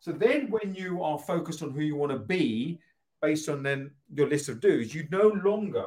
So 0.00 0.12
then 0.12 0.50
when 0.50 0.74
you 0.74 1.02
are 1.02 1.18
focused 1.18 1.62
on 1.62 1.72
who 1.72 1.82
you 1.82 1.96
want 1.96 2.12
to 2.12 2.18
be 2.18 2.80
based 3.20 3.48
on 3.48 3.62
then 3.62 3.90
your 4.14 4.28
list 4.28 4.48
of 4.48 4.60
do's, 4.60 4.94
you 4.94 5.06
no 5.10 5.28
longer 5.44 5.84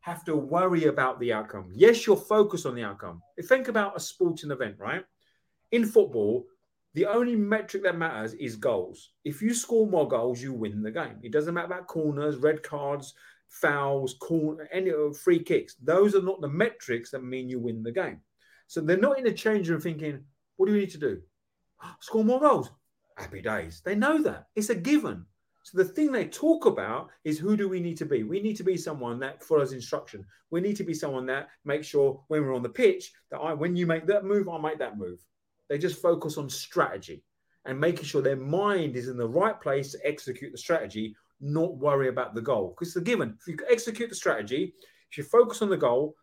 have 0.00 0.24
to 0.24 0.36
worry 0.36 0.86
about 0.86 1.20
the 1.20 1.32
outcome. 1.32 1.70
Yes, 1.74 2.06
you're 2.06 2.16
focused 2.16 2.64
on 2.64 2.74
the 2.74 2.84
outcome. 2.84 3.20
Think 3.44 3.68
about 3.68 3.96
a 3.96 4.00
sporting 4.00 4.50
event, 4.50 4.76
right? 4.78 5.04
In 5.72 5.84
football, 5.84 6.46
the 6.94 7.06
only 7.06 7.36
metric 7.36 7.82
that 7.84 7.98
matters 7.98 8.32
is 8.34 8.56
goals. 8.56 9.10
If 9.24 9.42
you 9.42 9.54
score 9.54 9.86
more 9.86 10.08
goals, 10.08 10.42
you 10.42 10.52
win 10.52 10.82
the 10.82 10.90
game. 10.90 11.18
It 11.22 11.32
doesn't 11.32 11.54
matter 11.54 11.66
about 11.66 11.86
corners, 11.86 12.36
red 12.36 12.62
cards, 12.62 13.14
fouls, 13.50 14.14
corner, 14.14 14.68
any 14.72 14.90
uh, 14.90 15.12
free 15.12 15.42
kicks. 15.42 15.76
Those 15.82 16.14
are 16.14 16.22
not 16.22 16.40
the 16.40 16.48
metrics 16.48 17.10
that 17.10 17.22
mean 17.22 17.48
you 17.48 17.58
win 17.58 17.82
the 17.82 17.92
game. 17.92 18.20
So 18.66 18.80
they're 18.80 18.96
not 18.96 19.18
in 19.18 19.26
a 19.26 19.32
change 19.32 19.68
room 19.68 19.80
thinking, 19.80 20.24
what 20.56 20.66
do 20.66 20.72
we 20.72 20.80
need 20.80 20.90
to 20.90 20.98
do? 20.98 21.20
Score 22.00 22.24
more 22.24 22.40
goals. 22.40 22.70
Happy 23.16 23.42
days. 23.42 23.82
They 23.84 23.94
know 23.94 24.22
that. 24.22 24.46
It's 24.54 24.70
a 24.70 24.74
given. 24.74 25.26
So 25.62 25.76
the 25.76 25.84
thing 25.84 26.10
they 26.10 26.26
talk 26.26 26.64
about 26.64 27.10
is 27.24 27.38
who 27.38 27.56
do 27.56 27.68
we 27.68 27.80
need 27.80 27.98
to 27.98 28.06
be? 28.06 28.22
We 28.22 28.40
need 28.40 28.56
to 28.56 28.64
be 28.64 28.76
someone 28.76 29.18
that 29.20 29.44
follows 29.44 29.72
instruction. 29.72 30.24
We 30.50 30.60
need 30.60 30.76
to 30.76 30.84
be 30.84 30.94
someone 30.94 31.26
that 31.26 31.48
makes 31.64 31.86
sure 31.86 32.22
when 32.28 32.42
we're 32.42 32.54
on 32.54 32.62
the 32.62 32.68
pitch 32.68 33.12
that 33.30 33.38
I, 33.38 33.52
when 33.52 33.76
you 33.76 33.86
make 33.86 34.06
that 34.06 34.24
move, 34.24 34.48
I 34.48 34.58
make 34.58 34.78
that 34.78 34.96
move. 34.96 35.18
They 35.68 35.76
just 35.76 36.00
focus 36.00 36.38
on 36.38 36.48
strategy 36.48 37.22
and 37.66 37.78
making 37.78 38.04
sure 38.04 38.22
their 38.22 38.36
mind 38.36 38.96
is 38.96 39.08
in 39.08 39.18
the 39.18 39.28
right 39.28 39.60
place 39.60 39.92
to 39.92 39.98
execute 40.04 40.52
the 40.52 40.58
strategy, 40.58 41.14
not 41.40 41.76
worry 41.76 42.08
about 42.08 42.34
the 42.34 42.42
goal. 42.42 42.74
Because 42.74 42.88
it's 42.88 42.96
a 42.96 43.00
given. 43.00 43.36
If 43.40 43.48
you 43.48 43.58
execute 43.68 44.08
the 44.08 44.14
strategy, 44.14 44.74
if 45.10 45.18
you 45.18 45.24
focus 45.24 45.62
on 45.62 45.70
the 45.70 45.76
goal, 45.76 46.14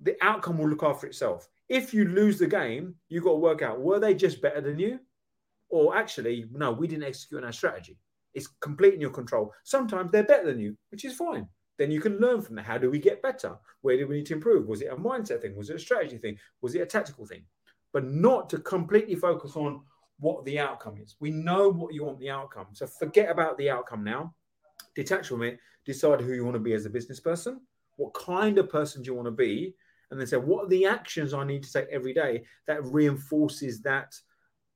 the 0.00 0.16
outcome 0.22 0.58
will 0.58 0.68
look 0.68 0.82
after 0.82 1.06
itself. 1.06 1.48
If 1.68 1.92
you 1.94 2.04
lose 2.04 2.38
the 2.38 2.46
game, 2.46 2.94
you've 3.08 3.24
got 3.24 3.30
to 3.30 3.36
work 3.36 3.62
out 3.62 3.80
were 3.80 3.98
they 3.98 4.14
just 4.14 4.42
better 4.42 4.60
than 4.60 4.78
you? 4.78 5.00
Or 5.68 5.96
actually, 5.96 6.46
no, 6.52 6.70
we 6.70 6.86
didn't 6.86 7.04
execute 7.04 7.40
on 7.40 7.46
our 7.46 7.52
strategy. 7.52 7.98
It's 8.34 8.48
complete 8.60 8.94
in 8.94 9.00
your 9.00 9.10
control. 9.10 9.52
Sometimes 9.64 10.12
they're 10.12 10.22
better 10.22 10.46
than 10.46 10.60
you, 10.60 10.76
which 10.90 11.04
is 11.04 11.16
fine. 11.16 11.48
Then 11.78 11.90
you 11.90 12.00
can 12.00 12.18
learn 12.18 12.40
from 12.40 12.56
that. 12.56 12.64
How 12.64 12.78
do 12.78 12.90
we 12.90 12.98
get 12.98 13.22
better? 13.22 13.56
Where 13.82 13.96
do 13.96 14.06
we 14.06 14.16
need 14.16 14.26
to 14.26 14.34
improve? 14.34 14.66
Was 14.66 14.82
it 14.82 14.92
a 14.92 14.96
mindset 14.96 15.42
thing? 15.42 15.56
Was 15.56 15.70
it 15.70 15.76
a 15.76 15.80
strategy 15.80 16.18
thing? 16.18 16.38
Was 16.60 16.74
it 16.74 16.82
a 16.82 16.86
tactical 16.86 17.26
thing? 17.26 17.42
But 17.92 18.04
not 18.04 18.48
to 18.50 18.58
completely 18.58 19.14
focus 19.14 19.56
on 19.56 19.82
what 20.18 20.44
the 20.44 20.58
outcome 20.58 20.96
is. 21.02 21.16
We 21.20 21.30
know 21.30 21.68
what 21.68 21.92
you 21.92 22.04
want 22.04 22.18
the 22.18 22.30
outcome. 22.30 22.66
So 22.72 22.86
forget 22.86 23.30
about 23.30 23.58
the 23.58 23.70
outcome 23.70 24.04
now. 24.04 24.34
Detach 24.96 25.28
from 25.28 25.42
it. 25.42 25.60
Decide 25.84 26.20
who 26.20 26.32
you 26.32 26.44
want 26.44 26.56
to 26.56 26.60
be 26.60 26.72
as 26.72 26.86
a 26.86 26.90
business 26.90 27.20
person. 27.20 27.60
What 27.96 28.14
kind 28.14 28.58
of 28.58 28.68
person 28.68 29.02
do 29.02 29.06
you 29.06 29.14
want 29.14 29.26
to 29.26 29.32
be? 29.32 29.74
And 30.10 30.18
then 30.18 30.26
say, 30.26 30.36
what 30.36 30.64
are 30.64 30.68
the 30.68 30.86
actions 30.86 31.32
I 31.32 31.44
need 31.44 31.62
to 31.62 31.72
take 31.72 31.88
every 31.90 32.14
day 32.14 32.44
that 32.66 32.84
reinforces 32.84 33.80
that 33.82 34.14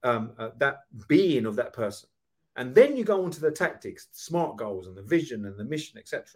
um, 0.03 0.33
uh, 0.39 0.51
that 0.59 0.81
being 1.09 1.47
of 1.47 1.57
that 1.57 1.73
person? 1.73 2.09
And 2.57 2.75
then 2.75 2.97
you 2.97 3.05
go 3.05 3.25
on 3.25 3.31
to 3.31 3.41
the 3.41 3.51
tactics, 3.51 4.09
smart 4.13 4.57
goals, 4.57 4.87
and 4.87 4.97
the 4.97 5.03
vision 5.03 5.47
and 5.47 5.59
the 5.59 5.65
mission, 5.65 5.99
etc. 5.99 6.27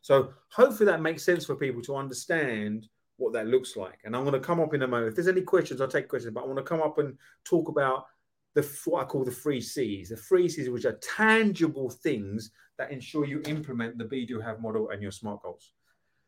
So 0.00 0.30
hopefully 0.50 0.86
that 0.86 1.02
makes 1.02 1.22
sense 1.22 1.44
for 1.44 1.54
people 1.54 1.82
to 1.82 1.96
understand 1.96 2.88
what 3.18 3.32
that 3.34 3.48
looks 3.48 3.76
like. 3.76 3.98
And 4.04 4.16
I'm 4.16 4.24
going 4.24 4.40
to 4.40 4.46
come 4.46 4.60
up 4.60 4.72
in 4.74 4.82
a 4.82 4.88
moment. 4.88 5.10
If 5.10 5.16
there's 5.16 5.28
any 5.28 5.42
questions, 5.42 5.80
I'll 5.80 5.88
take 5.88 6.08
questions. 6.08 6.32
But 6.32 6.44
I 6.44 6.46
want 6.46 6.58
to 6.58 6.62
come 6.62 6.80
up 6.80 6.98
and 6.98 7.18
talk 7.44 7.68
about 7.68 8.06
the 8.54 8.62
what 8.86 9.02
I 9.02 9.04
call 9.04 9.24
the 9.24 9.30
three 9.30 9.60
C's. 9.60 10.08
The 10.08 10.16
three 10.16 10.48
C's, 10.48 10.70
which 10.70 10.84
are 10.84 10.98
tangible 11.02 11.90
things 11.90 12.50
that 12.78 12.92
ensure 12.92 13.26
you 13.26 13.42
implement 13.46 13.98
the 13.98 14.04
Be 14.04 14.24
Do 14.24 14.40
Have 14.40 14.62
model 14.62 14.90
and 14.90 15.02
your 15.02 15.10
smart 15.10 15.42
goals. 15.42 15.72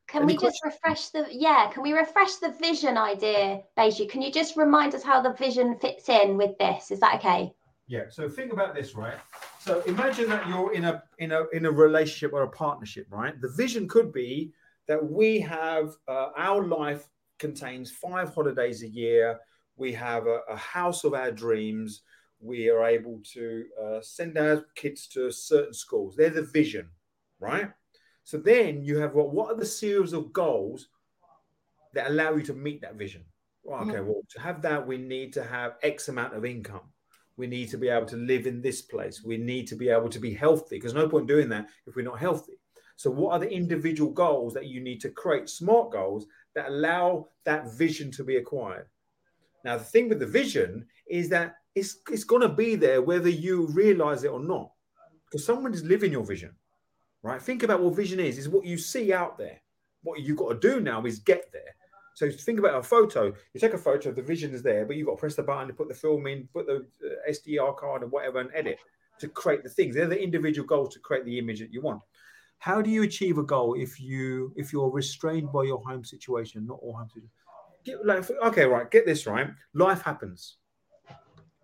Can 0.09 0.25
Any 0.25 0.33
we 0.33 0.39
questions? 0.39 0.61
just 0.61 0.75
refresh 0.85 1.09
the 1.11 1.27
yeah? 1.31 1.71
Can 1.73 1.85
we 1.85 1.93
refresh 1.93 2.35
the 2.37 2.51
vision 2.61 2.99
idea, 2.99 3.61
Baiju? 3.79 4.11
Can 4.11 4.23
you 4.23 4.33
just 4.33 4.57
remind 4.57 4.95
us 4.95 5.05
how 5.05 5.23
the 5.23 5.33
vision 5.35 5.79
fits 5.79 6.09
in 6.09 6.37
with 6.37 6.59
this? 6.59 6.91
Is 6.91 6.99
that 7.01 7.15
okay? 7.17 7.53
Yeah. 7.87 8.05
So 8.11 8.29
think 8.29 8.53
about 8.53 8.75
this, 8.75 8.97
right? 8.97 9.15
So 9.61 9.83
imagine 9.83 10.29
that 10.29 10.49
you're 10.49 10.73
in 10.73 10.85
a 10.85 11.03
in 11.19 11.31
a 11.31 11.45
in 11.53 11.67
a 11.67 11.71
relationship 11.71 12.33
or 12.33 12.43
a 12.43 12.49
partnership, 12.51 13.07
right? 13.11 13.41
The 13.41 13.51
vision 13.51 13.89
could 13.89 14.13
be 14.13 14.53
that 14.89 15.05
we 15.09 15.39
have 15.41 15.91
uh, 16.09 16.31
our 16.37 16.67
life 16.67 17.09
contains 17.39 17.93
five 17.93 18.35
holidays 18.35 18.83
a 18.83 18.89
year. 18.89 19.39
We 19.77 19.93
have 19.93 20.27
a, 20.27 20.41
a 20.49 20.57
house 20.57 21.05
of 21.05 21.15
our 21.15 21.31
dreams. 21.31 22.03
We 22.41 22.71
are 22.71 22.85
able 22.87 23.21
to 23.35 23.65
uh, 23.83 24.01
send 24.01 24.39
our 24.39 24.65
kids 24.75 25.07
to 25.09 25.31
certain 25.31 25.75
schools. 25.75 26.17
They're 26.17 26.31
the 26.31 26.43
vision, 26.43 26.89
right? 27.39 27.71
So 28.25 28.39
then 28.39 28.83
you 28.83 28.99
have 28.99 29.15
what? 29.15 29.33
What 29.33 29.51
are 29.51 29.57
the 29.57 29.67
series 29.67 30.13
of 30.13 30.33
goals 30.33 30.89
that 31.95 32.09
allow 32.09 32.35
you 32.35 32.43
to 32.45 32.55
meet 32.55 32.81
that 32.83 32.97
vision? 32.97 33.25
Well, 33.63 33.83
okay, 33.83 33.99
mm-hmm. 33.99 34.07
well, 34.07 34.23
to 34.31 34.41
have 34.41 34.63
that, 34.63 34.87
we 34.87 34.97
need 34.97 35.33
to 35.35 35.45
have 35.45 35.77
X 35.83 36.09
amount 36.09 36.35
of 36.35 36.45
income 36.45 36.91
we 37.41 37.47
need 37.47 37.71
to 37.71 37.79
be 37.79 37.89
able 37.89 38.07
to 38.07 38.17
live 38.17 38.47
in 38.47 38.61
this 38.61 38.83
place. 38.83 39.25
We 39.25 39.39
need 39.39 39.67
to 39.69 39.75
be 39.75 39.89
able 39.89 40.11
to 40.11 40.19
be 40.19 40.35
healthy 40.35 40.77
because 40.77 40.93
no 40.93 41.09
point 41.09 41.27
doing 41.27 41.49
that 41.49 41.69
if 41.87 41.97
we're 41.97 42.05
not 42.05 42.21
healthy. 42.21 42.61
So, 42.97 43.11
what 43.11 43.33
are 43.33 43.39
the 43.39 43.51
individual 43.51 44.13
goals 44.13 44.53
that 44.53 44.67
you 44.67 44.83
need 44.83 45.01
to 45.01 45.09
create? 45.09 45.49
Smart 45.49 45.91
goals 45.91 46.27
that 46.55 46.69
allow 46.69 47.29
that 47.45 47.73
vision 47.73 48.11
to 48.13 48.25
be 48.25 48.37
acquired. 48.37 48.89
Now, 49.65 49.77
the 49.77 49.85
thing 49.85 50.09
with 50.09 50.19
the 50.19 50.27
vision 50.27 50.87
is 51.09 51.29
that 51.31 51.57
it's, 51.75 51.99
it's 52.11 52.25
going 52.25 52.43
to 52.43 52.49
be 52.49 52.75
there 52.77 53.03
whether 53.03 53.29
you 53.29 53.67
realize 53.69 54.25
it 54.25 54.31
or 54.31 54.41
not 54.41 54.71
because 55.27 55.45
someone 55.45 55.73
is 55.73 55.85
living 55.85 56.13
your 56.13 56.25
vision, 56.25 56.51
right? 57.23 57.41
Think 57.41 57.63
about 57.63 57.81
what 57.81 57.95
vision 57.95 58.19
is, 58.19 58.39
is 58.39 58.49
what 58.49 58.65
you 58.65 58.77
see 58.77 59.13
out 59.13 59.39
there. 59.39 59.61
What 60.03 60.21
you've 60.21 60.39
got 60.39 60.61
to 60.61 60.69
do 60.69 60.81
now 60.81 61.05
is 61.05 61.19
get 61.19 61.45
there. 61.53 61.75
So 62.15 62.31
think 62.31 62.59
about 62.59 62.79
a 62.79 62.83
photo. 62.83 63.33
You 63.55 63.61
take 63.61 63.75
a 63.75 63.79
photo, 63.79 64.13
the 64.13 64.23
vision 64.23 64.53
is 64.53 64.63
there, 64.63 64.85
but 64.85 64.97
you've 64.97 65.07
got 65.07 65.15
to 65.15 65.21
press 65.21 65.37
the 65.37 65.43
button 65.43 65.69
to 65.69 65.75
put 65.75 65.89
the 65.89 65.95
film 65.95 66.27
in, 66.27 66.49
put 66.53 66.67
the 66.67 66.87
uh, 67.05 67.31
SDR 67.31 67.77
card 67.77 68.03
and 68.03 68.11
whatever, 68.11 68.41
and 68.41 68.51
edit 68.55 68.79
to 69.21 69.29
create 69.29 69.63
the 69.63 69.69
things. 69.69 69.95
They're 69.95 70.07
the 70.07 70.21
individual 70.21 70.67
goals 70.67 70.95
to 70.95 71.01
create 71.01 71.25
the 71.25 71.39
image 71.39 71.61
that 71.61 71.73
you 71.73 71.81
want. 71.81 72.03
How 72.59 72.83
do 72.83 72.91
you 72.91 73.05
achieve 73.05 73.39
a 73.39 73.43
goal 73.43 73.75
if 73.75 73.99
you 74.01 74.53
if 74.57 74.73
you're 74.73 74.91
restrained 74.91 75.51
by 75.51 75.63
your 75.63 75.83
home 75.83 76.05
situation? 76.05 76.67
Not 76.67 76.81
all 76.83 76.95
home 76.95 77.09
situations. 77.09 77.33
Get, 77.85 78.05
like, 78.05 78.31
okay, 78.31 78.65
right. 78.65 78.91
Get 78.91 79.07
this 79.07 79.27
right. 79.27 79.49
Life 79.75 80.03
happens. 80.03 80.57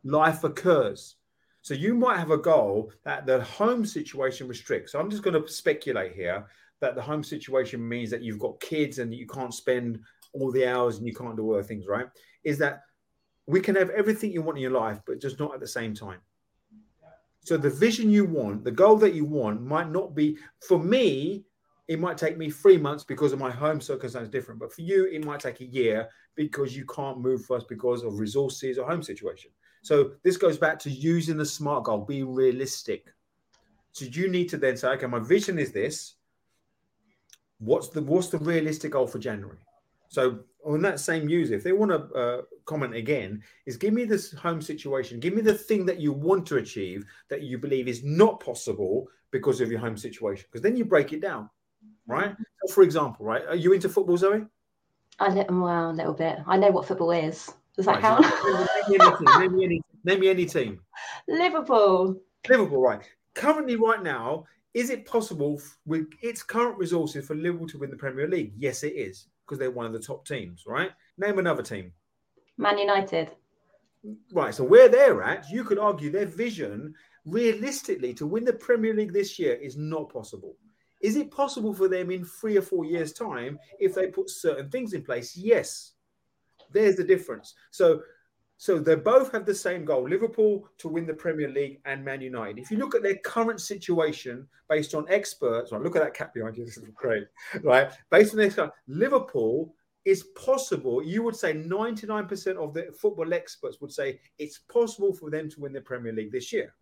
Life 0.05 0.45
occurs. 0.45 1.17
So 1.63 1.75
you 1.75 1.95
might 1.95 2.19
have 2.19 2.31
a 2.31 2.39
goal 2.39 2.93
that 3.05 3.27
the 3.27 3.43
home 3.43 3.85
situation 3.85 4.47
restricts. 4.47 4.93
So 4.93 5.01
I'm 5.01 5.11
just 5.11 5.23
going 5.23 5.41
to 5.41 5.49
speculate 5.51 6.15
here 6.15 6.47
that 6.81 6.95
the 6.95 7.03
home 7.03 7.25
situation 7.25 7.87
means 7.87 8.11
that 8.11 8.23
you've 8.23 8.39
got 8.39 8.61
kids 8.61 8.99
and 8.99 9.13
you 9.13 9.27
can't 9.27 9.53
spend 9.53 9.99
all 10.33 10.53
the 10.53 10.67
hours 10.67 10.99
and 10.99 11.07
you 11.07 11.15
can't 11.15 11.37
do 11.37 11.53
other 11.53 11.63
things, 11.63 11.87
right? 11.89 12.07
Is 12.45 12.59
that 12.59 12.83
we 13.47 13.61
can 13.61 13.75
have 13.75 13.91
everything 13.91 14.31
you 14.31 14.43
want 14.43 14.59
in 14.59 14.63
your 14.63 14.71
life, 14.73 15.01
but 15.07 15.21
just 15.21 15.41
not 15.41 15.55
at 15.55 15.61
the 15.61 15.67
same 15.67 15.95
time. 15.95 16.21
So 17.41 17.57
the 17.57 17.71
vision 17.71 18.11
you 18.11 18.25
want, 18.25 18.65
the 18.65 18.73
goal 18.73 18.97
that 18.97 19.15
you 19.15 19.25
want 19.25 19.63
might 19.63 19.91
not 19.91 20.15
be 20.15 20.37
for 20.69 20.79
me, 20.79 21.46
it 21.89 22.01
might 22.01 22.19
take 22.19 22.37
me 22.37 22.51
three 22.51 22.79
months 22.79 23.05
because 23.05 23.33
of 23.33 23.39
my 23.39 23.51
home 23.51 23.81
circumstance 23.81 24.29
different. 24.29 24.61
But 24.61 24.73
for 24.73 24.83
you, 24.83 25.07
it 25.07 25.25
might 25.25 25.41
take 25.41 25.61
a 25.61 25.67
year 25.67 26.09
because 26.35 26.77
you 26.77 26.85
can't 26.87 27.21
move 27.21 27.45
first 27.45 27.69
because 27.69 28.03
of 28.03 28.19
resources 28.19 28.79
or 28.79 28.89
home 28.89 29.03
situation. 29.03 29.51
So 29.83 30.13
this 30.25 30.37
goes 30.37 30.59
back 30.59 30.79
to 30.81 30.91
using 30.91 31.37
the 31.37 31.47
smart 31.47 31.85
goal, 31.85 31.99
be 31.99 32.25
realistic. 32.25 33.07
So 33.93 34.05
you 34.05 34.29
need 34.29 34.49
to 34.51 34.57
then 34.57 34.77
say, 34.77 34.89
okay, 34.89 35.07
my 35.07 35.21
vision 35.21 35.59
is 35.59 35.73
this. 35.73 36.15
What's 37.59 37.89
the 37.89 38.03
what's 38.03 38.29
the 38.29 38.39
realistic 38.39 38.93
goal 38.93 39.07
for 39.07 39.19
January? 39.19 39.59
So 40.09 40.41
on 40.65 40.83
that 40.83 41.01
same 41.01 41.29
user, 41.29 41.55
if 41.55 41.63
they 41.63 41.73
want 41.73 41.93
to 41.93 42.19
uh, 42.19 42.43
comment 42.65 42.95
again, 42.95 43.43
is 43.65 43.77
give 43.77 43.95
me 43.95 44.05
this 44.05 44.33
home 44.33 44.61
situation, 44.61 45.21
give 45.21 45.35
me 45.35 45.41
the 45.41 45.55
thing 45.55 45.87
that 45.87 46.01
you 46.01 46.13
want 46.13 46.47
to 46.47 46.57
achieve 46.57 47.05
that 47.31 47.43
you 47.43 47.57
believe 47.57 47.89
is 47.89 48.03
not 48.03 48.41
possible 48.41 49.07
because 49.31 49.61
of 49.61 49.71
your 49.71 49.81
home 49.81 49.97
situation, 49.97 50.47
because 50.51 50.63
then 50.63 50.77
you 50.77 50.85
break 50.85 51.13
it 51.13 51.21
down, 51.21 51.49
right? 52.07 52.37
So 52.65 52.75
for 52.75 52.83
example, 52.83 53.27
right, 53.27 53.45
are 53.47 53.57
you 53.57 53.73
into 53.73 53.89
football, 53.89 54.17
Zoe? 54.17 54.45
I 55.19 55.33
li- 55.33 55.47
well, 55.49 55.91
a 55.91 55.93
little 55.93 56.15
bit. 56.15 56.39
I 56.47 56.57
know 56.57 56.71
what 56.71 56.87
football 56.87 57.11
is. 57.11 57.51
Does 57.77 57.87
that 57.87 58.03
right, 58.03 58.21
count? 58.21 58.27
name, 58.89 59.41
name, 59.41 59.57
me 59.57 59.65
any, 59.65 59.83
name 60.05 60.21
me 60.21 60.29
any 60.29 60.47
team. 60.47 60.81
Liverpool. 61.29 62.21
Liverpool, 62.49 62.81
right? 62.81 63.03
Currently, 63.35 63.77
right 63.77 64.03
now, 64.03 64.45
is 64.75 64.91
it 64.91 65.07
possible 65.07 65.61
with 65.87 66.07
its 66.23 66.43
current 66.43 66.79
resources 66.79 67.27
for 67.27 67.35
Liverpool 67.35 67.69
to 67.69 67.79
win 67.79 67.91
the 67.91 67.97
Premier 67.97 68.29
League? 68.29 68.53
Yes, 68.59 68.83
it 68.83 68.95
is 68.95 69.29
because 69.45 69.59
they're 69.59 69.71
one 69.71 69.87
of 69.87 69.93
the 69.93 69.99
top 69.99 70.27
teams, 70.27 70.65
right? 70.67 70.91
Name 71.19 71.39
another 71.39 71.63
team. 71.63 71.93
Man 72.59 72.79
United. 72.79 73.31
Right. 74.33 74.55
So 74.55 74.65
where 74.65 74.89
they're 74.89 75.23
at, 75.23 75.51
you 75.51 75.65
could 75.65 75.79
argue 75.79 76.11
their 76.11 76.27
vision 76.27 76.95
realistically 77.25 78.15
to 78.15 78.27
win 78.27 78.45
the 78.45 78.53
Premier 78.53 78.95
League 78.95 79.13
this 79.13 79.39
year 79.39 79.55
is 79.55 79.77
not 79.77 80.13
possible. 80.13 80.57
Is 81.07 81.15
it 81.15 81.31
possible 81.31 81.73
for 81.73 81.87
them 81.87 82.11
in 82.11 82.25
three 82.25 82.57
or 82.57 82.63
four 82.63 82.85
years' 82.85 83.13
time 83.13 83.61
if 83.79 83.95
they 83.95 84.09
put 84.09 84.29
certain 84.29 84.69
things 84.71 84.93
in 84.93 85.03
place? 85.03 85.37
Yes. 85.37 85.93
There's 86.73 86.97
the 86.97 87.05
difference. 87.05 87.55
So 87.71 88.03
So 88.57 88.79
they 88.81 88.97
both 88.97 89.31
have 89.33 89.47
the 89.47 89.55
same 89.55 89.85
goal 89.85 90.09
Liverpool 90.09 90.69
to 90.79 90.89
win 90.89 91.07
the 91.07 91.15
Premier 91.15 91.49
League 91.49 91.79
and 91.85 92.05
Man 92.05 92.21
United. 92.21 92.59
If 92.59 92.73
you 92.73 92.79
look 92.79 92.97
at 92.97 93.03
their 93.05 93.19
current 93.19 93.61
situation 93.61 94.49
based 94.69 94.95
on 94.95 95.07
experts, 95.09 95.71
right, 95.71 95.81
look 95.81 95.95
at 95.95 96.03
that 96.03 96.15
cap 96.15 96.35
behind 96.35 96.57
you. 96.57 96.65
This 96.67 96.79
is 96.79 96.89
great, 96.95 97.27
right? 97.63 97.93
Based 98.11 98.33
on 98.33 98.39
this, 98.39 98.59
Liverpool 98.89 99.75
is 100.05 100.25
possible. 100.35 101.05
You 101.05 101.23
would 101.23 101.37
say 101.37 101.53
99% 101.53 102.57
of 102.57 102.75
the 102.75 102.85
football 103.01 103.33
experts 103.33 103.81
would 103.81 103.93
say 103.93 104.19
it's 104.39 104.59
possible 104.59 105.13
for 105.13 105.31
them 105.31 105.49
to 105.51 105.61
win 105.61 105.73
the 105.73 105.81
Premier 105.81 106.13
League 106.13 106.33
this 106.33 106.53
year. 106.53 106.75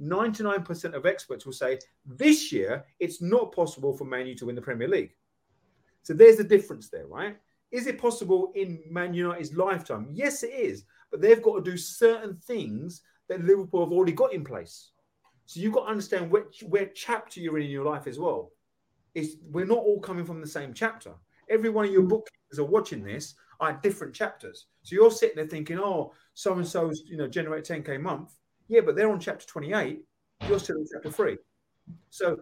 99% 0.00 0.94
of 0.94 1.06
experts 1.06 1.46
will 1.46 1.52
say 1.52 1.78
this 2.04 2.52
year 2.52 2.84
it's 3.00 3.22
not 3.22 3.54
possible 3.54 3.96
for 3.96 4.04
Man 4.04 4.26
U 4.26 4.34
to 4.36 4.46
win 4.46 4.54
the 4.54 4.62
Premier 4.62 4.88
League. 4.88 5.14
So 6.02 6.12
there's 6.12 6.36
the 6.36 6.44
difference 6.44 6.88
there, 6.88 7.06
right? 7.06 7.36
Is 7.70 7.86
it 7.86 7.98
possible 7.98 8.52
in 8.54 8.80
Man 8.90 9.14
United's 9.14 9.54
lifetime? 9.54 10.08
Yes, 10.12 10.42
it 10.42 10.52
is 10.52 10.84
but 11.14 11.20
they've 11.20 11.42
got 11.42 11.64
to 11.64 11.70
do 11.70 11.76
certain 11.76 12.34
things 12.34 13.02
that 13.28 13.44
Liverpool 13.44 13.84
have 13.84 13.92
already 13.92 14.10
got 14.10 14.32
in 14.32 14.42
place. 14.42 14.90
So 15.46 15.60
you've 15.60 15.72
got 15.72 15.84
to 15.84 15.90
understand 15.92 16.28
which 16.28 16.64
where 16.66 16.86
chapter 16.86 17.38
you're 17.38 17.56
in 17.56 17.66
in 17.66 17.70
your 17.70 17.84
life 17.84 18.08
as 18.08 18.18
well. 18.18 18.50
Is 19.14 19.36
we're 19.48 19.64
not 19.64 19.78
all 19.78 20.00
coming 20.00 20.24
from 20.24 20.40
the 20.40 20.46
same 20.48 20.74
chapter. 20.74 21.12
Every 21.48 21.70
one 21.70 21.84
of 21.84 21.92
your 21.92 22.02
bookkeepers 22.02 22.58
are 22.58 22.64
watching 22.64 23.04
this 23.04 23.36
are 23.60 23.78
different 23.80 24.12
chapters. 24.12 24.66
So 24.82 24.96
you're 24.96 25.12
sitting 25.12 25.36
there 25.36 25.46
thinking, 25.46 25.78
oh, 25.78 26.14
so 26.32 26.54
and 26.54 26.66
so's 26.66 27.04
you 27.06 27.16
know 27.16 27.28
generate 27.28 27.62
10k 27.62 27.94
a 27.94 27.98
month. 28.00 28.32
Yeah, 28.68 28.80
but 28.84 28.96
they're 28.96 29.10
on 29.10 29.20
chapter 29.20 29.46
28. 29.46 30.00
You're 30.48 30.58
still 30.58 30.76
in 30.76 30.86
chapter 30.92 31.10
three. 31.10 31.36
So 32.10 32.38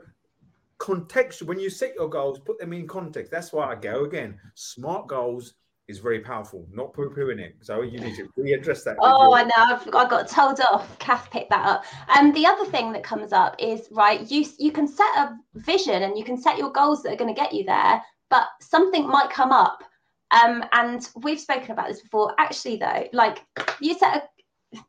context 0.79 1.43
when 1.43 1.61
you 1.61 1.71
set 1.71 1.95
your 1.95 2.09
goals, 2.09 2.41
put 2.41 2.59
them 2.59 2.73
in 2.73 2.87
context. 2.87 3.31
That's 3.31 3.53
why 3.53 3.67
I 3.67 3.75
go 3.75 4.05
again. 4.05 4.39
Smart 4.55 5.07
goals 5.07 5.55
is 5.89 5.99
very 5.99 6.21
powerful. 6.21 6.67
Not 6.73 6.93
poo 6.93 7.11
pooing 7.11 7.39
it. 7.39 7.57
So 7.61 7.83
you 7.83 8.01
need 8.01 8.17
to 8.17 8.29
readdress 8.39 8.85
that. 8.85 8.97
Oh, 9.01 9.35
I 9.35 9.45
know. 9.45 9.51
I've, 9.57 9.87
I 9.89 10.09
got 10.09 10.29
told 10.29 10.61
off. 10.71 10.99
Kath 10.99 11.31
picked 11.31 11.51
that 11.51 11.67
up. 11.67 11.85
And 12.17 12.29
um, 12.29 12.35
the 12.35 12.47
other 12.47 12.65
thing 12.67 12.93
that 12.93 13.05
comes 13.05 13.33
up 13.33 13.55
is 13.59 13.89
right. 13.91 14.29
You 14.31 14.45
you 14.59 14.73
can 14.73 14.89
set 14.89 15.15
a 15.17 15.37
vision 15.55 16.03
and 16.03 16.17
you 16.19 16.25
can 16.25 16.41
set 16.41 16.59
your 16.59 16.73
goals 16.73 17.03
that 17.03 17.13
are 17.13 17.17
going 17.17 17.33
to 17.33 17.41
get 17.41 17.53
you 17.53 17.65
there, 17.65 18.03
but 18.31 18.47
something 18.61 19.07
might 19.07 19.31
come 19.31 19.53
up. 19.53 19.85
Um, 20.31 20.65
and 20.73 21.09
we've 21.23 21.41
spoken 21.41 21.73
about 21.73 21.89
this 21.89 22.01
before. 22.01 22.35
Actually, 22.39 22.77
though, 22.77 23.07
like 23.13 23.45
you 23.81 23.95
set 23.99 24.17
a 24.17 24.23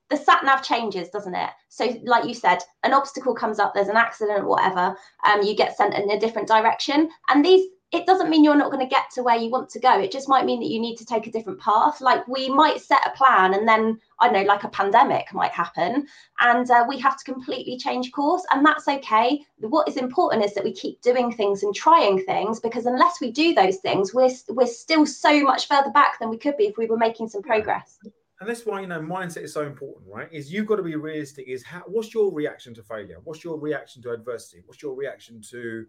the 0.09 0.17
sat 0.17 0.43
nav 0.43 0.63
changes, 0.63 1.09
doesn't 1.09 1.35
it? 1.35 1.49
So, 1.69 1.99
like 2.03 2.25
you 2.25 2.33
said, 2.33 2.59
an 2.83 2.93
obstacle 2.93 3.35
comes 3.35 3.59
up, 3.59 3.73
there's 3.73 3.87
an 3.87 3.97
accident, 3.97 4.47
whatever, 4.47 4.95
um, 5.25 5.41
you 5.41 5.55
get 5.55 5.75
sent 5.75 5.93
in 5.93 6.09
a 6.11 6.19
different 6.19 6.47
direction. 6.47 7.09
And 7.29 7.43
these 7.43 7.67
it 7.93 8.07
doesn't 8.07 8.29
mean 8.31 8.43
you're 8.43 8.55
not 8.55 8.71
going 8.71 8.83
to 8.83 8.93
get 8.93 9.11
to 9.13 9.21
where 9.21 9.37
you 9.37 9.51
want 9.51 9.69
to 9.69 9.79
go. 9.79 9.99
It 9.99 10.11
just 10.11 10.27
might 10.27 10.45
mean 10.45 10.59
that 10.61 10.69
you 10.69 10.79
need 10.79 10.95
to 10.95 11.05
take 11.05 11.27
a 11.27 11.31
different 11.31 11.59
path. 11.59 12.01
Like 12.01 12.27
we 12.27 12.49
might 12.49 12.81
set 12.81 13.05
a 13.05 13.15
plan 13.15 13.53
and 13.53 13.67
then, 13.67 13.99
I 14.19 14.25
don't 14.25 14.33
know, 14.33 14.47
like 14.51 14.63
a 14.63 14.69
pandemic 14.69 15.31
might 15.31 15.51
happen 15.51 16.07
and 16.39 16.69
uh, 16.71 16.85
we 16.89 16.97
have 16.99 17.19
to 17.19 17.23
completely 17.23 17.77
change 17.77 18.11
course. 18.11 18.43
And 18.51 18.65
that's 18.65 18.87
okay. 18.87 19.45
What 19.59 19.87
is 19.87 19.97
important 19.97 20.43
is 20.43 20.55
that 20.55 20.63
we 20.63 20.73
keep 20.73 21.01
doing 21.03 21.31
things 21.31 21.61
and 21.61 21.75
trying 21.75 22.23
things 22.25 22.59
because 22.59 22.87
unless 22.87 23.21
we 23.21 23.31
do 23.31 23.53
those 23.53 23.77
things, 23.77 24.11
we're, 24.11 24.31
we're 24.49 24.65
still 24.65 25.05
so 25.05 25.43
much 25.43 25.67
further 25.67 25.91
back 25.91 26.17
than 26.17 26.31
we 26.31 26.37
could 26.39 26.57
be 26.57 26.65
if 26.65 26.77
we 26.77 26.87
were 26.87 26.97
making 26.97 27.29
some 27.29 27.43
progress. 27.43 27.99
And 28.43 28.49
that's 28.49 28.65
why, 28.65 28.81
you 28.81 28.87
know, 28.87 28.99
mindset 28.99 29.43
is 29.43 29.53
so 29.53 29.65
important, 29.65 30.05
right? 30.05 30.27
Is 30.29 30.51
you've 30.51 30.65
got 30.65 30.75
to 30.75 30.83
be 30.83 30.97
realistic. 30.97 31.47
Is 31.47 31.63
how, 31.63 31.81
what's 31.87 32.13
your 32.13 32.29
reaction 32.33 32.73
to 32.73 32.83
failure? 32.83 33.19
What's 33.23 33.41
your 33.41 33.57
reaction 33.57 34.01
to 34.01 34.11
adversity? 34.11 34.63
What's 34.65 34.81
your 34.81 34.95
reaction 34.95 35.39
to, 35.51 35.85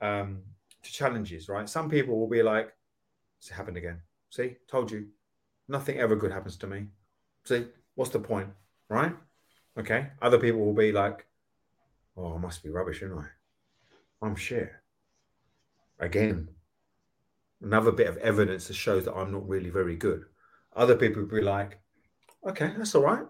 um, 0.00 0.42
to 0.82 0.92
challenges, 0.92 1.48
right? 1.48 1.68
Some 1.68 1.88
people 1.88 2.18
will 2.18 2.28
be 2.28 2.42
like, 2.42 2.72
it's 3.38 3.50
happened 3.50 3.76
again. 3.76 4.00
See, 4.30 4.56
told 4.66 4.90
you, 4.90 5.10
nothing 5.68 5.98
ever 5.98 6.16
good 6.16 6.32
happens 6.32 6.56
to 6.56 6.66
me. 6.66 6.86
See, 7.44 7.66
what's 7.94 8.10
the 8.10 8.18
point, 8.18 8.48
right? 8.88 9.14
Okay. 9.78 10.08
Other 10.20 10.40
people 10.40 10.58
will 10.58 10.74
be 10.74 10.90
like, 10.90 11.24
oh, 12.16 12.34
I 12.34 12.38
must 12.38 12.64
be 12.64 12.70
rubbish, 12.70 13.00
aren't 13.00 13.14
I? 13.14 14.26
I'm 14.26 14.34
shit. 14.34 14.72
Again, 16.00 16.48
another 17.62 17.92
bit 17.92 18.08
of 18.08 18.16
evidence 18.16 18.66
that 18.66 18.74
shows 18.74 19.04
that 19.04 19.14
I'm 19.14 19.30
not 19.30 19.48
really 19.48 19.70
very 19.70 19.94
good. 19.94 20.24
Other 20.74 20.96
people 20.96 21.22
will 21.22 21.28
be 21.28 21.42
like, 21.42 21.78
okay, 22.46 22.72
that's 22.76 22.94
all 22.94 23.02
right. 23.02 23.24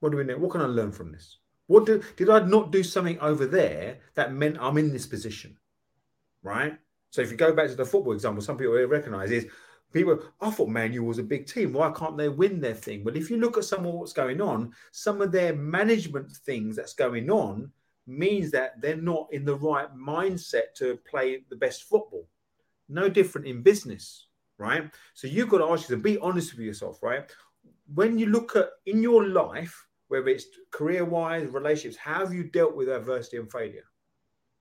What 0.00 0.10
do 0.10 0.18
we 0.18 0.24
need? 0.24 0.40
What 0.40 0.50
can 0.52 0.62
I 0.62 0.66
learn 0.66 0.92
from 0.92 1.12
this? 1.12 1.38
What 1.66 1.86
do, 1.86 2.02
did 2.16 2.28
I 2.30 2.40
not 2.40 2.72
do 2.72 2.82
something 2.82 3.18
over 3.20 3.46
there 3.46 3.98
that 4.14 4.32
meant 4.32 4.58
I'm 4.60 4.78
in 4.78 4.92
this 4.92 5.06
position? 5.06 5.56
Right? 6.42 6.76
So 7.10 7.22
if 7.22 7.30
you 7.30 7.36
go 7.36 7.52
back 7.52 7.68
to 7.68 7.74
the 7.74 7.84
football 7.84 8.12
example, 8.12 8.42
some 8.42 8.56
people 8.56 8.74
recognize 8.86 9.30
is 9.30 9.46
people. 9.92 10.20
I 10.40 10.50
thought 10.50 10.68
Man 10.68 11.04
was 11.04 11.18
a 11.18 11.22
big 11.22 11.46
team. 11.46 11.72
Why 11.72 11.92
can't 11.92 12.16
they 12.16 12.28
win 12.28 12.60
their 12.60 12.74
thing? 12.74 13.04
But 13.04 13.16
if 13.16 13.30
you 13.30 13.36
look 13.36 13.58
at 13.58 13.64
some 13.64 13.86
of 13.86 13.94
what's 13.94 14.12
going 14.12 14.40
on, 14.40 14.72
some 14.92 15.20
of 15.20 15.32
their 15.32 15.54
management 15.54 16.30
things 16.30 16.76
that's 16.76 16.94
going 16.94 17.30
on 17.30 17.70
means 18.06 18.50
that 18.50 18.80
they're 18.80 18.96
not 18.96 19.28
in 19.32 19.44
the 19.44 19.56
right 19.56 19.94
mindset 19.96 20.74
to 20.76 20.98
play 21.08 21.42
the 21.50 21.56
best 21.56 21.84
football. 21.84 22.26
No 22.88 23.08
different 23.08 23.46
in 23.46 23.62
business, 23.62 24.26
right? 24.58 24.90
So 25.14 25.26
you've 25.28 25.48
got 25.48 25.58
to 25.58 25.64
ask 25.64 25.82
yourself, 25.82 26.02
be 26.02 26.18
honest 26.18 26.56
with 26.56 26.66
yourself, 26.66 27.02
right? 27.02 27.30
When 27.94 28.18
you 28.18 28.26
look 28.26 28.56
at 28.56 28.68
in 28.86 29.02
your 29.02 29.26
life, 29.26 29.86
whether 30.08 30.28
it's 30.28 30.46
career 30.70 31.04
wise, 31.04 31.48
relationships, 31.48 31.96
how 31.96 32.20
have 32.20 32.34
you 32.34 32.44
dealt 32.44 32.76
with 32.76 32.88
adversity 32.88 33.36
and 33.36 33.50
failure? 33.50 33.84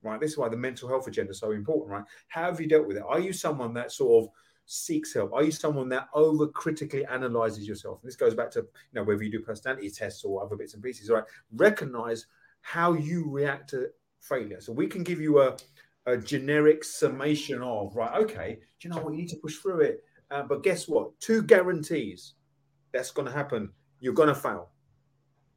right? 0.04 0.20
This 0.20 0.32
is 0.32 0.38
why 0.38 0.50
the 0.50 0.58
mental 0.58 0.88
health 0.88 1.08
agenda 1.08 1.32
is 1.32 1.40
so 1.40 1.52
important, 1.52 1.92
right? 1.92 2.04
How 2.28 2.44
have 2.44 2.60
you 2.62 2.68
dealt 2.68 2.88
with 2.88 2.98
it? 2.98 3.04
Are 3.08 3.20
you 3.20 3.34
someone 3.34 3.74
that 3.74 3.92
sort 3.92 4.24
of 4.24 4.32
seeks 4.66 5.14
help? 5.14 5.34
Are 5.34 5.44
you 5.44 5.52
someone 5.52 5.90
that 5.90 6.08
over 6.14 6.48
critically 6.48 7.06
analyzes 7.06 7.68
yourself? 7.68 8.00
And 8.02 8.08
this 8.08 8.16
goes 8.16 8.34
back 8.34 8.52
to 8.52 8.60
you 8.60 8.66
know 8.94 9.04
whether 9.04 9.24
you 9.24 9.32
do 9.32 9.42
personality 9.42 9.90
tests 9.90 10.24
or 10.24 10.44
other 10.44 10.56
bits 10.56 10.74
and 10.74 10.84
pieces, 10.84 11.10
right? 11.10 11.24
Recognize 11.54 12.28
how 12.62 12.94
you 12.94 13.30
react 13.30 13.70
to 13.72 13.88
failure. 14.20 14.62
So 14.62 14.74
we 14.74 14.88
can 14.88 15.04
give 15.04 15.22
you 15.22 15.42
a, 15.42 15.58
a 16.06 16.18
generic 16.18 16.84
summation 16.84 17.62
of 17.62 17.96
right, 17.96 18.22
okay, 18.22 18.60
do 18.80 18.88
you 18.88 18.94
know 18.94 19.02
what? 19.02 19.14
You 19.14 19.20
need 19.20 19.30
to 19.30 19.38
push 19.38 19.58
through 19.58 19.82
it. 19.82 20.04
Uh, 20.32 20.44
but 20.44 20.62
guess 20.64 20.88
what? 20.88 21.20
Two 21.20 21.42
guarantees 21.42 22.36
that's 22.92 23.12
going 23.12 23.28
to 23.28 23.34
happen. 23.34 23.72
You're 24.00 24.14
going 24.14 24.30
to 24.30 24.36
fail. 24.36 24.70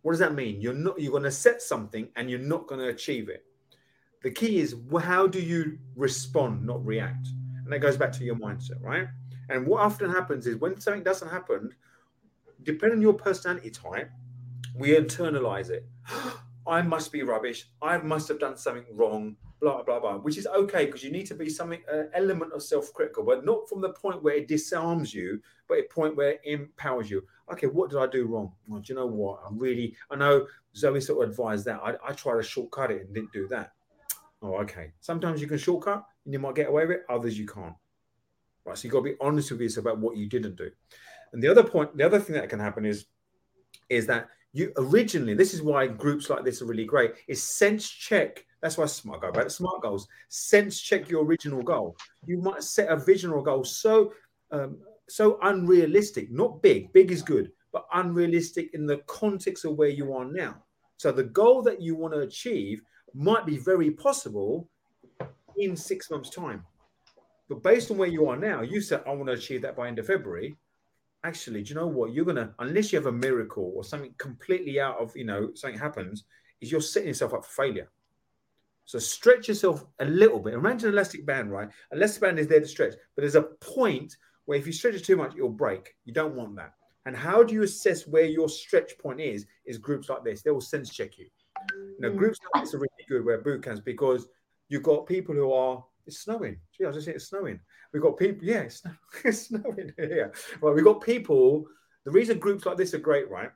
What 0.02 0.12
does 0.12 0.18
that 0.18 0.34
mean? 0.34 0.60
You're 0.60 0.74
not. 0.74 1.00
You're 1.00 1.12
going 1.12 1.22
to 1.22 1.30
set 1.30 1.62
something 1.62 2.08
and 2.16 2.28
you're 2.28 2.38
not 2.38 2.66
going 2.66 2.80
to 2.80 2.88
achieve 2.88 3.28
it 3.28 3.44
the 4.22 4.30
key 4.30 4.60
is 4.60 4.76
how 5.00 5.26
do 5.26 5.40
you 5.40 5.78
respond, 5.96 6.64
not 6.64 6.84
react? 6.84 7.28
And 7.64 7.72
that 7.72 7.80
goes 7.80 7.96
back 7.96 8.12
to 8.12 8.24
your 8.24 8.36
mindset, 8.36 8.80
right? 8.80 9.08
And 9.48 9.66
what 9.66 9.80
often 9.82 10.10
happens 10.10 10.46
is 10.46 10.56
when 10.56 10.80
something 10.80 11.02
doesn't 11.02 11.28
happen, 11.28 11.74
depending 12.62 12.98
on 12.98 13.02
your 13.02 13.14
personality 13.14 13.70
type, 13.70 14.10
we 14.76 14.96
internalize 14.96 15.70
it. 15.70 15.86
I 16.66 16.80
must 16.80 17.10
be 17.10 17.24
rubbish. 17.24 17.68
I 17.82 17.98
must 17.98 18.28
have 18.28 18.38
done 18.38 18.56
something 18.56 18.84
wrong. 18.92 19.36
Blah 19.62 19.84
blah 19.84 20.00
blah. 20.00 20.16
Which 20.18 20.38
is 20.38 20.48
okay 20.48 20.86
because 20.86 21.04
you 21.04 21.12
need 21.12 21.26
to 21.26 21.36
be 21.36 21.48
something 21.48 21.80
an 21.88 22.10
element 22.14 22.52
of 22.52 22.64
self-critical, 22.64 23.22
but 23.22 23.44
not 23.44 23.68
from 23.68 23.80
the 23.80 23.90
point 23.90 24.20
where 24.20 24.34
it 24.34 24.48
disarms 24.48 25.14
you, 25.14 25.40
but 25.68 25.78
a 25.78 25.84
point 25.84 26.16
where 26.16 26.32
it 26.32 26.40
empowers 26.44 27.08
you. 27.08 27.22
Okay, 27.52 27.68
what 27.68 27.88
did 27.88 28.00
I 28.00 28.08
do 28.08 28.26
wrong? 28.26 28.52
Well, 28.66 28.80
do 28.80 28.92
you 28.92 28.98
know 28.98 29.06
what? 29.06 29.40
I 29.44 29.50
really, 29.52 29.94
I 30.10 30.16
know 30.16 30.48
Zoe 30.74 31.00
sort 31.00 31.22
of 31.22 31.30
advised 31.30 31.64
that. 31.66 31.80
I, 31.80 31.94
I 32.04 32.12
tried 32.12 32.38
to 32.38 32.42
shortcut 32.42 32.90
it 32.90 33.02
and 33.02 33.14
didn't 33.14 33.32
do 33.32 33.46
that. 33.48 33.72
Oh, 34.42 34.56
okay. 34.62 34.92
Sometimes 35.00 35.40
you 35.40 35.46
can 35.46 35.58
shortcut 35.58 36.04
and 36.24 36.34
you 36.34 36.40
might 36.40 36.56
get 36.56 36.68
away 36.68 36.84
with 36.84 36.96
it, 36.96 37.06
others 37.08 37.38
you 37.38 37.46
can't. 37.46 37.74
Right. 38.64 38.76
So 38.76 38.84
you've 38.84 38.92
got 38.92 39.00
to 39.00 39.10
be 39.10 39.16
honest 39.20 39.52
with 39.52 39.60
yourself 39.60 39.86
about 39.86 39.98
what 39.98 40.16
you 40.16 40.28
didn't 40.28 40.56
do. 40.56 40.70
And 41.32 41.40
the 41.40 41.48
other 41.48 41.62
point, 41.62 41.96
the 41.96 42.04
other 42.04 42.18
thing 42.18 42.34
that 42.34 42.50
can 42.50 42.58
happen 42.58 42.84
is, 42.84 43.06
is 43.88 44.06
that 44.06 44.28
you 44.52 44.72
originally, 44.76 45.34
this 45.34 45.54
is 45.54 45.62
why 45.62 45.86
groups 45.86 46.28
like 46.28 46.44
this 46.44 46.62
are 46.62 46.66
really 46.66 46.84
great, 46.84 47.12
is 47.28 47.42
sense 47.42 47.88
check. 47.88 48.44
That's 48.62 48.78
why 48.78 48.86
smart 48.86 49.20
go 49.20 49.32
back 49.32 49.44
to 49.44 49.50
smart 49.50 49.82
goals. 49.82 50.06
Sense 50.28 50.80
check 50.80 51.10
your 51.10 51.24
original 51.24 51.62
goal. 51.62 51.96
You 52.26 52.38
might 52.38 52.62
set 52.62 52.88
a 52.88 52.96
vision 52.96 53.30
or 53.30 53.42
goal 53.42 53.64
so 53.64 54.12
um, 54.52 54.78
so 55.08 55.38
unrealistic, 55.42 56.30
not 56.30 56.62
big. 56.62 56.92
Big 56.92 57.10
is 57.10 57.22
good, 57.22 57.50
but 57.72 57.86
unrealistic 57.92 58.70
in 58.72 58.86
the 58.86 58.98
context 59.06 59.64
of 59.64 59.76
where 59.76 59.88
you 59.88 60.14
are 60.14 60.24
now. 60.24 60.62
So 60.96 61.10
the 61.10 61.24
goal 61.24 61.62
that 61.62 61.82
you 61.82 61.96
want 61.96 62.14
to 62.14 62.20
achieve 62.20 62.82
might 63.12 63.44
be 63.44 63.58
very 63.58 63.90
possible 63.90 64.68
in 65.56 65.76
six 65.76 66.10
months' 66.10 66.30
time. 66.30 66.64
But 67.48 67.62
based 67.62 67.90
on 67.90 67.98
where 67.98 68.08
you 68.08 68.28
are 68.28 68.36
now, 68.36 68.62
you 68.62 68.80
said, 68.80 69.02
I 69.06 69.10
want 69.10 69.26
to 69.26 69.32
achieve 69.32 69.62
that 69.62 69.76
by 69.76 69.88
end 69.88 69.98
of 69.98 70.06
February. 70.06 70.56
Actually, 71.24 71.62
do 71.62 71.70
you 71.70 71.74
know 71.74 71.86
what? 71.86 72.12
You're 72.12 72.24
gonna, 72.24 72.54
unless 72.58 72.92
you 72.92 72.98
have 72.98 73.06
a 73.06 73.12
miracle 73.12 73.72
or 73.74 73.84
something 73.84 74.14
completely 74.18 74.80
out 74.80 74.98
of, 74.98 75.14
you 75.16 75.24
know, 75.24 75.50
something 75.54 75.78
happens, 75.78 76.24
is 76.60 76.70
you're 76.70 76.80
setting 76.80 77.08
yourself 77.08 77.34
up 77.34 77.44
for 77.44 77.64
failure. 77.64 77.90
So 78.84 78.98
stretch 78.98 79.48
yourself 79.48 79.84
a 80.00 80.04
little 80.04 80.38
bit. 80.38 80.54
Imagine 80.54 80.88
an 80.88 80.94
elastic 80.94 81.24
band, 81.24 81.50
right? 81.52 81.68
An 81.90 81.98
Elastic 81.98 82.22
band 82.22 82.38
is 82.38 82.48
there 82.48 82.60
to 82.60 82.66
stretch, 82.66 82.94
but 83.14 83.22
there's 83.22 83.36
a 83.36 83.42
point 83.42 84.16
where 84.44 84.58
if 84.58 84.66
you 84.66 84.72
stretch 84.72 84.94
it 84.94 85.04
too 85.04 85.16
much, 85.16 85.34
it'll 85.36 85.48
break. 85.48 85.94
You 86.04 86.12
don't 86.12 86.34
want 86.34 86.56
that. 86.56 86.74
And 87.06 87.16
how 87.16 87.42
do 87.42 87.54
you 87.54 87.62
assess 87.62 88.06
where 88.06 88.24
your 88.24 88.48
stretch 88.48 88.98
point 88.98 89.20
is? 89.20 89.46
Is 89.64 89.78
groups 89.78 90.08
like 90.08 90.24
this. 90.24 90.42
They 90.42 90.50
will 90.50 90.60
sense 90.60 90.90
check 90.90 91.18
you. 91.18 91.26
You 91.74 91.96
know, 92.00 92.10
mm. 92.10 92.16
groups 92.16 92.38
like 92.54 92.64
this 92.64 92.74
are 92.74 92.78
really 92.78 92.88
good 93.08 93.24
where 93.24 93.40
boot 93.40 93.62
camps 93.62 93.80
because 93.80 94.26
you've 94.68 94.82
got 94.82 95.06
people 95.06 95.34
who 95.34 95.52
are 95.52 95.84
it's 96.06 96.20
snowing. 96.20 96.56
Gee, 96.76 96.84
I 96.84 96.88
was 96.88 96.96
just 96.96 97.06
saying 97.06 97.16
it's 97.16 97.28
snowing. 97.28 97.60
We've 97.92 98.02
got 98.02 98.18
people, 98.18 98.44
yeah, 98.44 98.60
it's, 98.60 98.82
it's 99.24 99.48
snowing 99.48 99.92
here. 99.96 100.32
Well, 100.60 100.74
we've 100.74 100.84
got 100.84 101.00
people 101.00 101.66
The 102.04 102.10
reason 102.10 102.38
groups 102.38 102.66
like 102.66 102.76
this 102.76 102.94
are 102.94 102.98
great, 102.98 103.30
right? 103.30 103.50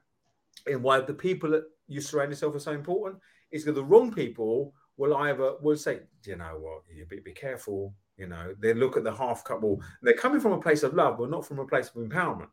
And 0.66 0.82
why 0.82 1.00
the 1.00 1.14
people 1.14 1.50
that 1.50 1.64
you 1.88 2.00
surround 2.00 2.30
yourself 2.30 2.54
are 2.54 2.60
so 2.60 2.72
important 2.72 3.20
is 3.50 3.64
because 3.64 3.76
the 3.76 3.84
wrong 3.84 4.12
people 4.12 4.74
will 4.96 5.16
either 5.16 5.54
will 5.60 5.76
say, 5.76 6.00
you 6.24 6.36
know 6.36 6.58
what, 6.58 6.82
you 6.94 7.04
be, 7.06 7.20
be 7.20 7.32
careful. 7.32 7.94
You 8.16 8.26
know, 8.26 8.54
they 8.58 8.72
look 8.72 8.96
at 8.96 9.04
the 9.04 9.14
half 9.14 9.44
couple. 9.44 9.82
They're 10.02 10.14
coming 10.14 10.40
from 10.40 10.52
a 10.52 10.60
place 10.60 10.82
of 10.82 10.94
love, 10.94 11.18
but 11.18 11.30
not 11.30 11.46
from 11.46 11.58
a 11.58 11.66
place 11.66 11.88
of 11.88 12.02
empowerment. 12.02 12.48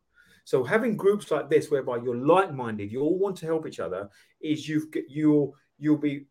So 0.46 0.64
having 0.64 0.98
groups 0.98 1.32
like 1.32 1.50
this, 1.50 1.72
whereby 1.72 1.98
you're 1.98 2.18
like-minded, 2.18 2.92
you 2.92 3.02
all 3.02 3.18
want 3.18 3.38
to 3.38 3.46
help 3.46 3.66
each 3.66 3.80
other, 3.80 4.10
is 4.42 4.68
you've 4.68 4.88
you'll 5.08 5.56
you'll 5.78 5.98
be 5.98 6.26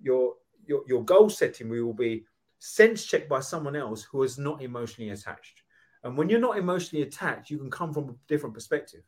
your 0.00 0.34
your 0.66 0.82
your 0.86 1.04
goal 1.04 1.28
setting 1.28 1.68
will 1.68 1.92
be 1.92 2.24
sense 2.58 3.04
checked 3.04 3.28
by 3.28 3.40
someone 3.40 3.76
else 3.76 4.02
who 4.02 4.22
is 4.22 4.38
not 4.38 4.62
emotionally 4.62 5.10
attached. 5.10 5.62
And 6.02 6.16
when 6.16 6.30
you're 6.30 6.40
not 6.40 6.56
emotionally 6.56 7.02
attached, 7.02 7.50
you 7.50 7.58
can 7.58 7.70
come 7.70 7.92
from 7.92 8.08
a 8.08 8.14
different 8.28 8.54
perspective. 8.54 9.02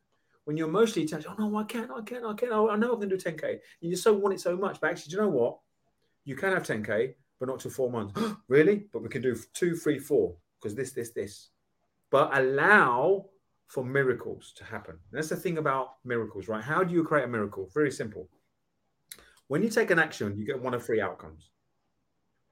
When 0.45 0.57
you're 0.57 0.69
emotionally 0.69 1.07
attached, 1.07 1.27
oh 1.29 1.35
no, 1.39 1.57
I 1.57 1.65
can't, 1.65 1.91
I 1.91 2.03
can't, 2.03 2.25
I 2.25 2.35
can't. 2.35 2.53
I 2.53 2.77
know 2.77 2.97
I 2.97 3.01
can 3.01 3.09
do 3.09 3.17
10k. 3.17 3.59
You 3.81 3.91
just 3.91 4.03
so 4.03 4.13
want 4.13 4.35
it 4.35 4.41
so 4.41 4.57
much, 4.57 4.81
but 4.81 4.91
actually, 4.91 5.11
do 5.11 5.17
you 5.17 5.23
know 5.23 5.29
what? 5.29 5.59
You 6.25 6.37
can 6.37 6.53
have 6.53 6.62
10k, 6.62 7.14
but 7.41 7.49
not 7.49 7.61
to 7.61 7.70
four 7.70 7.91
months. 7.91 8.20
really? 8.49 8.85
But 8.93 9.03
we 9.03 9.09
can 9.09 9.23
do 9.23 9.37
two, 9.55 9.75
three, 9.75 9.99
four 9.99 10.35
because 10.61 10.75
this, 10.75 10.93
this, 10.93 11.11
this. 11.11 11.51
But 12.11 12.37
allow 12.39 13.27
for 13.66 13.85
miracles 13.85 14.53
to 14.57 14.64
happen. 14.64 14.97
And 15.11 15.18
that's 15.18 15.31
the 15.31 15.37
thing 15.37 15.59
about 15.59 15.95
miracles, 16.05 16.47
right? 16.47 16.62
How 16.62 16.85
do 16.85 16.93
you 16.93 17.03
create 17.05 17.25
a 17.25 17.29
miracle? 17.29 17.70
Very 17.73 17.91
simple. 17.91 18.29
When 19.49 19.62
you 19.62 19.70
take 19.70 19.91
an 19.91 19.99
action, 19.99 20.37
you 20.37 20.45
get 20.45 20.61
one 20.61 20.75
of 20.75 20.85
three 20.85 21.01
outcomes. 21.01 21.51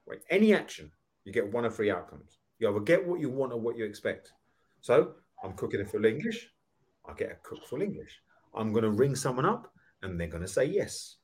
Right? 0.06 0.20
Any 0.30 0.54
action, 0.54 0.90
you 1.24 1.32
get 1.32 1.52
one 1.52 1.64
of 1.64 1.74
three 1.74 1.90
outcomes. 1.90 2.38
You 2.58 2.68
either 2.68 2.80
get 2.80 3.06
what 3.06 3.20
you 3.20 3.28
want 3.28 3.52
or 3.52 3.60
what 3.60 3.76
you 3.76 3.84
expect. 3.84 4.32
So 4.80 5.12
I'm 5.44 5.52
cooking 5.52 5.80
a 5.80 5.84
full 5.84 6.04
English, 6.04 6.48
I 7.08 7.14
get 7.14 7.30
a 7.30 7.36
cook 7.42 7.66
full 7.66 7.82
English. 7.82 8.20
I'm 8.54 8.72
going 8.72 8.84
to 8.84 8.90
ring 8.90 9.14
someone 9.14 9.46
up 9.46 9.72
and 10.02 10.18
they're 10.18 10.26
going 10.26 10.42
to 10.42 10.48
say 10.48 10.64
yes. 10.64 11.16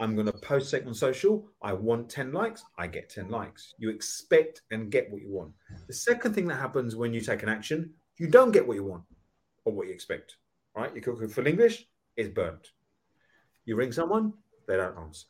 I'm 0.00 0.14
going 0.14 0.26
to 0.26 0.32
post 0.32 0.70
something 0.70 0.88
on 0.88 0.94
social. 0.94 1.48
I 1.62 1.72
want 1.72 2.08
10 2.08 2.32
likes. 2.32 2.64
I 2.78 2.86
get 2.86 3.08
10 3.08 3.28
likes. 3.28 3.74
You 3.78 3.90
expect 3.90 4.62
and 4.70 4.90
get 4.90 5.10
what 5.10 5.22
you 5.22 5.30
want. 5.30 5.52
The 5.86 5.94
second 5.94 6.34
thing 6.34 6.48
that 6.48 6.56
happens 6.56 6.96
when 6.96 7.14
you 7.14 7.20
take 7.20 7.42
an 7.42 7.48
action, 7.48 7.94
you 8.16 8.26
don't 8.28 8.50
get 8.50 8.66
what 8.66 8.74
you 8.74 8.84
want 8.84 9.04
or 9.64 9.72
what 9.72 9.86
you 9.86 9.92
expect. 9.92 10.36
Right? 10.76 10.94
You 10.94 11.00
cook 11.00 11.30
full 11.30 11.46
English, 11.46 11.86
it's 12.16 12.28
burnt. 12.28 12.72
You 13.64 13.76
ring 13.76 13.92
someone, 13.92 14.32
they 14.66 14.76
don't 14.76 14.98
answer. 14.98 15.26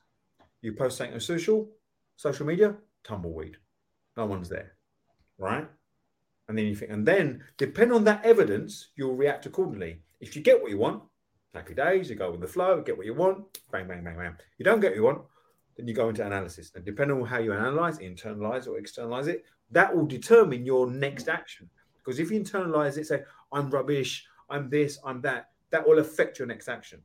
You 0.63 0.73
post 0.73 0.97
something 0.97 1.15
on 1.15 1.21
social, 1.21 1.69
social 2.17 2.47
media, 2.47 2.75
tumbleweed. 3.05 3.59
No 4.17 4.25
one's 4.25 4.49
there. 4.49 4.73
Right? 5.37 5.69
And 6.49 6.57
then 6.57 6.67
you 6.67 6.75
think, 6.75 6.91
and 6.91 7.07
then 7.07 7.43
depending 7.59 7.97
on 7.97 8.05
that 8.05 8.25
evidence, 8.25 8.89
you'll 8.97 9.17
react 9.17 9.45
accordingly. 9.47 10.01
If 10.21 10.37
you 10.37 10.43
get 10.43 10.61
what 10.61 10.71
you 10.71 10.79
want, 10.79 11.03
happy 11.55 11.75
days, 11.75 12.11
you 12.11 12.17
go 12.17 12.31
with 12.31 12.41
the 12.41 12.49
flow, 12.49 12.81
get 12.81 12.97
what 12.97 13.07
you 13.07 13.15
want, 13.15 13.61
bang, 13.71 13.87
bang, 13.87 14.03
bang, 14.03 14.17
bang. 14.17 14.37
You 14.59 14.65
don't 14.65 14.81
get 14.81 14.91
what 14.91 14.97
you 14.97 15.05
want, 15.05 15.23
then 15.77 15.87
you 15.89 15.95
go 15.95 16.09
into 16.09 16.27
analysis. 16.27 16.73
And 16.75 16.85
depending 16.85 17.21
on 17.21 17.27
how 17.27 17.39
you 17.39 17.53
analyze, 17.53 17.99
internalize 17.99 18.67
or 18.67 18.79
externalize 18.79 19.29
it, 19.29 19.45
that 19.71 19.95
will 19.95 20.07
determine 20.07 20.67
your 20.67 20.91
next 20.91 21.29
action. 21.29 21.69
Because 21.97 22.19
if 22.19 22.31
you 22.31 22.41
internalize 22.41 22.99
it, 22.99 23.07
say, 23.07 23.23
I'm 23.53 23.71
rubbish, 23.71 24.27
I'm 24.51 24.69
this, 24.69 24.99
I'm 25.05 25.21
that, 25.23 25.51
that 25.71 25.87
will 25.87 26.01
affect 26.01 26.39
your 26.39 26.49
next 26.49 26.69
action. 26.69 27.01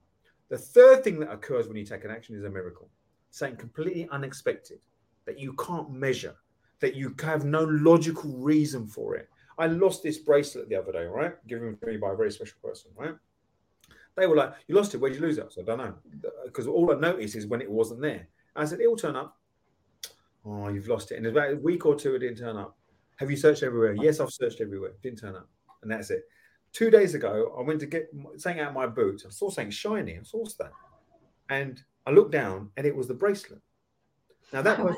The 0.50 0.58
third 0.58 1.04
thing 1.04 1.20
that 1.20 1.32
occurs 1.32 1.68
when 1.68 1.78
you 1.78 1.86
take 1.86 2.04
an 2.04 2.12
action 2.12 2.36
is 2.36 2.44
a 2.44 2.50
miracle, 2.50 2.90
something 3.30 3.58
completely 3.58 4.10
unexpected 4.12 4.80
that 5.26 5.40
you 5.40 5.54
can't 5.54 5.92
measure, 5.92 6.36
that 6.80 6.96
you 6.96 7.16
have 7.22 7.46
no 7.46 7.64
logical 7.66 8.32
reason 8.32 8.88
for 8.88 9.16
it. 9.16 9.30
I 9.58 9.68
lost 9.68 10.02
this 10.02 10.18
bracelet 10.18 10.70
the 10.70 10.76
other 10.76 10.92
day, 10.92 11.06
right? 11.06 11.36
Given 11.48 11.78
to 11.78 11.86
me 11.86 11.98
by 11.98 12.14
a 12.14 12.16
very 12.16 12.32
special 12.32 12.58
person, 12.64 12.92
right? 12.98 13.14
They 14.20 14.28
were 14.28 14.36
like, 14.36 14.54
You 14.68 14.76
lost 14.76 14.94
it. 14.94 14.98
Where'd 14.98 15.16
you 15.16 15.22
lose 15.22 15.38
it? 15.38 15.46
I 15.46 15.54
said, 15.54 15.64
I 15.64 15.76
don't 15.76 15.78
know. 15.78 15.96
Because 16.46 16.68
all 16.68 16.92
I 16.92 17.00
noticed 17.00 17.36
is 17.36 17.48
when 17.48 17.62
it 17.62 17.70
wasn't 17.70 18.02
there. 18.02 18.28
I 18.56 18.66
said, 18.66 18.82
It'll 18.82 18.96
turn 18.96 19.16
up. 19.16 19.38
Oh, 20.46 20.70
you've 20.70 20.88
lost 20.88 21.12
it. 21.12 21.18
And 21.18 21.28
about 21.28 21.52
a 21.52 21.56
week 21.56 21.86
or 21.86 21.96
two, 21.96 22.16
it 22.16 22.20
didn't 22.20 22.38
turn 22.38 22.58
up. 22.58 22.78
Have 23.18 23.30
you 23.30 23.38
searched 23.38 23.64
everywhere? 23.64 23.96
Yes, 23.96 24.20
I've 24.20 24.32
searched 24.32 24.62
everywhere. 24.62 24.94
Didn't 25.04 25.20
turn 25.20 25.36
up. 25.36 25.50
And 25.82 25.92
that's 25.92 26.10
it. 26.10 26.24
Two 26.72 26.90
days 26.90 27.16
ago, 27.16 27.54
I 27.58 27.62
went 27.62 27.80
to 27.82 27.86
get 27.86 28.10
something 28.38 28.62
out 28.62 28.70
of 28.70 28.76
my 28.76 28.88
boot. 28.88 29.24
I 29.26 29.30
saw 29.30 29.50
something 29.50 29.72
shiny. 29.72 30.18
I 30.18 30.24
saw 30.24 30.46
that. 30.60 30.72
And 31.50 31.82
I 32.06 32.12
looked 32.12 32.32
down 32.32 32.70
and 32.78 32.86
it 32.86 32.96
was 32.96 33.08
the 33.08 33.14
bracelet. 33.14 33.62
Now 34.54 34.62
that 34.62 34.80
oh 34.80 34.86
was 34.86 34.96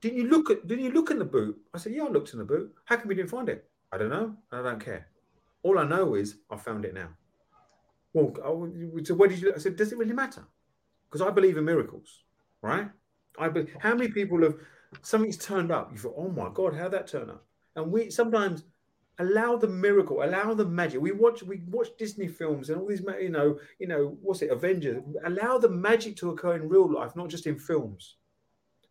didn't 0.00 0.18
you 0.18 0.28
look 0.28 0.50
at 0.50 0.66
didn't 0.66 0.84
you 0.84 0.92
look 0.92 1.10
in 1.10 1.18
the 1.18 1.24
boot? 1.24 1.58
I 1.74 1.78
said, 1.78 1.92
Yeah, 1.92 2.04
I 2.04 2.08
looked 2.08 2.32
in 2.32 2.38
the 2.38 2.44
boot. 2.44 2.72
How 2.84 2.96
come 2.96 3.08
we 3.08 3.14
didn't 3.14 3.30
find 3.30 3.48
it? 3.48 3.68
I 3.92 3.98
don't 3.98 4.10
know. 4.10 4.36
I 4.52 4.62
don't 4.62 4.82
care. 4.82 5.08
All 5.62 5.78
I 5.78 5.84
know 5.84 6.14
is 6.14 6.36
I 6.50 6.56
found 6.56 6.84
it 6.84 6.94
now. 6.94 7.08
Well, 8.16 8.72
so 9.04 9.14
where 9.14 9.28
did 9.28 9.42
you? 9.42 9.52
I 9.54 9.58
said, 9.58 9.76
does 9.76 9.92
it 9.92 9.98
really 9.98 10.14
matter? 10.14 10.42
Because 11.06 11.20
I 11.20 11.30
believe 11.30 11.58
in 11.58 11.66
miracles, 11.66 12.24
right? 12.62 12.88
I 13.38 13.50
be, 13.50 13.66
how 13.78 13.94
many 13.94 14.10
people 14.10 14.42
have 14.42 14.54
something's 15.02 15.36
turned 15.36 15.70
up? 15.70 15.90
You 15.92 15.98
thought, 15.98 16.14
oh 16.16 16.30
my 16.30 16.48
god, 16.54 16.74
how 16.74 16.88
that 16.88 17.08
turn 17.08 17.28
up? 17.28 17.44
And 17.74 17.92
we 17.92 18.10
sometimes 18.10 18.64
allow 19.18 19.56
the 19.56 19.68
miracle, 19.68 20.22
allow 20.22 20.54
the 20.54 20.64
magic. 20.64 21.02
We 21.02 21.12
watch 21.12 21.42
we 21.42 21.60
watch 21.68 21.88
Disney 21.98 22.26
films 22.26 22.70
and 22.70 22.80
all 22.80 22.88
these, 22.88 23.04
you 23.20 23.28
know, 23.28 23.58
you 23.78 23.86
know, 23.86 24.16
what's 24.22 24.40
it, 24.40 24.50
Avengers? 24.50 25.02
Allow 25.26 25.58
the 25.58 25.68
magic 25.68 26.16
to 26.16 26.30
occur 26.30 26.54
in 26.54 26.70
real 26.70 26.90
life, 26.90 27.16
not 27.16 27.28
just 27.28 27.46
in 27.46 27.58
films. 27.58 28.16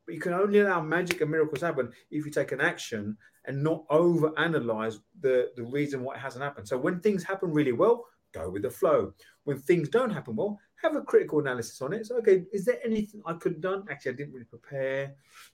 But 0.06 0.14
you 0.14 0.22
can 0.22 0.34
only 0.34 0.60
allow 0.60 0.82
magic 0.82 1.22
and 1.22 1.32
miracles 1.32 1.62
happen 1.62 1.92
if 2.12 2.26
you 2.26 2.32
take 2.32 2.52
an 2.52 2.62
action 2.62 3.18
and 3.46 3.64
not 3.64 3.86
over 3.90 4.38
analyze 4.38 5.00
the, 5.20 5.52
the 5.56 5.64
reason 5.64 6.04
why 6.04 6.14
it 6.14 6.20
hasn't 6.20 6.44
happened. 6.44 6.68
So 6.68 6.78
when 6.78 7.00
things 7.00 7.24
happen 7.24 7.52
really 7.52 7.72
well, 7.72 8.06
go 8.38 8.50
with 8.50 8.64
the 8.64 8.70
flow. 8.70 9.14
When 9.44 9.60
things 9.60 9.90
don't 9.90 10.12
happen 10.12 10.36
well, 10.36 10.60
have 10.82 10.96
a 10.96 11.02
critical 11.02 11.40
analysis 11.40 11.82
on 11.82 11.94
it. 11.94 12.06
So, 12.06 12.18
okay, 12.18 12.44
is 12.52 12.66
there 12.66 12.80
anything 12.84 13.22
I 13.26 13.34
could 13.34 13.54
have 13.54 13.62
done? 13.62 13.86
Actually, 13.90 14.12
I 14.12 14.16
didn't 14.16 14.34
really 14.34 14.46
prepare. 14.46 15.14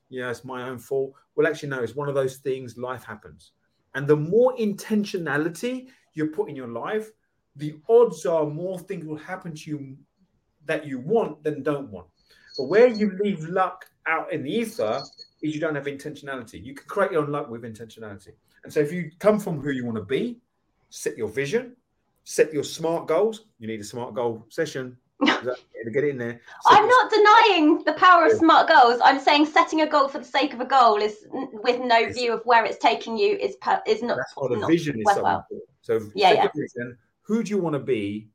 Yeah, 0.09 0.29
it's 0.29 0.43
my 0.43 0.69
own 0.69 0.79
fault. 0.79 1.13
Well, 1.35 1.47
actually, 1.47 1.69
no, 1.69 1.81
it's 1.81 1.95
one 1.95 2.09
of 2.09 2.15
those 2.15 2.37
things, 2.37 2.77
life 2.77 3.03
happens. 3.03 3.51
And 3.95 4.07
the 4.07 4.15
more 4.15 4.55
intentionality 4.57 5.87
you 6.13 6.27
put 6.27 6.49
in 6.49 6.55
your 6.55 6.67
life, 6.67 7.09
the 7.55 7.75
odds 7.89 8.25
are 8.25 8.45
more 8.45 8.79
things 8.79 9.05
will 9.05 9.17
happen 9.17 9.53
to 9.53 9.69
you 9.69 9.97
that 10.65 10.85
you 10.85 10.99
want 10.99 11.43
than 11.43 11.63
don't 11.63 11.89
want. 11.89 12.07
But 12.57 12.65
where 12.65 12.87
you 12.87 13.17
leave 13.21 13.43
luck 13.45 13.85
out 14.07 14.31
in 14.31 14.43
the 14.43 14.51
ether 14.51 15.01
is 15.41 15.53
you 15.53 15.59
don't 15.59 15.75
have 15.75 15.85
intentionality. 15.85 16.63
You 16.63 16.73
can 16.73 16.87
create 16.87 17.11
your 17.11 17.23
own 17.23 17.31
luck 17.31 17.49
with 17.49 17.63
intentionality. 17.63 18.33
And 18.63 18.71
so 18.71 18.79
if 18.79 18.91
you 18.91 19.11
come 19.19 19.39
from 19.39 19.59
who 19.59 19.71
you 19.71 19.85
want 19.85 19.97
to 19.97 20.03
be, 20.03 20.39
set 20.89 21.17
your 21.17 21.29
vision, 21.29 21.75
set 22.23 22.53
your 22.53 22.63
smart 22.63 23.07
goals. 23.07 23.45
You 23.59 23.67
need 23.67 23.79
a 23.79 23.83
smart 23.83 24.13
goal 24.13 24.45
session 24.49 24.97
to 25.25 25.91
get 25.91 26.03
in 26.03 26.17
there. 26.17 26.41
Set 26.67 26.77
I'm 26.79 26.87
not 26.87 27.11
denying 27.11 27.83
the 27.83 27.93
power 27.93 28.25
of 28.25 28.33
smart 28.33 28.67
goals. 28.67 28.99
I'm 29.03 29.19
saying 29.19 29.45
setting 29.47 29.81
a 29.81 29.87
goal 29.87 30.07
for 30.07 30.19
the 30.19 30.25
sake 30.25 30.53
of 30.53 30.61
a 30.61 30.65
goal 30.65 30.97
is 30.97 31.25
with 31.31 31.79
no 31.79 32.11
view 32.11 32.33
of 32.33 32.41
where 32.45 32.65
it's 32.65 32.77
taking 32.77 33.17
you 33.17 33.37
is 33.37 33.55
per, 33.57 33.81
is 33.85 34.01
not. 34.01 34.17
That's 34.17 34.35
what 34.35 34.51
the 34.51 34.65
vision 34.65 34.99
is. 34.99 35.13
So, 35.13 35.23
well. 35.23 35.47
so 35.81 35.99
yeah, 36.15 36.33
yeah. 36.33 36.47
Vision, 36.55 36.97
who 37.21 37.43
do 37.43 37.49
you 37.49 37.57
want 37.57 37.73
to 37.73 37.79
be 37.79 38.27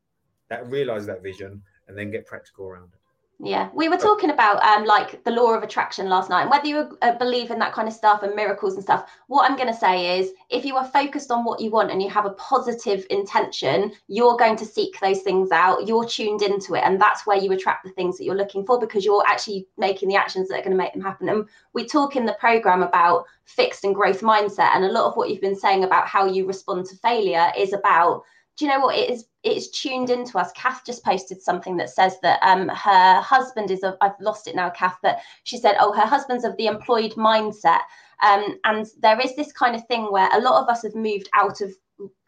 that 0.48 0.68
realize 0.70 1.06
that 1.06 1.22
vision 1.22 1.62
and 1.88 1.96
then 1.96 2.10
get 2.10 2.26
practical 2.26 2.66
around 2.66 2.90
it? 2.92 3.00
Yeah, 3.38 3.68
we 3.74 3.90
were 3.90 3.98
talking 3.98 4.30
about 4.30 4.62
um, 4.62 4.86
like 4.86 5.22
the 5.24 5.30
law 5.30 5.52
of 5.52 5.62
attraction 5.62 6.08
last 6.08 6.30
night, 6.30 6.42
and 6.42 6.50
whether 6.50 6.66
you 6.66 6.96
uh, 7.02 7.18
believe 7.18 7.50
in 7.50 7.58
that 7.58 7.74
kind 7.74 7.86
of 7.86 7.92
stuff 7.92 8.22
and 8.22 8.34
miracles 8.34 8.74
and 8.74 8.82
stuff. 8.82 9.10
What 9.26 9.48
I'm 9.48 9.58
going 9.58 9.68
to 9.68 9.78
say 9.78 10.18
is, 10.18 10.30
if 10.48 10.64
you 10.64 10.74
are 10.76 10.86
focused 10.86 11.30
on 11.30 11.44
what 11.44 11.60
you 11.60 11.70
want 11.70 11.90
and 11.90 12.02
you 12.02 12.08
have 12.08 12.24
a 12.24 12.30
positive 12.30 13.04
intention, 13.10 13.92
you're 14.08 14.38
going 14.38 14.56
to 14.56 14.64
seek 14.64 14.98
those 15.00 15.20
things 15.20 15.50
out. 15.50 15.86
You're 15.86 16.06
tuned 16.06 16.40
into 16.40 16.76
it, 16.76 16.82
and 16.84 16.98
that's 16.98 17.26
where 17.26 17.36
you 17.36 17.52
attract 17.52 17.84
the 17.84 17.90
things 17.90 18.16
that 18.16 18.24
you're 18.24 18.34
looking 18.34 18.64
for 18.64 18.80
because 18.80 19.04
you're 19.04 19.24
actually 19.26 19.66
making 19.76 20.08
the 20.08 20.16
actions 20.16 20.48
that 20.48 20.60
are 20.60 20.62
going 20.62 20.70
to 20.70 20.82
make 20.82 20.94
them 20.94 21.02
happen. 21.02 21.28
And 21.28 21.46
we 21.74 21.84
talk 21.84 22.16
in 22.16 22.24
the 22.24 22.38
program 22.40 22.82
about 22.82 23.26
fixed 23.44 23.84
and 23.84 23.94
growth 23.94 24.22
mindset, 24.22 24.74
and 24.74 24.82
a 24.86 24.92
lot 24.92 25.10
of 25.10 25.14
what 25.14 25.28
you've 25.28 25.42
been 25.42 25.54
saying 25.54 25.84
about 25.84 26.08
how 26.08 26.24
you 26.24 26.46
respond 26.46 26.86
to 26.86 26.96
failure 26.96 27.52
is 27.58 27.74
about 27.74 28.22
do 28.56 28.64
you 28.64 28.70
know 28.70 28.80
what? 28.80 28.96
It 28.96 29.10
is 29.10 29.26
it's 29.42 29.68
tuned 29.68 30.10
into 30.10 30.38
us. 30.38 30.50
Kath 30.52 30.82
just 30.84 31.04
posted 31.04 31.40
something 31.40 31.76
that 31.76 31.90
says 31.90 32.16
that 32.22 32.40
um, 32.42 32.68
her 32.68 33.20
husband 33.20 33.70
is 33.70 33.82
of 33.82 33.96
i've 34.00 34.18
lost 34.20 34.48
it 34.48 34.56
now 34.56 34.70
kath 34.70 34.96
but 35.02 35.18
she 35.44 35.56
said 35.56 35.76
oh 35.78 35.92
her 35.92 36.06
husband's 36.06 36.44
of 36.44 36.56
the 36.56 36.66
employed 36.66 37.12
mindset. 37.12 37.80
Um, 38.22 38.58
and 38.64 38.86
there 39.00 39.20
is 39.20 39.36
this 39.36 39.52
kind 39.52 39.76
of 39.76 39.86
thing 39.86 40.10
where 40.10 40.30
a 40.32 40.40
lot 40.40 40.62
of 40.62 40.68
us 40.70 40.82
have 40.82 40.94
moved 40.94 41.28
out 41.34 41.60
of 41.60 41.70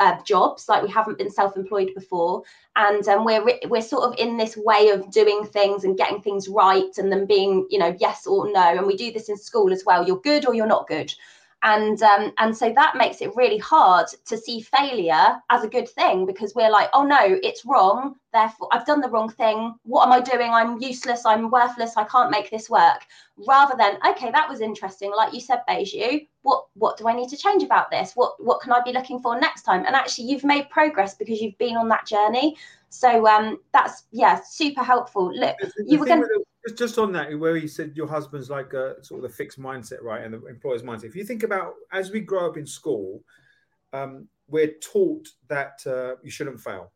uh, 0.01 0.23
jobs 0.23 0.69
like 0.69 0.83
we 0.83 0.91
haven't 0.91 1.19
been 1.19 1.31
self-employed 1.31 1.91
before. 1.95 2.43
And 2.77 3.07
um, 3.09 3.25
we're 3.25 3.45
we're 3.69 3.83
sort 3.83 4.05
of 4.05 4.15
in 4.19 4.37
this 4.37 4.57
way 4.57 4.91
of 4.91 5.11
doing 5.11 5.45
things 5.45 5.85
and 5.85 5.97
getting 5.97 6.21
things 6.21 6.47
right 6.49 6.91
and 6.99 7.11
then 7.11 7.27
being 7.27 7.67
you 7.71 7.79
know 7.79 7.97
yes 7.99 8.27
or 8.27 8.53
no. 8.53 8.77
And 8.77 8.87
we 8.87 8.97
do 8.97 9.13
this 9.13 9.31
in 9.31 9.37
school 9.39 9.73
as 9.73 9.85
well. 9.87 10.07
You're 10.07 10.21
good 10.21 10.47
or 10.47 10.55
you're 10.55 10.67
not 10.67 10.89
good 10.89 11.13
and 11.63 12.01
um, 12.03 12.33
and 12.39 12.57
so 12.57 12.73
that 12.73 12.97
makes 12.97 13.21
it 13.21 13.35
really 13.35 13.59
hard 13.59 14.07
to 14.27 14.37
see 14.37 14.61
failure 14.61 15.37
as 15.51 15.65
a 15.65 15.69
good 15.69 15.89
thing 15.89 16.25
because 16.25 16.55
we're 16.55 16.71
like 16.71 16.89
oh 16.93 17.05
no 17.05 17.39
it's 17.43 17.65
wrong. 17.65 18.15
Therefore 18.33 18.69
i've 18.73 18.87
done 18.87 19.01
the 19.01 19.09
wrong 19.09 19.29
thing. 19.29 19.75
What 19.83 20.07
am 20.07 20.13
i 20.13 20.21
doing? 20.21 20.51
I'm 20.53 20.81
useless. 20.81 21.27
I'm 21.27 21.51
worthless. 21.51 21.97
I 21.97 22.05
can't 22.05 22.31
make 22.31 22.51
this 22.51 22.71
work. 22.71 23.05
Rather 23.49 23.75
than 23.77 23.99
okay 24.09 24.31
that 24.31 24.49
was 24.49 24.61
interesting. 24.61 25.13
Like 25.17 25.35
you 25.35 25.41
said 25.41 25.63
Baiju, 25.69 26.27
what 26.43 26.67
what 26.75 26.97
do 26.97 27.09
i 27.09 27.15
need 27.15 27.29
to 27.31 27.37
change 27.37 27.63
about 27.65 27.91
this? 27.91 28.13
What 28.15 28.43
what 28.43 28.61
can 28.61 28.73
i 28.73 28.81
be 28.83 28.93
looking 28.93 29.21
for 29.21 29.39
next 29.39 29.63
time? 29.63 29.85
And 29.85 29.97
actually 29.97 30.29
you've 30.29 30.45
made 30.45 30.71
progress 30.71 31.15
because 31.15 31.41
you've 31.41 31.59
been 31.59 31.77
on 31.77 31.89
that 31.89 32.07
journey. 32.07 32.57
So 32.91 33.27
um 33.27 33.59
that's 33.73 34.05
yeah 34.13 34.41
super 34.45 34.85
helpful. 34.85 35.35
Look 35.35 35.57
you 35.85 35.99
were 35.99 36.07
going 36.07 36.23
to 36.23 36.45
just, 36.73 36.99
on 36.99 37.13
that, 37.13 37.39
where 37.39 37.57
you 37.57 37.69
said 37.69 37.93
your 37.95 38.09
husband's 38.09 38.51
like 38.51 38.73
a 38.73 39.03
sort 39.05 39.25
of 39.25 39.31
the 39.31 39.37
fixed 39.37 39.61
mindset, 39.61 40.03
right, 40.03 40.25
and 40.25 40.35
the 40.35 40.45
employer's 40.47 40.83
mindset. 40.83 41.05
If 41.05 41.17
you 41.17 41.25
think 41.25 41.43
about 41.43 41.75
as 41.93 42.11
we 42.11 42.21
grow 42.21 42.49
up 42.49 42.57
in 42.57 42.67
school, 42.67 43.23
um, 43.93 44.29
we're 44.49 44.75
taught 44.83 45.29
that 45.49 45.81
uh, 45.87 46.17
you 46.23 46.31
shouldn't 46.31 46.61
fail, 46.61 46.93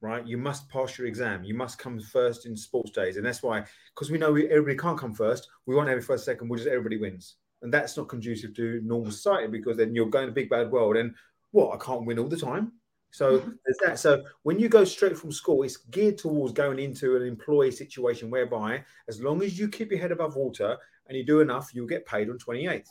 right? 0.00 0.26
You 0.26 0.38
must 0.38 0.68
pass 0.68 0.98
your 0.98 1.06
exam. 1.06 1.44
You 1.44 1.54
must 1.54 1.78
come 1.78 1.98
first 2.00 2.46
in 2.46 2.56
sports 2.56 2.90
days, 2.90 3.16
and 3.16 3.26
that's 3.26 3.42
why 3.42 3.64
because 3.94 4.10
we 4.10 4.18
know 4.18 4.32
we, 4.32 4.48
everybody 4.48 4.76
can't 4.76 4.98
come 4.98 5.14
first. 5.14 5.48
We 5.66 5.74
want 5.74 5.88
every 5.88 6.02
first, 6.02 6.24
second. 6.24 6.48
We 6.48 6.58
just 6.58 6.68
everybody 6.68 6.98
wins, 6.98 7.36
and 7.62 7.72
that's 7.72 7.96
not 7.96 8.08
conducive 8.08 8.54
to 8.56 8.80
normal 8.84 9.10
society 9.10 9.48
because 9.48 9.76
then 9.76 9.94
you're 9.94 10.06
going 10.06 10.26
to 10.26 10.32
big 10.32 10.50
bad 10.50 10.70
world, 10.70 10.96
and 10.96 11.14
what 11.50 11.74
I 11.74 11.84
can't 11.84 12.06
win 12.06 12.18
all 12.18 12.28
the 12.28 12.36
time. 12.36 12.72
So 13.10 13.38
there's 13.38 13.78
that. 13.84 13.98
So 13.98 14.22
when 14.42 14.58
you 14.58 14.68
go 14.68 14.84
straight 14.84 15.18
from 15.18 15.32
school, 15.32 15.62
it's 15.62 15.76
geared 15.76 16.18
towards 16.18 16.52
going 16.52 16.78
into 16.78 17.16
an 17.16 17.22
employee 17.22 17.72
situation 17.72 18.30
whereby 18.30 18.84
as 19.08 19.20
long 19.20 19.42
as 19.42 19.58
you 19.58 19.68
keep 19.68 19.90
your 19.90 20.00
head 20.00 20.12
above 20.12 20.36
water 20.36 20.76
and 21.08 21.16
you 21.18 21.24
do 21.24 21.40
enough, 21.40 21.70
you'll 21.74 21.88
get 21.88 22.06
paid 22.06 22.30
on 22.30 22.38
28th. 22.38 22.86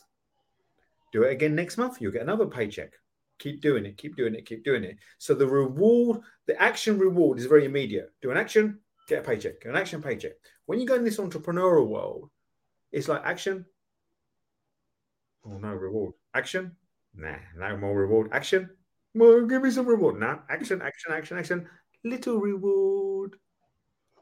Do 1.14 1.24
it 1.24 1.32
again 1.32 1.56
next 1.56 1.78
month, 1.78 2.02
you'll 2.02 2.12
get 2.12 2.22
another 2.22 2.46
paycheck. 2.46 2.94
Keep 3.40 3.62
doing 3.62 3.86
it, 3.86 3.98
keep 3.98 4.18
doing 4.18 4.36
it, 4.36 4.46
keep 4.46 4.66
doing 4.66 4.84
it. 4.84 4.98
So 5.18 5.34
the 5.34 5.48
reward, 5.48 6.20
the 6.46 6.62
action 6.62 7.00
reward 7.00 7.40
is 7.40 7.46
very 7.46 7.66
immediate. 7.66 8.12
Do 8.22 8.32
an 8.32 8.38
action, 8.38 8.80
get 9.08 9.20
a 9.20 9.28
paycheck. 9.28 9.64
An 9.64 9.78
action, 9.78 10.02
paycheck. 10.02 10.34
When 10.66 10.80
you 10.80 10.86
go 10.86 10.96
in 10.96 11.06
this 11.06 11.18
entrepreneurial 11.18 11.88
world, 11.88 12.30
it's 12.92 13.08
like 13.08 13.22
action. 13.24 13.66
Oh 15.46 15.58
no 15.58 15.70
reward. 15.70 16.14
Action. 16.34 16.76
Nah, 17.16 17.38
no 17.58 17.78
more 17.78 17.96
reward. 17.96 18.30
Action 18.34 18.70
well, 19.20 19.46
give 19.46 19.62
me 19.62 19.72
some 19.72 19.86
reward. 19.86 20.20
Now, 20.20 20.44
action, 20.50 20.82
action, 20.82 21.12
action, 21.14 21.38
action. 21.38 21.68
Little 22.04 22.40
reward. 22.40 23.36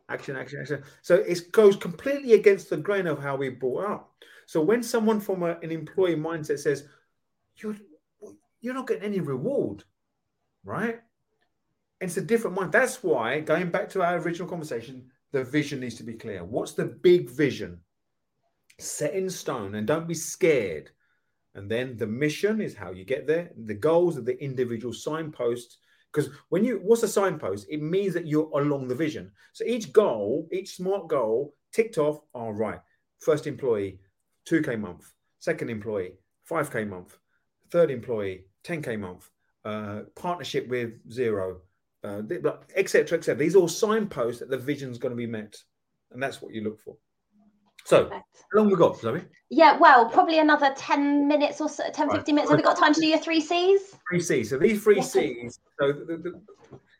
Action, 0.09 0.35
action, 0.35 0.61
action. 0.61 0.83
So 1.01 1.15
it 1.15 1.51
goes 1.51 1.75
completely 1.75 2.33
against 2.33 2.69
the 2.69 2.77
grain 2.77 3.07
of 3.07 3.19
how 3.19 3.35
we 3.35 3.49
brought 3.49 3.85
up. 3.85 4.13
So 4.45 4.61
when 4.61 4.81
someone 4.81 5.19
from 5.19 5.43
a, 5.43 5.57
an 5.61 5.71
employee 5.71 6.15
mindset 6.15 6.59
says, 6.59 6.87
you're, 7.57 7.75
you're 8.61 8.73
not 8.73 8.87
getting 8.87 9.03
any 9.03 9.19
reward, 9.19 9.83
right? 10.63 10.99
It's 11.99 12.17
a 12.17 12.21
different 12.21 12.55
mind. 12.55 12.71
That's 12.71 13.03
why, 13.03 13.41
going 13.41 13.69
back 13.69 13.89
to 13.89 14.01
our 14.01 14.17
original 14.17 14.47
conversation, 14.47 15.11
the 15.31 15.43
vision 15.43 15.79
needs 15.79 15.95
to 15.95 16.03
be 16.03 16.13
clear. 16.13 16.43
What's 16.43 16.73
the 16.73 16.85
big 16.85 17.29
vision? 17.29 17.79
Set 18.79 19.13
in 19.13 19.29
stone 19.29 19.75
and 19.75 19.85
don't 19.85 20.07
be 20.07 20.13
scared 20.13 20.91
and 21.57 21.69
then 21.69 21.97
the 21.97 22.05
mission 22.05 22.61
is 22.61 22.75
how 22.75 22.91
you 22.91 23.03
get 23.03 23.25
there. 23.25 23.49
The 23.65 23.73
goals 23.73 24.15
are 24.15 24.21
the 24.21 24.41
individual 24.41 24.93
signposts. 24.93 25.79
Because 26.13 26.29
when 26.49 26.63
you, 26.63 26.79
what's 26.83 27.01
a 27.01 27.07
signpost? 27.07 27.65
It 27.67 27.81
means 27.81 28.13
that 28.13 28.27
you're 28.27 28.49
along 28.53 28.87
the 28.87 28.95
vision. 28.95 29.31
So 29.53 29.65
each 29.65 29.91
goal, 29.91 30.47
each 30.51 30.75
smart 30.75 31.07
goal 31.07 31.55
ticked 31.73 31.97
off, 31.97 32.19
all 32.33 32.53
right, 32.53 32.79
first 33.19 33.47
employee, 33.47 33.99
2K 34.47 34.79
month, 34.79 35.11
second 35.39 35.69
employee, 35.71 36.13
5K 36.49 36.87
month, 36.87 37.17
third 37.71 37.89
employee, 37.89 38.45
10K 38.63 38.99
month, 38.99 39.27
uh, 39.65 40.01
partnership 40.15 40.67
with 40.67 40.91
Xero, 41.09 41.57
etc., 42.03 42.53
uh, 42.53 42.75
etc. 42.75 43.33
Et 43.33 43.39
These 43.39 43.55
all 43.55 43.67
signposts 43.67 44.41
that 44.41 44.51
the 44.51 44.57
vision's 44.59 44.99
going 44.99 45.11
to 45.11 45.17
be 45.17 45.25
met. 45.25 45.57
And 46.11 46.21
that's 46.21 46.39
what 46.39 46.53
you 46.53 46.63
look 46.63 46.79
for. 46.79 46.97
So, 47.87 48.09
how 48.11 48.21
long 48.53 48.69
we 48.69 48.75
got, 48.75 48.99
Zoe? 48.99 49.21
Yeah, 49.49 49.77
well, 49.77 50.09
probably 50.09 50.39
another 50.39 50.73
10 50.75 51.25
minutes 51.25 51.61
or 51.61 51.69
so, 51.69 51.89
10, 51.89 52.09
15 52.09 52.35
minutes. 52.35 52.51
Have 52.51 52.59
we 52.59 52.63
got 52.63 52.77
time 52.77 52.93
to 52.93 52.99
do 52.99 53.07
your 53.07 53.17
three 53.17 53.39
C's? 53.39 53.95
Three 54.09 54.19
C's. 54.19 54.49
So 54.49 54.57
these 54.57 54.83
three 54.83 55.01
C's, 55.01 55.57
so 55.79 55.93
the, 55.93 56.17
the, 56.17 56.41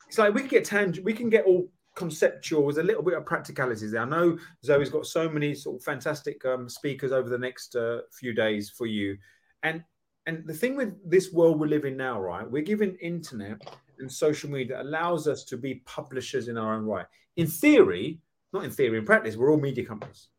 it's 0.08 0.18
like 0.18 0.34
we 0.34 0.40
can 0.40 0.50
get 0.50 0.64
tangent, 0.64 1.04
we 1.04 1.12
can 1.12 1.30
get 1.30 1.44
all 1.44 1.68
conceptual 1.96 2.64
with 2.64 2.78
a 2.78 2.84
little 2.84 3.04
bit 3.04 3.16
of 3.16 3.26
practicalities 3.26 3.92
there. 3.92 4.04
I 4.04 4.06
know 4.06 4.38
Zoe's 4.64 4.90
got 4.90 5.06
so 5.06 5.28
many 5.28 5.54
sort 5.56 5.76
of 5.76 5.84
fantastic 5.84 6.46
um, 6.46 6.70
speakers 6.70 7.12
over 7.12 7.28
the 7.28 7.38
next 7.38 7.76
uh, 7.76 8.00
few 8.18 8.34
days 8.34 8.70
for 8.70 8.86
you. 8.86 9.18
And 9.64 9.84
and 10.26 10.48
the 10.48 10.54
thing 10.54 10.78
with 10.78 10.94
this 11.10 11.34
world 11.34 11.60
we 11.60 11.68
live 11.68 11.84
in 11.84 11.98
now, 11.98 12.22
right? 12.22 12.50
We're 12.50 12.64
given 12.64 12.96
internet 13.02 13.58
and 14.00 14.10
social 14.10 14.50
media 14.50 14.78
that 14.78 14.86
allows 14.86 15.28
us 15.28 15.44
to 15.46 15.58
be 15.58 15.82
publishers 15.86 16.48
in 16.48 16.58
our 16.58 16.76
own 16.76 16.86
right. 16.86 17.08
In 17.36 17.46
theory, 17.48 18.22
not 18.54 18.64
in 18.64 18.72
theory, 18.72 19.00
in 19.00 19.06
practice, 19.06 19.36
we're 19.36 19.52
all 19.52 19.60
media 19.60 19.84
companies 19.84 20.30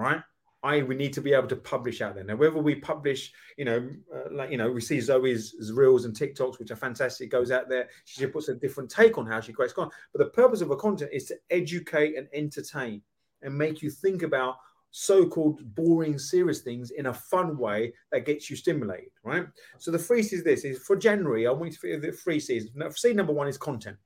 right? 0.00 0.22
I 0.62 0.82
we 0.82 0.94
need 0.94 1.12
to 1.14 1.22
be 1.22 1.32
able 1.32 1.48
to 1.48 1.56
publish 1.56 2.02
out 2.02 2.14
there. 2.14 2.24
Now, 2.24 2.36
whether 2.36 2.58
we 2.58 2.74
publish, 2.74 3.32
you 3.56 3.64
know, 3.64 3.88
uh, 4.14 4.28
like 4.30 4.50
you 4.50 4.58
know, 4.58 4.70
we 4.70 4.80
see 4.80 5.00
Zoe's 5.00 5.54
reels 5.72 6.04
and 6.04 6.14
TikToks, 6.14 6.58
which 6.58 6.70
are 6.70 6.76
fantastic, 6.76 7.30
goes 7.30 7.50
out 7.50 7.68
there. 7.68 7.88
She 8.04 8.26
puts 8.26 8.48
a 8.48 8.54
different 8.54 8.90
take 8.90 9.16
on 9.16 9.26
how 9.26 9.40
she 9.40 9.52
creates 9.52 9.72
content. 9.72 9.94
But 10.12 10.18
the 10.18 10.30
purpose 10.30 10.60
of 10.60 10.68
her 10.68 10.76
content 10.76 11.10
is 11.14 11.24
to 11.26 11.36
educate 11.50 12.16
and 12.16 12.28
entertain 12.34 13.02
and 13.42 13.56
make 13.56 13.80
you 13.80 13.90
think 13.90 14.22
about 14.22 14.56
so-called 14.92 15.62
boring, 15.74 16.18
serious 16.18 16.60
things 16.60 16.90
in 16.90 17.06
a 17.06 17.14
fun 17.14 17.56
way 17.56 17.92
that 18.10 18.26
gets 18.26 18.50
you 18.50 18.56
stimulated, 18.56 19.10
right? 19.22 19.46
So 19.78 19.90
the 19.90 19.98
free 19.98 20.20
is 20.20 20.42
this 20.42 20.64
is 20.64 20.78
for 20.82 20.96
January. 20.96 21.46
I 21.46 21.52
want 21.52 21.76
you 21.82 21.94
to 21.94 22.00
the 22.00 22.12
free 22.12 22.40
season. 22.40 22.72
Now, 22.74 22.90
C 22.90 23.12
number 23.12 23.32
one 23.32 23.48
is 23.48 23.56
content. 23.56 23.96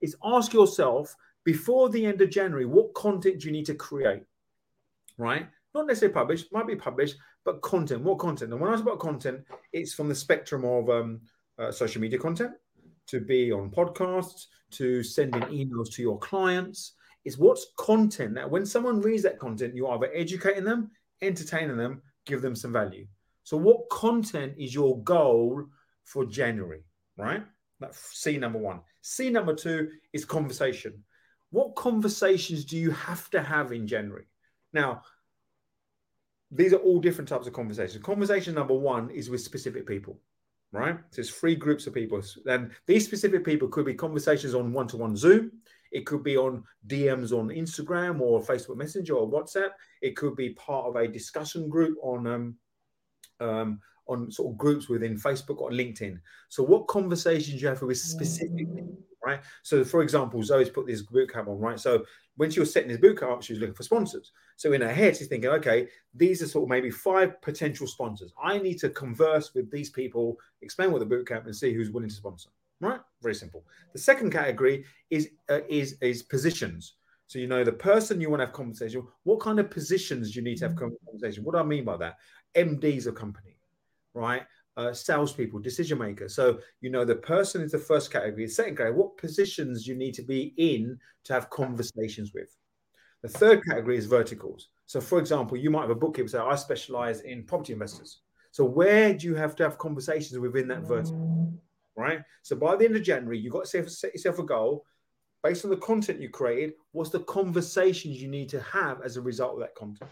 Is 0.00 0.16
ask 0.24 0.52
yourself 0.52 1.14
before 1.44 1.88
the 1.88 2.04
end 2.04 2.20
of 2.20 2.30
January, 2.30 2.66
what 2.66 2.92
content 2.94 3.40
do 3.40 3.46
you 3.46 3.52
need 3.52 3.66
to 3.66 3.74
create? 3.74 4.22
Right? 5.18 5.48
Not 5.74 5.86
necessarily 5.86 6.14
published, 6.14 6.52
might 6.52 6.66
be 6.66 6.76
published, 6.76 7.16
but 7.44 7.62
content. 7.62 8.02
What 8.02 8.18
content? 8.18 8.52
And 8.52 8.60
when 8.60 8.70
I 8.70 8.74
talk 8.74 8.82
about 8.82 9.00
content, 9.00 9.44
it's 9.72 9.92
from 9.92 10.08
the 10.08 10.14
spectrum 10.14 10.64
of 10.64 10.88
um, 10.88 11.20
uh, 11.58 11.72
social 11.72 12.00
media 12.00 12.18
content 12.18 12.52
to 13.06 13.20
be 13.20 13.52
on 13.52 13.70
podcasts 13.70 14.46
to 14.72 15.02
sending 15.02 15.42
emails 15.42 15.92
to 15.92 16.02
your 16.02 16.18
clients. 16.18 16.94
It's 17.24 17.38
what's 17.38 17.66
content 17.78 18.34
that 18.34 18.50
when 18.50 18.66
someone 18.66 19.00
reads 19.00 19.22
that 19.22 19.38
content, 19.38 19.74
you're 19.74 19.92
either 19.92 20.10
educating 20.14 20.64
them, 20.64 20.90
entertaining 21.22 21.76
them, 21.76 22.02
give 22.26 22.42
them 22.42 22.54
some 22.54 22.72
value. 22.72 23.06
So, 23.44 23.56
what 23.56 23.88
content 23.90 24.54
is 24.58 24.74
your 24.74 25.02
goal 25.02 25.64
for 26.04 26.24
January, 26.24 26.82
right? 27.16 27.42
That's 27.80 27.98
C 28.18 28.38
number 28.38 28.58
one. 28.58 28.80
C 29.02 29.30
number 29.30 29.54
two 29.54 29.90
is 30.12 30.24
conversation. 30.24 31.04
What 31.50 31.76
conversations 31.76 32.64
do 32.64 32.76
you 32.76 32.90
have 32.90 33.30
to 33.30 33.42
have 33.42 33.72
in 33.72 33.86
January? 33.86 34.26
Now, 34.74 35.02
these 36.50 36.72
are 36.72 36.78
all 36.78 37.00
different 37.00 37.28
types 37.28 37.46
of 37.46 37.52
conversations. 37.52 38.04
Conversation 38.04 38.54
number 38.54 38.74
one 38.74 39.10
is 39.10 39.30
with 39.30 39.40
specific 39.40 39.86
people, 39.86 40.20
right? 40.72 40.98
So 41.10 41.20
it's 41.20 41.30
three 41.30 41.54
groups 41.54 41.86
of 41.86 41.94
people. 41.94 42.22
And 42.46 42.72
these 42.86 43.04
specific 43.06 43.44
people 43.44 43.68
could 43.68 43.86
be 43.86 43.94
conversations 43.94 44.54
on 44.54 44.72
one 44.72 44.88
to 44.88 44.96
one 44.96 45.16
Zoom. 45.16 45.52
It 45.90 46.06
could 46.06 46.22
be 46.22 46.36
on 46.36 46.64
DMs 46.88 47.32
on 47.32 47.48
Instagram 47.48 48.20
or 48.20 48.42
Facebook 48.42 48.76
Messenger 48.76 49.14
or 49.14 49.30
WhatsApp. 49.30 49.70
It 50.02 50.16
could 50.16 50.36
be 50.36 50.50
part 50.50 50.86
of 50.86 50.96
a 50.96 51.08
discussion 51.08 51.68
group 51.68 51.96
on 52.02 52.26
um, 52.26 52.56
um, 53.40 53.80
on 54.06 54.30
sort 54.30 54.52
of 54.52 54.58
groups 54.58 54.88
within 54.88 55.18
Facebook 55.18 55.58
or 55.60 55.70
LinkedIn. 55.70 56.18
So 56.48 56.62
what 56.62 56.88
conversations 56.88 57.60
you 57.60 57.68
have 57.68 57.82
with 57.82 57.98
specific 57.98 58.56
people, 58.74 58.98
right? 59.24 59.40
So 59.62 59.84
for 59.84 60.02
example, 60.02 60.42
Zoe's 60.42 60.68
put 60.68 60.86
this 60.86 61.02
bootcamp 61.02 61.48
on, 61.48 61.58
right? 61.58 61.80
So 61.80 62.04
when 62.36 62.50
she 62.50 62.60
was 62.60 62.72
setting 62.72 62.88
this 62.88 62.98
bootcamp 62.98 63.32
up, 63.32 63.42
she 63.42 63.52
was 63.52 63.60
looking 63.60 63.74
for 63.74 63.82
sponsors. 63.82 64.32
So 64.56 64.72
in 64.72 64.80
her 64.80 64.92
head, 64.92 65.16
she's 65.16 65.28
thinking, 65.28 65.50
okay, 65.50 65.88
these 66.14 66.42
are 66.42 66.48
sort 66.48 66.64
of 66.64 66.68
maybe 66.68 66.90
five 66.90 67.40
potential 67.42 67.86
sponsors. 67.86 68.32
I 68.42 68.58
need 68.58 68.78
to 68.78 68.90
converse 68.90 69.54
with 69.54 69.70
these 69.70 69.90
people, 69.90 70.38
explain 70.62 70.92
what 70.92 71.00
the 71.00 71.14
bootcamp, 71.14 71.46
and 71.46 71.56
see 71.56 71.72
who's 71.72 71.90
willing 71.90 72.08
to 72.08 72.14
sponsor. 72.14 72.50
Right? 72.80 73.00
Very 73.22 73.34
simple. 73.34 73.64
The 73.92 73.98
second 73.98 74.30
category 74.30 74.84
is 75.08 75.30
uh, 75.48 75.60
is 75.68 75.96
is 76.02 76.22
positions. 76.22 76.94
So 77.26 77.38
you 77.38 77.46
know 77.46 77.64
the 77.64 77.72
person 77.72 78.20
you 78.20 78.30
want 78.30 78.40
to 78.40 78.46
have 78.46 78.54
conversation. 78.54 79.06
What 79.22 79.40
kind 79.40 79.58
of 79.58 79.70
positions 79.70 80.32
do 80.32 80.40
you 80.40 80.44
need 80.44 80.58
to 80.58 80.68
have 80.68 80.76
conversation? 80.76 81.44
What 81.44 81.54
do 81.54 81.60
I 81.60 81.64
mean 81.64 81.84
by 81.84 81.96
that? 81.98 82.16
MDs 82.54 83.06
of 83.06 83.14
company, 83.14 83.53
right? 84.14 84.42
uh, 84.76 84.92
salespeople, 84.92 85.60
decision 85.60 85.98
makers. 85.98 86.34
So, 86.34 86.58
you 86.80 86.90
know, 86.90 87.04
the 87.04 87.16
person 87.16 87.62
is 87.62 87.72
the 87.72 87.78
first 87.78 88.10
category. 88.10 88.46
The 88.46 88.52
second 88.52 88.76
category, 88.76 88.98
what 88.98 89.16
positions 89.16 89.86
you 89.86 89.94
need 89.94 90.14
to 90.14 90.22
be 90.22 90.54
in 90.56 90.98
to 91.24 91.32
have 91.32 91.50
conversations 91.50 92.32
with. 92.34 92.56
The 93.22 93.28
third 93.28 93.64
category 93.64 93.96
is 93.96 94.06
verticals. 94.06 94.68
So, 94.86 95.00
for 95.00 95.18
example, 95.18 95.56
you 95.56 95.70
might 95.70 95.82
have 95.82 95.90
a 95.90 95.94
bookkeeper 95.94 96.28
say, 96.28 96.38
I 96.38 96.56
specialize 96.56 97.20
in 97.20 97.44
property 97.44 97.72
investors. 97.72 98.20
So, 98.50 98.64
where 98.64 99.14
do 99.14 99.26
you 99.26 99.34
have 99.34 99.56
to 99.56 99.62
have 99.62 99.78
conversations 99.78 100.38
within 100.38 100.68
that 100.68 100.82
vertical? 100.82 101.52
Right. 101.96 102.20
So, 102.42 102.56
by 102.56 102.76
the 102.76 102.84
end 102.84 102.96
of 102.96 103.02
January, 103.02 103.38
you've 103.38 103.52
got 103.52 103.66
to 103.66 103.88
set 103.88 104.12
yourself 104.12 104.38
a 104.40 104.42
goal 104.42 104.84
based 105.42 105.64
on 105.64 105.70
the 105.70 105.76
content 105.76 106.20
you 106.20 106.28
created. 106.28 106.74
What's 106.92 107.10
the 107.10 107.20
conversations 107.20 108.20
you 108.20 108.28
need 108.28 108.48
to 108.50 108.60
have 108.60 109.00
as 109.02 109.16
a 109.16 109.22
result 109.22 109.54
of 109.54 109.60
that 109.60 109.74
content? 109.74 110.10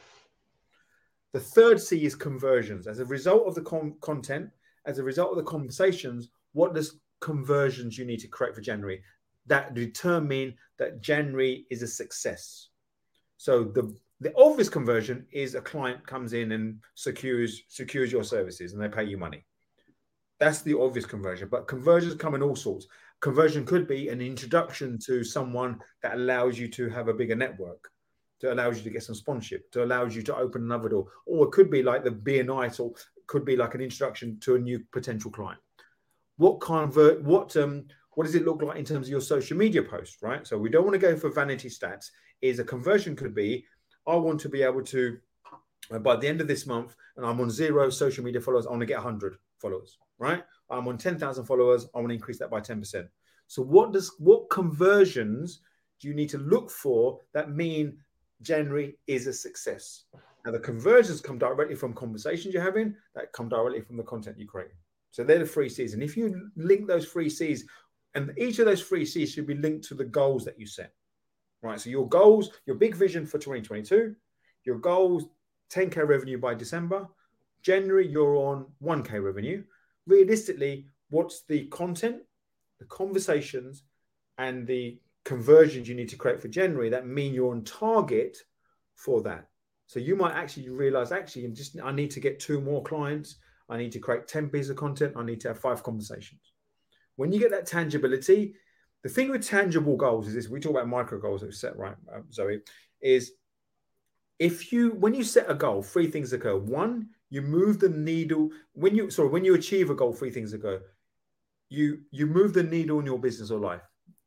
The 1.32 1.40
third 1.40 1.80
C 1.80 2.04
is 2.04 2.14
conversions. 2.14 2.86
As 2.86 2.98
a 2.98 3.04
result 3.04 3.46
of 3.46 3.54
the 3.54 3.62
con- 3.62 3.96
content, 4.00 4.50
as 4.84 4.98
a 4.98 5.04
result 5.04 5.30
of 5.30 5.36
the 5.36 5.50
conversations, 5.50 6.28
what 6.52 6.74
does 6.74 6.98
conversions 7.20 7.96
you 7.96 8.04
need 8.04 8.20
to 8.20 8.28
create 8.28 8.54
for 8.54 8.60
January 8.60 9.02
that 9.46 9.74
determine 9.74 10.54
that 10.78 11.00
January 11.00 11.66
is 11.70 11.82
a 11.82 11.86
success? 11.86 12.68
So 13.38 13.64
the 13.64 13.94
the 14.20 14.32
obvious 14.36 14.68
conversion 14.68 15.26
is 15.32 15.56
a 15.56 15.60
client 15.60 16.06
comes 16.06 16.32
in 16.32 16.52
and 16.52 16.78
secures 16.94 17.62
secures 17.68 18.12
your 18.12 18.22
services 18.22 18.72
and 18.72 18.80
they 18.80 18.88
pay 18.88 19.04
you 19.04 19.18
money. 19.18 19.44
That's 20.38 20.62
the 20.62 20.78
obvious 20.78 21.06
conversion. 21.06 21.48
But 21.48 21.66
conversions 21.66 22.14
come 22.14 22.34
in 22.34 22.42
all 22.42 22.56
sorts. 22.56 22.86
Conversion 23.20 23.64
could 23.64 23.86
be 23.86 24.08
an 24.08 24.20
introduction 24.20 24.98
to 25.06 25.24
someone 25.24 25.80
that 26.02 26.14
allows 26.14 26.58
you 26.58 26.68
to 26.68 26.88
have 26.88 27.08
a 27.08 27.14
bigger 27.14 27.36
network, 27.36 27.90
to 28.42 28.52
allows 28.52 28.76
you 28.76 28.82
to 28.82 28.90
get 28.90 29.04
some 29.04 29.14
sponsorship, 29.14 29.70
to 29.70 29.84
allows 29.84 30.16
you 30.16 30.22
to 30.22 30.36
open 30.36 30.62
another 30.62 30.88
door, 30.88 31.06
or 31.26 31.46
it 31.46 31.52
could 31.52 31.70
be 31.70 31.80
like 31.80 32.02
the 32.02 32.10
BNI, 32.10 32.78
or 32.80 32.92
could 33.28 33.44
be 33.44 33.54
like 33.56 33.76
an 33.76 33.80
introduction 33.80 34.36
to 34.40 34.56
a 34.56 34.58
new 34.58 34.80
potential 34.90 35.30
client. 35.30 35.60
What 36.38 36.60
convert? 36.60 37.22
What 37.22 37.56
um? 37.56 37.84
What 38.14 38.24
does 38.24 38.34
it 38.34 38.44
look 38.44 38.60
like 38.60 38.76
in 38.76 38.84
terms 38.84 39.06
of 39.06 39.10
your 39.10 39.20
social 39.20 39.56
media 39.56 39.82
post, 39.82 40.20
right? 40.22 40.44
So 40.44 40.58
we 40.58 40.68
don't 40.68 40.84
want 40.84 40.94
to 40.94 40.98
go 40.98 41.16
for 41.16 41.30
vanity 41.30 41.68
stats. 41.70 42.10
Is 42.42 42.58
a 42.58 42.64
conversion 42.64 43.14
could 43.14 43.34
be, 43.34 43.64
I 44.08 44.16
want 44.16 44.40
to 44.40 44.48
be 44.48 44.62
able 44.62 44.82
to, 44.82 45.16
uh, 45.92 45.98
by 46.00 46.16
the 46.16 46.26
end 46.26 46.40
of 46.40 46.48
this 46.48 46.66
month, 46.66 46.96
and 47.16 47.24
I'm 47.24 47.40
on 47.40 47.48
zero 47.48 47.88
social 47.88 48.24
media 48.24 48.40
followers, 48.40 48.66
I 48.66 48.70
want 48.70 48.80
to 48.80 48.86
get 48.86 48.96
100 48.96 49.36
followers, 49.60 49.98
right? 50.18 50.42
I'm 50.68 50.88
on 50.88 50.98
10,000 50.98 51.44
followers, 51.44 51.86
I 51.94 51.98
want 51.98 52.08
to 52.08 52.14
increase 52.14 52.40
that 52.40 52.50
by 52.50 52.60
10%. 52.60 53.08
So 53.46 53.62
what 53.62 53.92
does 53.92 54.12
what 54.18 54.50
conversions 54.50 55.60
do 56.00 56.08
you 56.08 56.14
need 56.14 56.30
to 56.30 56.38
look 56.38 56.70
for 56.70 57.20
that 57.32 57.52
mean 57.52 57.96
January 58.42 58.98
is 59.06 59.26
a 59.26 59.32
success? 59.32 60.04
Now 60.44 60.52
the 60.52 60.58
conversions 60.58 61.20
come 61.20 61.38
directly 61.38 61.76
from 61.76 61.94
conversations 61.94 62.52
you're 62.52 62.62
having, 62.62 62.94
that 63.14 63.32
come 63.32 63.48
directly 63.48 63.80
from 63.80 63.96
the 63.96 64.02
content 64.02 64.38
you 64.38 64.46
create. 64.46 64.72
So 65.12 65.22
they're 65.22 65.38
the 65.38 65.46
three 65.46 65.68
C's. 65.68 65.94
And 65.94 66.02
if 66.02 66.16
you 66.16 66.50
link 66.56 66.86
those 66.86 67.06
three 67.06 67.28
C's, 67.28 67.64
and 68.14 68.32
each 68.36 68.58
of 68.58 68.66
those 68.66 68.82
three 68.82 69.06
C's 69.06 69.32
should 69.32 69.46
be 69.46 69.54
linked 69.54 69.86
to 69.88 69.94
the 69.94 70.04
goals 70.04 70.44
that 70.44 70.58
you 70.58 70.66
set. 70.66 70.92
Right. 71.62 71.80
So 71.80 71.90
your 71.90 72.08
goals, 72.08 72.50
your 72.66 72.76
big 72.76 72.96
vision 72.96 73.24
for 73.24 73.38
2022, 73.38 74.16
your 74.64 74.78
goals, 74.78 75.24
10k 75.72 76.06
revenue 76.06 76.38
by 76.38 76.54
December. 76.54 77.08
January, 77.62 78.08
you're 78.08 78.36
on 78.36 78.66
1k 78.82 79.22
revenue. 79.22 79.62
Realistically, 80.06 80.88
what's 81.10 81.44
the 81.44 81.66
content, 81.66 82.22
the 82.80 82.86
conversations, 82.86 83.84
and 84.38 84.66
the 84.66 84.98
conversions 85.24 85.88
you 85.88 85.94
need 85.94 86.08
to 86.08 86.16
create 86.16 86.40
for 86.40 86.48
January 86.48 86.90
that 86.90 87.06
mean 87.06 87.34
you're 87.34 87.52
on 87.52 87.64
target 87.64 88.36
for 88.94 89.22
that? 89.22 89.48
So 89.86 90.00
you 90.00 90.16
might 90.16 90.34
actually 90.34 90.68
realize, 90.70 91.12
actually, 91.12 91.48
just 91.48 91.78
I 91.82 91.92
need 91.92 92.10
to 92.12 92.20
get 92.20 92.40
two 92.40 92.60
more 92.60 92.82
clients. 92.82 93.36
I 93.68 93.76
need 93.76 93.92
to 93.92 93.98
create 93.98 94.26
10 94.26 94.48
pieces 94.48 94.70
of 94.70 94.76
content. 94.76 95.14
I 95.16 95.24
need 95.24 95.40
to 95.40 95.48
have 95.48 95.58
five 95.58 95.82
conversations. 95.82 96.52
When 97.16 97.32
you 97.32 97.38
get 97.38 97.50
that 97.50 97.66
tangibility, 97.66 98.54
the 99.02 99.08
thing 99.08 99.30
with 99.30 99.46
tangible 99.46 99.96
goals 99.96 100.28
is 100.28 100.34
this 100.34 100.48
we 100.48 100.60
talk 100.60 100.70
about 100.70 100.88
micro 100.88 101.20
goals 101.20 101.40
that 101.40 101.48
we 101.48 101.52
set, 101.52 101.76
right, 101.76 101.96
uh, 102.14 102.20
Zoe, 102.32 102.60
is 103.00 103.32
if 104.38 104.72
you, 104.72 104.92
when 104.92 105.14
you 105.14 105.24
set 105.24 105.50
a 105.50 105.54
goal, 105.54 105.82
three 105.82 106.10
things 106.10 106.32
occur. 106.32 106.56
One, 106.56 107.08
you 107.30 107.42
move 107.42 107.78
the 107.78 107.88
needle. 107.88 108.50
When 108.72 108.94
you, 108.94 109.10
sorry, 109.10 109.28
when 109.28 109.44
you 109.44 109.54
achieve 109.54 109.90
a 109.90 109.94
goal, 109.94 110.12
three 110.12 110.30
things 110.30 110.52
occur. 110.52 110.82
You, 111.68 112.00
you 112.10 112.26
move 112.26 112.52
the 112.52 112.62
needle 112.62 112.98
in 113.00 113.06
your 113.06 113.18
business 113.18 113.50
or 113.50 113.60
life. 113.60 113.82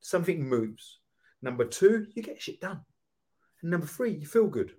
Something 0.05 0.47
moves. 0.47 0.99
Number 1.41 1.65
two, 1.65 2.05
you 2.13 2.21
get 2.21 2.39
shit 2.39 2.61
done. 2.61 2.81
And 3.63 3.71
number 3.71 3.87
three, 3.87 4.11
you 4.11 4.27
feel 4.27 4.45
good. 4.45 4.73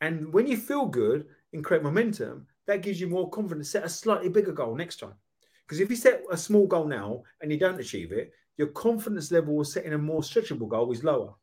And 0.00 0.32
when 0.32 0.46
you 0.46 0.56
feel 0.56 0.86
good 0.86 1.26
and 1.52 1.62
create 1.62 1.82
momentum, 1.82 2.46
that 2.66 2.80
gives 2.80 2.98
you 2.98 3.08
more 3.08 3.28
confidence. 3.28 3.68
Set 3.68 3.84
a 3.84 3.90
slightly 3.90 4.30
bigger 4.30 4.52
goal 4.52 4.74
next 4.74 5.00
time. 5.00 5.12
Because 5.66 5.80
if 5.80 5.90
you 5.90 5.96
set 5.96 6.22
a 6.30 6.36
small 6.38 6.66
goal 6.66 6.86
now 6.86 7.24
and 7.42 7.52
you 7.52 7.58
don't 7.58 7.78
achieve 7.78 8.10
it, 8.10 8.32
your 8.56 8.68
confidence 8.68 9.30
level 9.30 9.60
of 9.60 9.66
setting 9.66 9.92
a 9.92 9.98
more 9.98 10.22
stretchable 10.22 10.66
goal 10.66 10.90
is 10.92 11.04
lower. 11.04 11.34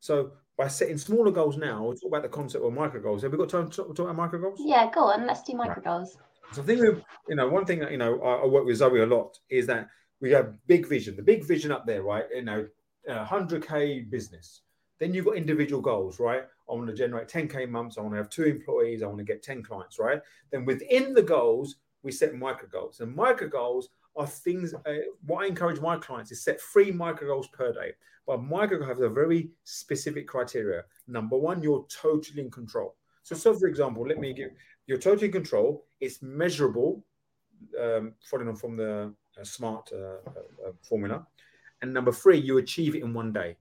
So 0.00 0.32
by 0.58 0.68
setting 0.68 0.98
smaller 0.98 1.30
goals 1.30 1.56
now, 1.56 1.82
we'll 1.82 1.94
talk 1.94 2.08
about 2.08 2.22
the 2.24 2.28
concept 2.28 2.62
of 2.62 2.74
micro 2.74 3.00
goals. 3.00 3.22
Have 3.22 3.32
we 3.32 3.38
got 3.38 3.48
time 3.48 3.70
to 3.70 3.76
talk, 3.76 3.96
talk 3.96 4.04
about 4.04 4.16
micro 4.16 4.38
goals? 4.38 4.60
Yeah, 4.62 4.90
go 4.92 5.04
on. 5.04 5.26
Let's 5.26 5.42
do 5.44 5.54
micro 5.54 5.82
goals. 5.82 6.18
So 6.52 6.60
I 6.60 6.66
think 6.66 6.80
you 6.80 7.36
know, 7.36 7.48
one 7.48 7.64
thing 7.64 7.78
that 7.78 7.90
you 7.90 7.96
know 7.96 8.20
I, 8.20 8.42
I, 8.42 8.46
work 8.46 8.66
with 8.66 8.76
Zoe 8.76 9.00
a 9.00 9.06
lot 9.06 9.38
is 9.48 9.66
that 9.68 9.88
we 10.20 10.30
have 10.32 10.54
big 10.66 10.86
vision, 10.86 11.16
the 11.16 11.22
big 11.22 11.44
vision 11.44 11.72
up 11.72 11.86
there, 11.86 12.02
right? 12.02 12.24
You 12.34 12.42
know, 12.42 12.66
hundred 13.08 13.66
k 13.66 14.00
business. 14.00 14.62
Then 14.98 15.14
you've 15.14 15.24
got 15.24 15.36
individual 15.36 15.80
goals, 15.80 16.20
right? 16.20 16.42
I 16.70 16.74
want 16.74 16.86
to 16.88 16.94
generate 16.94 17.28
10k 17.28 17.68
months. 17.68 17.96
I 17.96 18.02
want 18.02 18.12
to 18.12 18.18
have 18.18 18.28
two 18.28 18.44
employees. 18.44 19.02
I 19.02 19.06
want 19.06 19.18
to 19.18 19.24
get 19.24 19.42
10 19.42 19.62
clients, 19.62 19.98
right? 19.98 20.20
Then 20.52 20.66
within 20.66 21.14
the 21.14 21.22
goals, 21.22 21.76
we 22.02 22.12
set 22.12 22.34
micro 22.34 22.68
goals, 22.68 23.00
and 23.00 23.14
micro 23.14 23.48
goals 23.48 23.88
are 24.16 24.26
things. 24.26 24.74
Uh, 24.74 24.94
what 25.26 25.44
I 25.44 25.46
encourage 25.46 25.80
my 25.80 25.96
clients 25.96 26.32
is 26.32 26.42
set 26.42 26.60
three 26.60 26.92
micro 26.92 27.28
goals 27.28 27.48
per 27.48 27.72
day. 27.72 27.92
But 28.26 28.42
micro 28.42 28.78
goals 28.78 28.88
have 28.88 29.00
a 29.00 29.08
very 29.08 29.50
specific 29.64 30.28
criteria. 30.28 30.84
Number 31.08 31.36
one, 31.36 31.62
you're 31.62 31.86
totally 31.88 32.42
in 32.42 32.50
control. 32.50 32.96
So, 33.22 33.34
so 33.34 33.54
for 33.54 33.66
example, 33.66 34.06
let 34.06 34.18
me 34.18 34.32
give 34.32 34.50
you're 34.86 34.98
totally 34.98 35.26
in 35.26 35.32
control. 35.32 35.86
It's 36.00 36.22
measurable, 36.22 37.04
um, 37.80 38.14
following 38.22 38.48
on 38.48 38.56
from 38.56 38.76
the 38.76 39.14
uh, 39.38 39.44
smart 39.44 39.90
uh, 39.92 39.96
uh, 39.96 40.68
uh, 40.68 40.72
formula. 40.82 41.26
And 41.82 41.92
number 41.92 42.12
three, 42.12 42.38
you 42.38 42.58
achieve 42.58 42.94
it 42.94 43.02
in 43.02 43.14
one 43.14 43.32
day. 43.32 43.56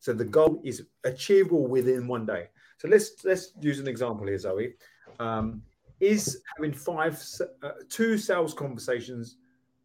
So 0.00 0.12
the 0.12 0.24
goal 0.24 0.60
is 0.64 0.86
achievable 1.04 1.66
within 1.66 2.06
one 2.06 2.26
day. 2.26 2.48
So 2.78 2.88
let's 2.88 3.24
let's 3.24 3.52
use 3.60 3.80
an 3.80 3.88
example 3.88 4.26
here, 4.26 4.38
Zoe. 4.38 4.74
Um, 5.18 5.62
is 6.00 6.42
having 6.56 6.72
five, 6.72 7.22
uh, 7.62 7.70
two 7.88 8.18
sales 8.18 8.52
conversations 8.52 9.36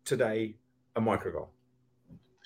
today 0.03 0.55
a 0.95 1.01
micro 1.01 1.31
goal? 1.31 1.49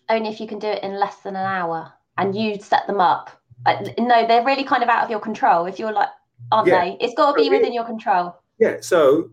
Only 0.10 0.30
if 0.30 0.40
you 0.40 0.48
can 0.48 0.60
do 0.60 0.68
it 0.68 0.84
in 0.84 1.00
less 1.00 1.18
than 1.18 1.36
an 1.36 1.46
hour 1.46 1.92
and 2.18 2.36
you 2.36 2.60
set 2.60 2.86
them 2.88 3.00
up. 3.00 3.32
No, 3.98 4.28
they're 4.28 4.46
really 4.46 4.66
kind 4.66 4.84
of 4.84 4.90
out 4.90 5.04
of 5.06 5.10
your 5.10 5.22
control. 5.22 5.66
If 5.66 5.80
you're 5.80 5.94
like, 5.94 6.10
aren't 6.52 6.68
yeah. 6.68 6.82
they? 6.82 6.98
It's 7.00 7.14
got 7.16 7.32
to 7.32 7.42
be 7.42 7.50
within 7.50 7.74
your 7.74 7.86
control. 7.86 8.36
Yeah. 8.60 8.78
So 8.82 9.32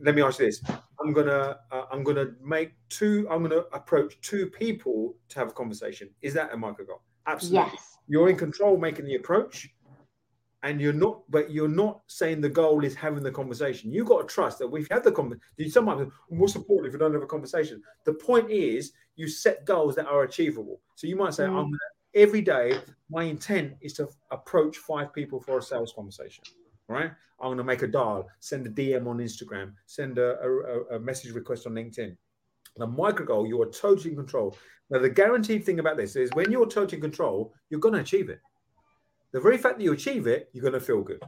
let 0.00 0.14
me 0.14 0.22
ask 0.22 0.38
you 0.38 0.46
this: 0.46 0.62
I'm 1.00 1.12
gonna 1.12 1.58
uh, 1.70 1.84
I'm 1.90 2.02
gonna 2.02 2.26
make 2.42 2.72
two. 2.88 3.26
I'm 3.30 3.42
gonna 3.42 3.64
approach 3.72 4.20
two 4.20 4.46
people 4.46 5.14
to 5.30 5.38
have 5.38 5.48
a 5.48 5.52
conversation. 5.52 6.10
Is 6.22 6.34
that 6.34 6.52
a 6.52 6.56
micro 6.56 6.84
goal? 6.84 7.02
Absolutely. 7.26 7.70
Yes. 7.72 7.98
You're 8.06 8.30
in 8.30 8.36
control 8.36 8.78
making 8.78 9.04
the 9.04 9.16
approach 9.16 9.68
and 10.62 10.80
you're 10.80 10.92
not 10.92 11.22
but 11.30 11.50
you're 11.50 11.68
not 11.68 12.00
saying 12.06 12.40
the 12.40 12.48
goal 12.48 12.84
is 12.84 12.94
having 12.94 13.22
the 13.22 13.30
conversation 13.30 13.92
you've 13.92 14.06
got 14.06 14.26
to 14.26 14.34
trust 14.34 14.58
that 14.58 14.66
we've 14.66 14.88
had 14.90 15.04
the 15.04 15.12
conversation 15.12 15.70
sometimes 15.70 16.10
we'll 16.30 16.48
support 16.48 16.86
if 16.86 16.92
we 16.92 16.98
don't 16.98 17.12
have 17.12 17.22
a 17.22 17.26
conversation 17.26 17.80
the 18.04 18.14
point 18.14 18.50
is 18.50 18.92
you 19.16 19.28
set 19.28 19.64
goals 19.64 19.94
that 19.94 20.06
are 20.06 20.24
achievable 20.24 20.80
so 20.96 21.06
you 21.06 21.16
might 21.16 21.34
say 21.34 21.44
mm. 21.44 21.56
i'm 21.56 21.70
every 22.14 22.40
day 22.40 22.78
my 23.10 23.24
intent 23.24 23.74
is 23.80 23.92
to 23.92 24.08
approach 24.30 24.78
five 24.78 25.12
people 25.12 25.40
for 25.40 25.58
a 25.58 25.62
sales 25.62 25.92
conversation 25.94 26.42
right 26.88 27.10
i'm 27.40 27.48
going 27.48 27.58
to 27.58 27.64
make 27.64 27.82
a 27.82 27.86
dial 27.86 28.28
send 28.40 28.66
a 28.66 28.70
dm 28.70 29.06
on 29.06 29.18
instagram 29.18 29.72
send 29.86 30.18
a, 30.18 30.38
a, 30.40 30.96
a 30.96 30.98
message 30.98 31.32
request 31.32 31.66
on 31.66 31.74
linkedin 31.74 32.16
the 32.76 32.86
micro 32.86 33.26
goal 33.26 33.46
you 33.46 33.60
are 33.60 33.70
totally 33.70 34.10
in 34.10 34.16
control 34.16 34.56
now 34.90 34.98
the 34.98 35.08
guaranteed 35.08 35.64
thing 35.64 35.80
about 35.80 35.96
this 35.96 36.16
is 36.16 36.30
when 36.34 36.50
you're 36.50 36.66
totally 36.66 36.96
in 36.96 37.00
control 37.02 37.52
you're 37.70 37.80
going 37.80 37.94
to 37.94 38.00
achieve 38.00 38.28
it 38.28 38.40
the 39.32 39.40
very 39.40 39.58
fact 39.58 39.78
that 39.78 39.84
you 39.84 39.92
achieve 39.92 40.26
it, 40.26 40.48
you're 40.52 40.62
going 40.62 40.72
to 40.74 40.80
feel 40.80 41.02
good. 41.02 41.22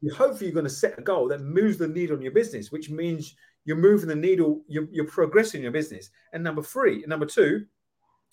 You 0.00 0.14
hopefully 0.14 0.46
you're 0.46 0.54
going 0.54 0.64
to 0.64 0.70
set 0.70 0.98
a 0.98 1.02
goal 1.02 1.28
that 1.28 1.40
moves 1.40 1.78
the 1.78 1.88
needle 1.88 2.16
on 2.16 2.22
your 2.22 2.32
business, 2.32 2.70
which 2.70 2.90
means 2.90 3.34
you're 3.64 3.76
moving 3.76 4.08
the 4.08 4.14
needle, 4.14 4.62
you're, 4.68 4.86
you're 4.92 5.06
progressing 5.06 5.62
your 5.62 5.72
business. 5.72 6.10
And 6.32 6.44
number 6.44 6.62
three, 6.62 7.04
number 7.06 7.26
two, 7.26 7.64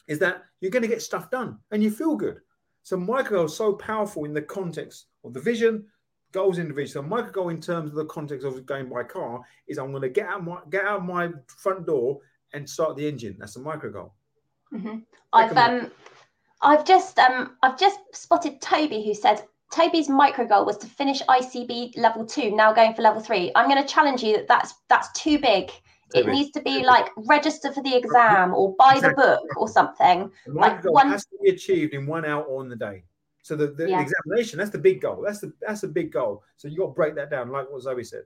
is 0.08 0.20
that 0.20 0.44
you're 0.62 0.72
going 0.72 0.84
to 0.84 0.88
get 0.88 1.02
stuff 1.02 1.32
done 1.32 1.58
and 1.72 1.82
you 1.82 1.90
feel 1.90 2.16
good. 2.16 2.40
So 2.84 2.96
micro 2.96 3.38
goal 3.38 3.46
is 3.46 3.56
so 3.56 3.74
powerful 3.74 4.26
in 4.26 4.34
the 4.34 4.42
context 4.44 5.08
of 5.24 5.34
the 5.34 5.40
vision, 5.40 5.86
goals 6.36 6.58
in 6.60 6.68
the 6.68 6.74
vision. 6.74 6.94
So 6.94 7.02
micro 7.02 7.32
goal 7.32 7.50
in 7.50 7.62
terms 7.62 7.90
of 7.90 7.96
the 7.96 8.06
context 8.06 8.46
of 8.46 8.64
going 8.66 8.90
by 8.90 9.04
car 9.04 9.42
is 9.68 9.78
I'm 9.78 9.92
going 9.92 10.04
to 10.04 10.10
get 10.10 10.28
out 10.28 10.44
my 10.44 10.58
get 10.70 10.86
out 10.86 11.04
my 11.04 11.30
front 11.48 11.88
door 11.88 12.20
and 12.54 12.70
start 12.70 12.98
the 12.98 13.08
engine. 13.08 13.38
That's 13.40 13.56
a 13.56 13.62
micro 13.62 13.92
goal. 13.92 14.14
Mm-hmm. 14.74 14.98
I've 15.34 15.58
um 15.58 15.92
I've 16.62 16.86
just 16.86 17.18
um 17.20 17.56
I've 17.64 17.80
just 17.80 18.00
spotted 18.14 18.62
Toby 18.62 19.04
who 19.04 19.14
said 19.14 19.44
Toby's 19.72 20.10
micro 20.10 20.46
goal 20.46 20.66
was 20.66 20.78
to 20.80 20.88
finish 20.88 21.22
ICB 21.24 21.98
level 21.98 22.26
two, 22.26 22.52
now 22.56 22.74
going 22.74 22.94
for 22.94 23.02
level 23.02 23.22
three. 23.22 23.52
I'm 23.56 23.70
going 23.70 23.82
to 23.82 23.88
challenge 23.88 24.22
you 24.22 24.36
that 24.38 24.48
that's 24.48 24.74
that's 24.90 25.12
too 25.14 25.40
big. 25.40 25.72
It 26.14 26.28
needs 26.28 26.52
to 26.52 26.62
be 26.62 26.86
like 26.86 27.08
register 27.18 27.74
for 27.74 27.84
the 27.84 27.94
exam 27.94 28.54
or 28.54 28.74
buy 28.78 28.94
exactly. 28.96 29.10
the 29.10 29.16
book 29.16 29.58
or 29.58 29.68
something. 29.68 30.32
The 30.46 30.54
like 30.54 30.84
goal 30.84 30.94
one 30.94 31.10
has 31.10 31.26
to 31.26 31.38
be 31.42 31.50
achieved 31.50 31.94
in 31.94 32.06
one 32.06 32.24
hour 32.24 32.44
on 32.44 32.70
the 32.70 32.76
day. 32.76 33.04
So 33.46 33.56
the, 33.56 33.68
the 33.68 33.88
yeah. 33.88 34.02
examination, 34.02 34.58
that's 34.58 34.72
the 34.72 34.80
big 34.80 35.02
goal. 35.02 35.22
That's 35.22 35.40
the 35.40 35.54
that's 35.62 35.84
a 35.84 35.88
big 35.88 36.12
goal. 36.12 36.42
So 36.58 36.68
you 36.68 36.78
got 36.78 36.88
to 36.88 36.94
break 36.94 37.14
that 37.14 37.30
down, 37.30 37.52
like 37.52 37.72
what 37.72 37.80
Zoe 37.84 38.04
said. 38.04 38.24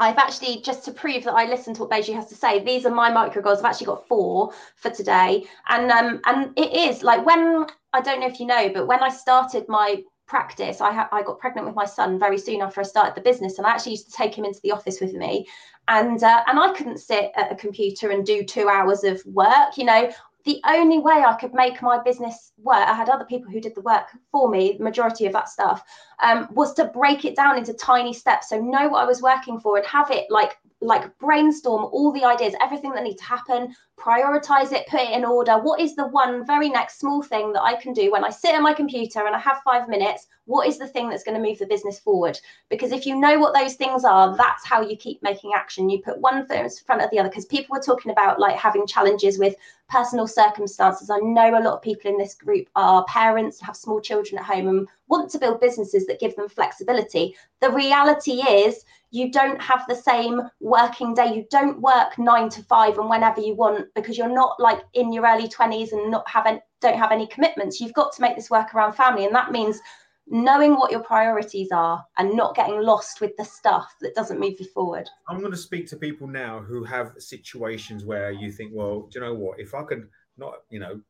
I've 0.00 0.18
actually 0.18 0.62
just 0.62 0.84
to 0.86 0.92
prove 0.92 1.22
that 1.22 1.34
I 1.34 1.44
listen 1.44 1.74
to 1.74 1.82
what 1.82 1.90
Baiju 1.90 2.12
has 2.14 2.26
to 2.26 2.34
say. 2.34 2.58
These 2.58 2.86
are 2.86 2.90
my 2.90 3.12
micro 3.12 3.40
goals. 3.40 3.60
I've 3.60 3.66
actually 3.66 3.86
got 3.86 4.08
four 4.08 4.52
for 4.74 4.90
today, 4.90 5.46
and 5.68 5.92
um, 5.92 6.20
and 6.24 6.52
it 6.58 6.72
is 6.72 7.04
like 7.04 7.24
when 7.24 7.66
I 7.92 8.00
don't 8.00 8.18
know 8.18 8.26
if 8.26 8.40
you 8.40 8.46
know, 8.46 8.68
but 8.74 8.88
when 8.88 9.00
I 9.00 9.10
started 9.10 9.68
my 9.68 10.02
practice. 10.26 10.80
I 10.80 10.92
ha- 10.92 11.08
I 11.12 11.22
got 11.22 11.38
pregnant 11.38 11.66
with 11.66 11.76
my 11.76 11.84
son 11.84 12.18
very 12.18 12.38
soon 12.38 12.62
after 12.62 12.80
I 12.80 12.84
started 12.84 13.14
the 13.14 13.20
business, 13.20 13.58
and 13.58 13.66
I 13.66 13.70
actually 13.70 13.92
used 13.92 14.06
to 14.06 14.12
take 14.12 14.36
him 14.36 14.44
into 14.44 14.60
the 14.62 14.72
office 14.72 15.00
with 15.00 15.12
me, 15.12 15.46
and 15.86 16.20
uh, 16.22 16.42
and 16.48 16.58
I 16.58 16.72
couldn't 16.72 16.98
sit 16.98 17.30
at 17.36 17.52
a 17.52 17.56
computer 17.56 18.10
and 18.10 18.26
do 18.26 18.44
two 18.44 18.68
hours 18.68 19.04
of 19.04 19.24
work. 19.26 19.76
You 19.76 19.84
know, 19.84 20.10
the 20.44 20.60
only 20.66 20.98
way 20.98 21.22
I 21.26 21.34
could 21.34 21.54
make 21.54 21.82
my 21.82 22.02
business 22.02 22.52
work, 22.58 22.86
I 22.88 22.94
had 22.94 23.08
other 23.08 23.24
people 23.24 23.50
who 23.50 23.60
did 23.60 23.74
the 23.74 23.82
work 23.82 24.06
for 24.30 24.48
me, 24.48 24.76
the 24.78 24.84
majority 24.84 25.26
of 25.26 25.32
that 25.32 25.48
stuff, 25.48 25.82
um, 26.22 26.48
was 26.52 26.74
to 26.74 26.86
break 26.86 27.24
it 27.24 27.36
down 27.36 27.58
into 27.58 27.74
tiny 27.74 28.12
steps. 28.12 28.48
So 28.48 28.60
know 28.60 28.88
what 28.88 29.02
I 29.02 29.06
was 29.06 29.22
working 29.22 29.60
for 29.60 29.76
and 29.76 29.86
have 29.86 30.10
it 30.10 30.26
like 30.30 30.56
like 30.80 31.16
brainstorm 31.18 31.84
all 31.84 32.10
the 32.12 32.24
ideas, 32.24 32.54
everything 32.60 32.92
that 32.92 33.02
needs 33.02 33.20
to 33.20 33.24
happen, 33.24 33.74
prioritize 33.98 34.72
it, 34.72 34.86
put 34.86 35.00
it 35.00 35.10
in 35.10 35.24
order. 35.24 35.58
What 35.58 35.78
is 35.80 35.94
the 35.94 36.06
one 36.06 36.46
very 36.46 36.70
next 36.70 36.98
small 36.98 37.22
thing 37.22 37.52
that 37.52 37.62
I 37.62 37.74
can 37.76 37.92
do 37.92 38.10
when 38.10 38.24
I 38.24 38.30
sit 38.30 38.54
at 38.54 38.62
my 38.62 38.72
computer 38.72 39.26
and 39.26 39.36
I 39.36 39.38
have 39.38 39.60
five 39.62 39.88
minutes? 39.88 40.26
What 40.46 40.66
is 40.66 40.78
the 40.78 40.86
thing 40.86 41.10
that's 41.10 41.22
going 41.22 41.40
to 41.40 41.46
move 41.46 41.58
the 41.58 41.66
business 41.66 41.98
forward? 41.98 42.38
Because 42.70 42.92
if 42.92 43.04
you 43.04 43.20
know 43.20 43.38
what 43.38 43.54
those 43.54 43.74
things 43.74 44.04
are, 44.04 44.34
that's 44.36 44.66
how 44.66 44.80
you 44.80 44.96
keep 44.96 45.22
making 45.22 45.52
action. 45.54 45.90
You 45.90 46.00
put 46.00 46.18
one 46.18 46.46
foot 46.46 46.56
in 46.56 46.70
front 46.70 47.02
of 47.02 47.10
the 47.10 47.18
other. 47.18 47.28
Because 47.28 47.44
people 47.44 47.76
were 47.76 47.82
talking 47.82 48.10
about 48.10 48.40
like 48.40 48.56
having 48.56 48.86
challenges 48.86 49.38
with 49.38 49.54
personal 49.90 50.26
circumstances. 50.26 51.10
I 51.10 51.18
know 51.18 51.58
a 51.58 51.62
lot 51.62 51.74
of 51.74 51.82
people 51.82 52.10
in 52.10 52.16
this 52.16 52.34
group 52.34 52.68
are 52.74 53.04
parents, 53.04 53.60
have 53.60 53.76
small 53.76 54.00
children 54.00 54.38
at 54.38 54.46
home, 54.46 54.68
and 54.68 54.88
want 55.10 55.30
to 55.32 55.38
build 55.38 55.60
businesses 55.60 56.06
that 56.06 56.20
give 56.20 56.34
them 56.36 56.48
flexibility. 56.48 57.36
The 57.60 57.70
reality 57.70 58.40
is, 58.40 58.84
you 59.10 59.30
don't 59.30 59.60
have 59.60 59.84
the 59.88 59.94
same 59.94 60.40
working 60.60 61.14
day. 61.14 61.34
You 61.34 61.44
don't 61.50 61.80
work 61.80 62.16
nine 62.16 62.48
to 62.50 62.62
five 62.62 62.96
and 62.96 63.10
whenever 63.10 63.40
you 63.40 63.56
want 63.56 63.88
because 63.94 64.16
you're 64.16 64.32
not 64.32 64.60
like 64.60 64.82
in 64.94 65.12
your 65.12 65.26
early 65.26 65.48
20s 65.48 65.92
and 65.92 66.10
not 66.10 66.28
have 66.30 66.46
any, 66.46 66.60
don't 66.80 66.96
have 66.96 67.10
any 67.10 67.26
commitments. 67.26 67.80
You've 67.80 67.92
got 67.92 68.12
to 68.12 68.22
make 68.22 68.36
this 68.36 68.50
work 68.50 68.72
around 68.72 68.92
family. 68.92 69.24
And 69.24 69.34
that 69.34 69.50
means 69.50 69.80
knowing 70.28 70.76
what 70.76 70.92
your 70.92 71.02
priorities 71.02 71.72
are 71.72 72.04
and 72.16 72.36
not 72.36 72.54
getting 72.54 72.80
lost 72.80 73.20
with 73.20 73.36
the 73.36 73.44
stuff 73.44 73.92
that 74.00 74.14
doesn't 74.14 74.38
move 74.38 74.54
you 74.60 74.66
forward. 74.66 75.08
I'm 75.28 75.40
going 75.40 75.50
to 75.50 75.58
speak 75.58 75.88
to 75.88 75.96
people 75.96 76.28
now 76.28 76.60
who 76.60 76.84
have 76.84 77.14
situations 77.18 78.04
where 78.04 78.30
you 78.30 78.52
think, 78.52 78.70
well, 78.72 79.08
do 79.10 79.18
you 79.18 79.24
know 79.24 79.34
what? 79.34 79.58
If 79.58 79.74
I 79.74 79.82
could 79.82 80.08
not, 80.38 80.54
you 80.70 80.78
know, 80.78 81.00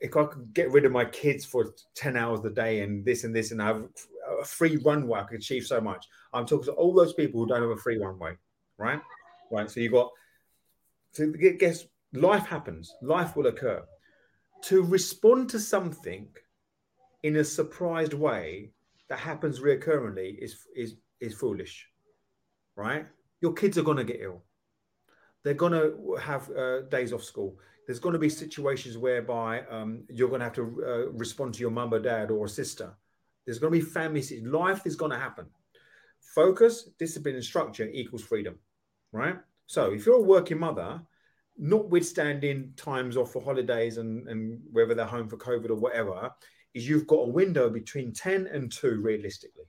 if 0.00 0.16
I 0.16 0.24
could 0.24 0.52
get 0.54 0.70
rid 0.70 0.84
of 0.84 0.92
my 0.92 1.04
kids 1.04 1.44
for 1.44 1.72
10 1.94 2.16
hours 2.16 2.44
a 2.44 2.50
day 2.50 2.80
and 2.80 3.04
this 3.04 3.24
and 3.24 3.34
this 3.34 3.50
and 3.50 3.62
I 3.62 3.68
have 3.68 3.88
a 4.40 4.44
free 4.44 4.76
runway, 4.76 5.20
I 5.20 5.24
could 5.24 5.38
achieve 5.38 5.66
so 5.66 5.80
much. 5.80 6.06
I'm 6.32 6.46
talking 6.46 6.66
to 6.66 6.72
all 6.72 6.94
those 6.94 7.14
people 7.14 7.40
who 7.40 7.46
don't 7.46 7.62
have 7.62 7.70
a 7.70 7.76
free 7.76 7.98
runway, 7.98 8.36
right? 8.76 9.00
Right. 9.50 9.70
So 9.70 9.80
you 9.80 9.90
got 9.90 10.10
get 11.40 11.58
guess 11.58 11.84
life 12.12 12.46
happens, 12.46 12.94
life 13.02 13.36
will 13.36 13.46
occur. 13.46 13.84
To 14.62 14.82
respond 14.82 15.50
to 15.50 15.60
something 15.60 16.28
in 17.22 17.36
a 17.36 17.44
surprised 17.44 18.14
way 18.14 18.72
that 19.08 19.18
happens 19.18 19.60
recurrently 19.60 20.38
is 20.40 20.66
is 20.76 20.96
is 21.20 21.34
foolish, 21.34 21.88
right? 22.76 23.06
Your 23.40 23.52
kids 23.52 23.78
are 23.78 23.82
going 23.82 23.96
to 23.96 24.04
get 24.04 24.20
ill. 24.20 24.42
They're 25.44 25.54
going 25.54 25.72
to 25.72 26.16
have 26.20 26.50
uh, 26.50 26.82
days 26.82 27.12
off 27.12 27.22
school. 27.22 27.56
There's 27.88 27.98
going 27.98 28.12
to 28.12 28.18
be 28.18 28.28
situations 28.28 28.98
whereby 28.98 29.62
um, 29.70 30.04
you're 30.10 30.28
going 30.28 30.40
to 30.40 30.44
have 30.44 30.54
to 30.56 30.84
uh, 30.86 31.10
respond 31.12 31.54
to 31.54 31.60
your 31.60 31.70
mum 31.70 31.94
or 31.94 31.98
dad 31.98 32.30
or 32.30 32.44
a 32.44 32.48
sister. 32.48 32.94
There's 33.46 33.58
going 33.58 33.72
to 33.72 33.78
be 33.78 33.84
family. 33.84 34.22
Life 34.42 34.82
is 34.84 34.94
going 34.94 35.10
to 35.10 35.18
happen. 35.18 35.46
Focus, 36.20 36.90
discipline, 36.98 37.36
and 37.36 37.42
structure 37.42 37.88
equals 37.90 38.22
freedom, 38.22 38.58
right? 39.10 39.36
So 39.64 39.90
if 39.90 40.04
you're 40.04 40.16
a 40.16 40.22
working 40.22 40.58
mother, 40.58 41.00
notwithstanding 41.56 42.74
times 42.76 43.16
off 43.16 43.32
for 43.32 43.42
holidays 43.42 43.96
and, 43.96 44.28
and 44.28 44.60
whether 44.70 44.94
they're 44.94 45.06
home 45.06 45.30
for 45.30 45.38
COVID 45.38 45.70
or 45.70 45.76
whatever, 45.76 46.30
is 46.74 46.86
you've 46.86 47.06
got 47.06 47.20
a 47.20 47.30
window 47.30 47.70
between 47.70 48.12
10 48.12 48.48
and 48.48 48.70
2 48.70 49.00
realistically, 49.00 49.64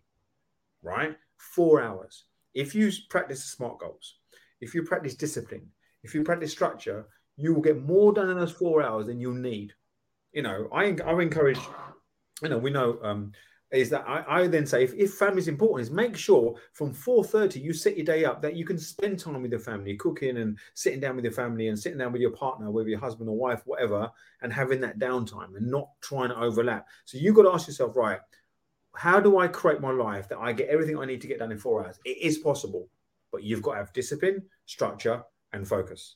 right? 0.84 1.16
Four 1.38 1.82
hours. 1.82 2.26
If 2.54 2.76
you 2.76 2.92
practice 3.10 3.46
smart 3.46 3.80
goals, 3.80 4.16
if 4.60 4.76
you 4.76 4.84
practice 4.84 5.16
discipline, 5.16 5.68
if 6.04 6.14
you 6.14 6.24
practice 6.24 6.52
structure, 6.52 7.08
you 7.40 7.54
will 7.54 7.62
get 7.62 7.82
more 7.82 8.14
done 8.14 8.30
in 8.30 8.38
those 8.38 8.52
four 8.52 8.84
hours 8.84 9.08
than 9.08 9.20
you'll 9.20 9.34
need. 9.34 9.74
You 10.34 10.44
know, 10.44 10.68
I, 10.74 10.96
I 11.06 11.22
encourage, 11.22 11.60
you 12.44 12.50
know, 12.50 12.58
we 12.58 12.70
know 12.70 13.00
um, 13.02 13.32
is 13.72 13.90
that 13.92 14.04
I, 14.08 14.24
I, 14.28 14.48
then 14.48 14.66
say 14.66 14.84
if, 14.84 14.94
if 14.94 15.14
family 15.14 15.40
is 15.40 15.48
important 15.48 15.88
is 15.88 15.92
make 15.92 16.18
sure 16.18 16.56
from 16.74 16.94
4.30 16.94 17.62
you 17.62 17.72
set 17.72 17.96
your 17.96 18.06
day 18.06 18.26
up 18.26 18.42
that 18.42 18.56
you 18.56 18.66
can 18.66 18.80
spend 18.80 19.20
time 19.20 19.42
with 19.42 19.52
your 19.52 19.60
family 19.60 19.96
cooking 19.96 20.38
and 20.38 20.58
sitting 20.74 21.00
down 21.00 21.16
with 21.16 21.26
your 21.26 21.34
family 21.34 21.68
and 21.68 21.78
sitting 21.78 21.98
down 21.98 22.12
with 22.12 22.22
your 22.22 22.32
partner 22.32 22.72
with 22.72 22.88
your 22.88 23.00
husband 23.00 23.30
or 23.30 23.38
wife 23.38 23.62
whatever 23.66 24.10
and 24.42 24.52
having 24.52 24.82
that 24.82 24.98
downtime 24.98 25.56
and 25.56 25.70
not 25.70 25.90
trying 26.02 26.30
to 26.30 26.40
overlap. 26.40 26.88
So 27.06 27.18
you've 27.18 27.36
got 27.36 27.44
to 27.44 27.52
ask 27.52 27.68
yourself 27.68 27.96
right 27.96 28.20
how 28.96 29.20
do 29.20 29.38
i 29.38 29.48
create 29.48 29.80
my 29.80 29.92
life 29.92 30.28
that 30.28 30.40
i 30.40 30.52
get 30.52 30.68
everything 30.68 30.98
i 30.98 31.06
need 31.06 31.22
to 31.22 31.28
get 31.28 31.40
done 31.40 31.52
in 31.52 31.60
four 31.60 31.86
hours? 31.86 32.00
It 32.06 32.18
is 32.18 32.40
possible 32.40 32.90
but 33.32 33.44
you've 33.44 33.62
got 33.62 33.74
to 33.74 33.78
have 33.78 33.94
discipline 33.94 34.44
structure 34.66 35.24
and 35.54 35.68
focus 35.68 36.16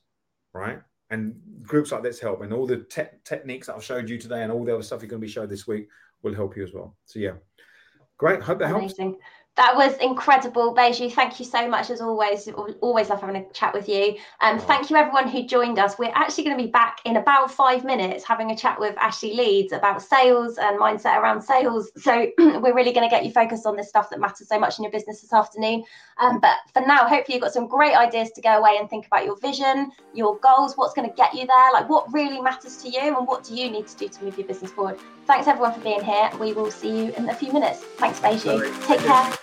right 0.53 0.79
and 1.13 1.35
groups 1.61 1.91
like 1.91 2.03
this 2.03 2.19
help 2.19 2.41
and 2.41 2.51
all 2.51 2.67
the 2.67 2.77
te- 2.77 3.17
techniques 3.23 3.67
that 3.67 3.75
i've 3.75 3.83
showed 3.83 4.09
you 4.09 4.17
today 4.17 4.43
and 4.43 4.51
all 4.51 4.65
the 4.65 4.73
other 4.73 4.83
stuff 4.83 5.01
you're 5.01 5.09
going 5.09 5.21
to 5.21 5.25
be 5.25 5.31
showed 5.31 5.49
this 5.49 5.65
week 5.65 5.87
will 6.23 6.33
help 6.33 6.57
you 6.57 6.63
as 6.63 6.73
well. 6.73 6.95
So 7.05 7.19
yeah, 7.19 7.33
great. 8.17 8.41
Hope 8.41 8.59
that 8.59 8.73
Amazing. 8.73 9.11
helps. 9.11 9.23
That 9.55 9.75
was 9.75 9.95
incredible, 9.97 10.73
Baiju. 10.73 11.11
Thank 11.11 11.39
you 11.39 11.45
so 11.45 11.67
much 11.69 11.91
as 11.91 12.01
always. 12.01 12.49
Always 12.81 13.09
love 13.09 13.21
having 13.21 13.35
a 13.35 13.53
chat 13.53 13.71
with 13.71 13.87
you. 13.87 14.15
Um, 14.41 14.57
thank 14.57 14.89
you 14.89 14.95
everyone 14.95 15.27
who 15.27 15.45
joined 15.45 15.77
us. 15.77 15.99
We're 15.99 16.11
actually 16.15 16.45
going 16.45 16.57
to 16.57 16.63
be 16.63 16.71
back 16.71 16.97
in 17.05 17.17
about 17.17 17.51
five 17.51 17.83
minutes 17.85 18.23
having 18.23 18.49
a 18.49 18.57
chat 18.57 18.79
with 18.79 18.97
Ashley 18.97 19.35
Leeds 19.35 19.71
about 19.71 20.01
sales 20.01 20.57
and 20.57 20.79
mindset 20.79 21.21
around 21.21 21.43
sales. 21.43 21.91
So 21.97 22.31
we're 22.39 22.73
really 22.73 22.93
going 22.93 23.07
to 23.07 23.15
get 23.15 23.25
you 23.25 23.31
focused 23.31 23.67
on 23.67 23.75
this 23.75 23.89
stuff 23.89 24.09
that 24.09 24.19
matters 24.19 24.47
so 24.47 24.57
much 24.57 24.79
in 24.79 24.83
your 24.83 24.91
business 24.91 25.21
this 25.21 25.31
afternoon. 25.31 25.83
Um, 26.17 26.39
but 26.39 26.57
for 26.73 26.81
now, 26.81 27.07
hopefully 27.07 27.35
you've 27.35 27.43
got 27.43 27.53
some 27.53 27.67
great 27.67 27.95
ideas 27.95 28.31
to 28.31 28.41
go 28.41 28.57
away 28.57 28.77
and 28.79 28.89
think 28.89 29.05
about 29.05 29.23
your 29.23 29.37
vision, 29.37 29.91
your 30.15 30.39
goals, 30.39 30.75
what's 30.77 30.95
going 30.95 31.07
to 31.07 31.15
get 31.15 31.31
you 31.35 31.45
there, 31.45 31.71
like 31.73 31.87
what 31.89 32.11
really 32.11 32.41
matters 32.41 32.77
to 32.77 32.89
you, 32.89 33.15
and 33.15 33.27
what 33.27 33.43
do 33.43 33.55
you 33.55 33.69
need 33.69 33.85
to 33.85 33.97
do 33.97 34.07
to 34.07 34.23
move 34.23 34.35
your 34.35 34.47
business 34.47 34.71
forward. 34.71 34.99
Thanks 35.25 35.47
everyone 35.47 35.73
for 35.73 35.81
being 35.81 36.03
here. 36.03 36.31
We 36.39 36.53
will 36.53 36.71
see 36.71 37.05
you 37.05 37.13
in 37.13 37.29
a 37.29 37.35
few 37.35 37.53
minutes. 37.53 37.83
Thanks, 37.97 38.19
Baiju. 38.19 38.87
Take 38.87 38.99
care. 38.99 39.42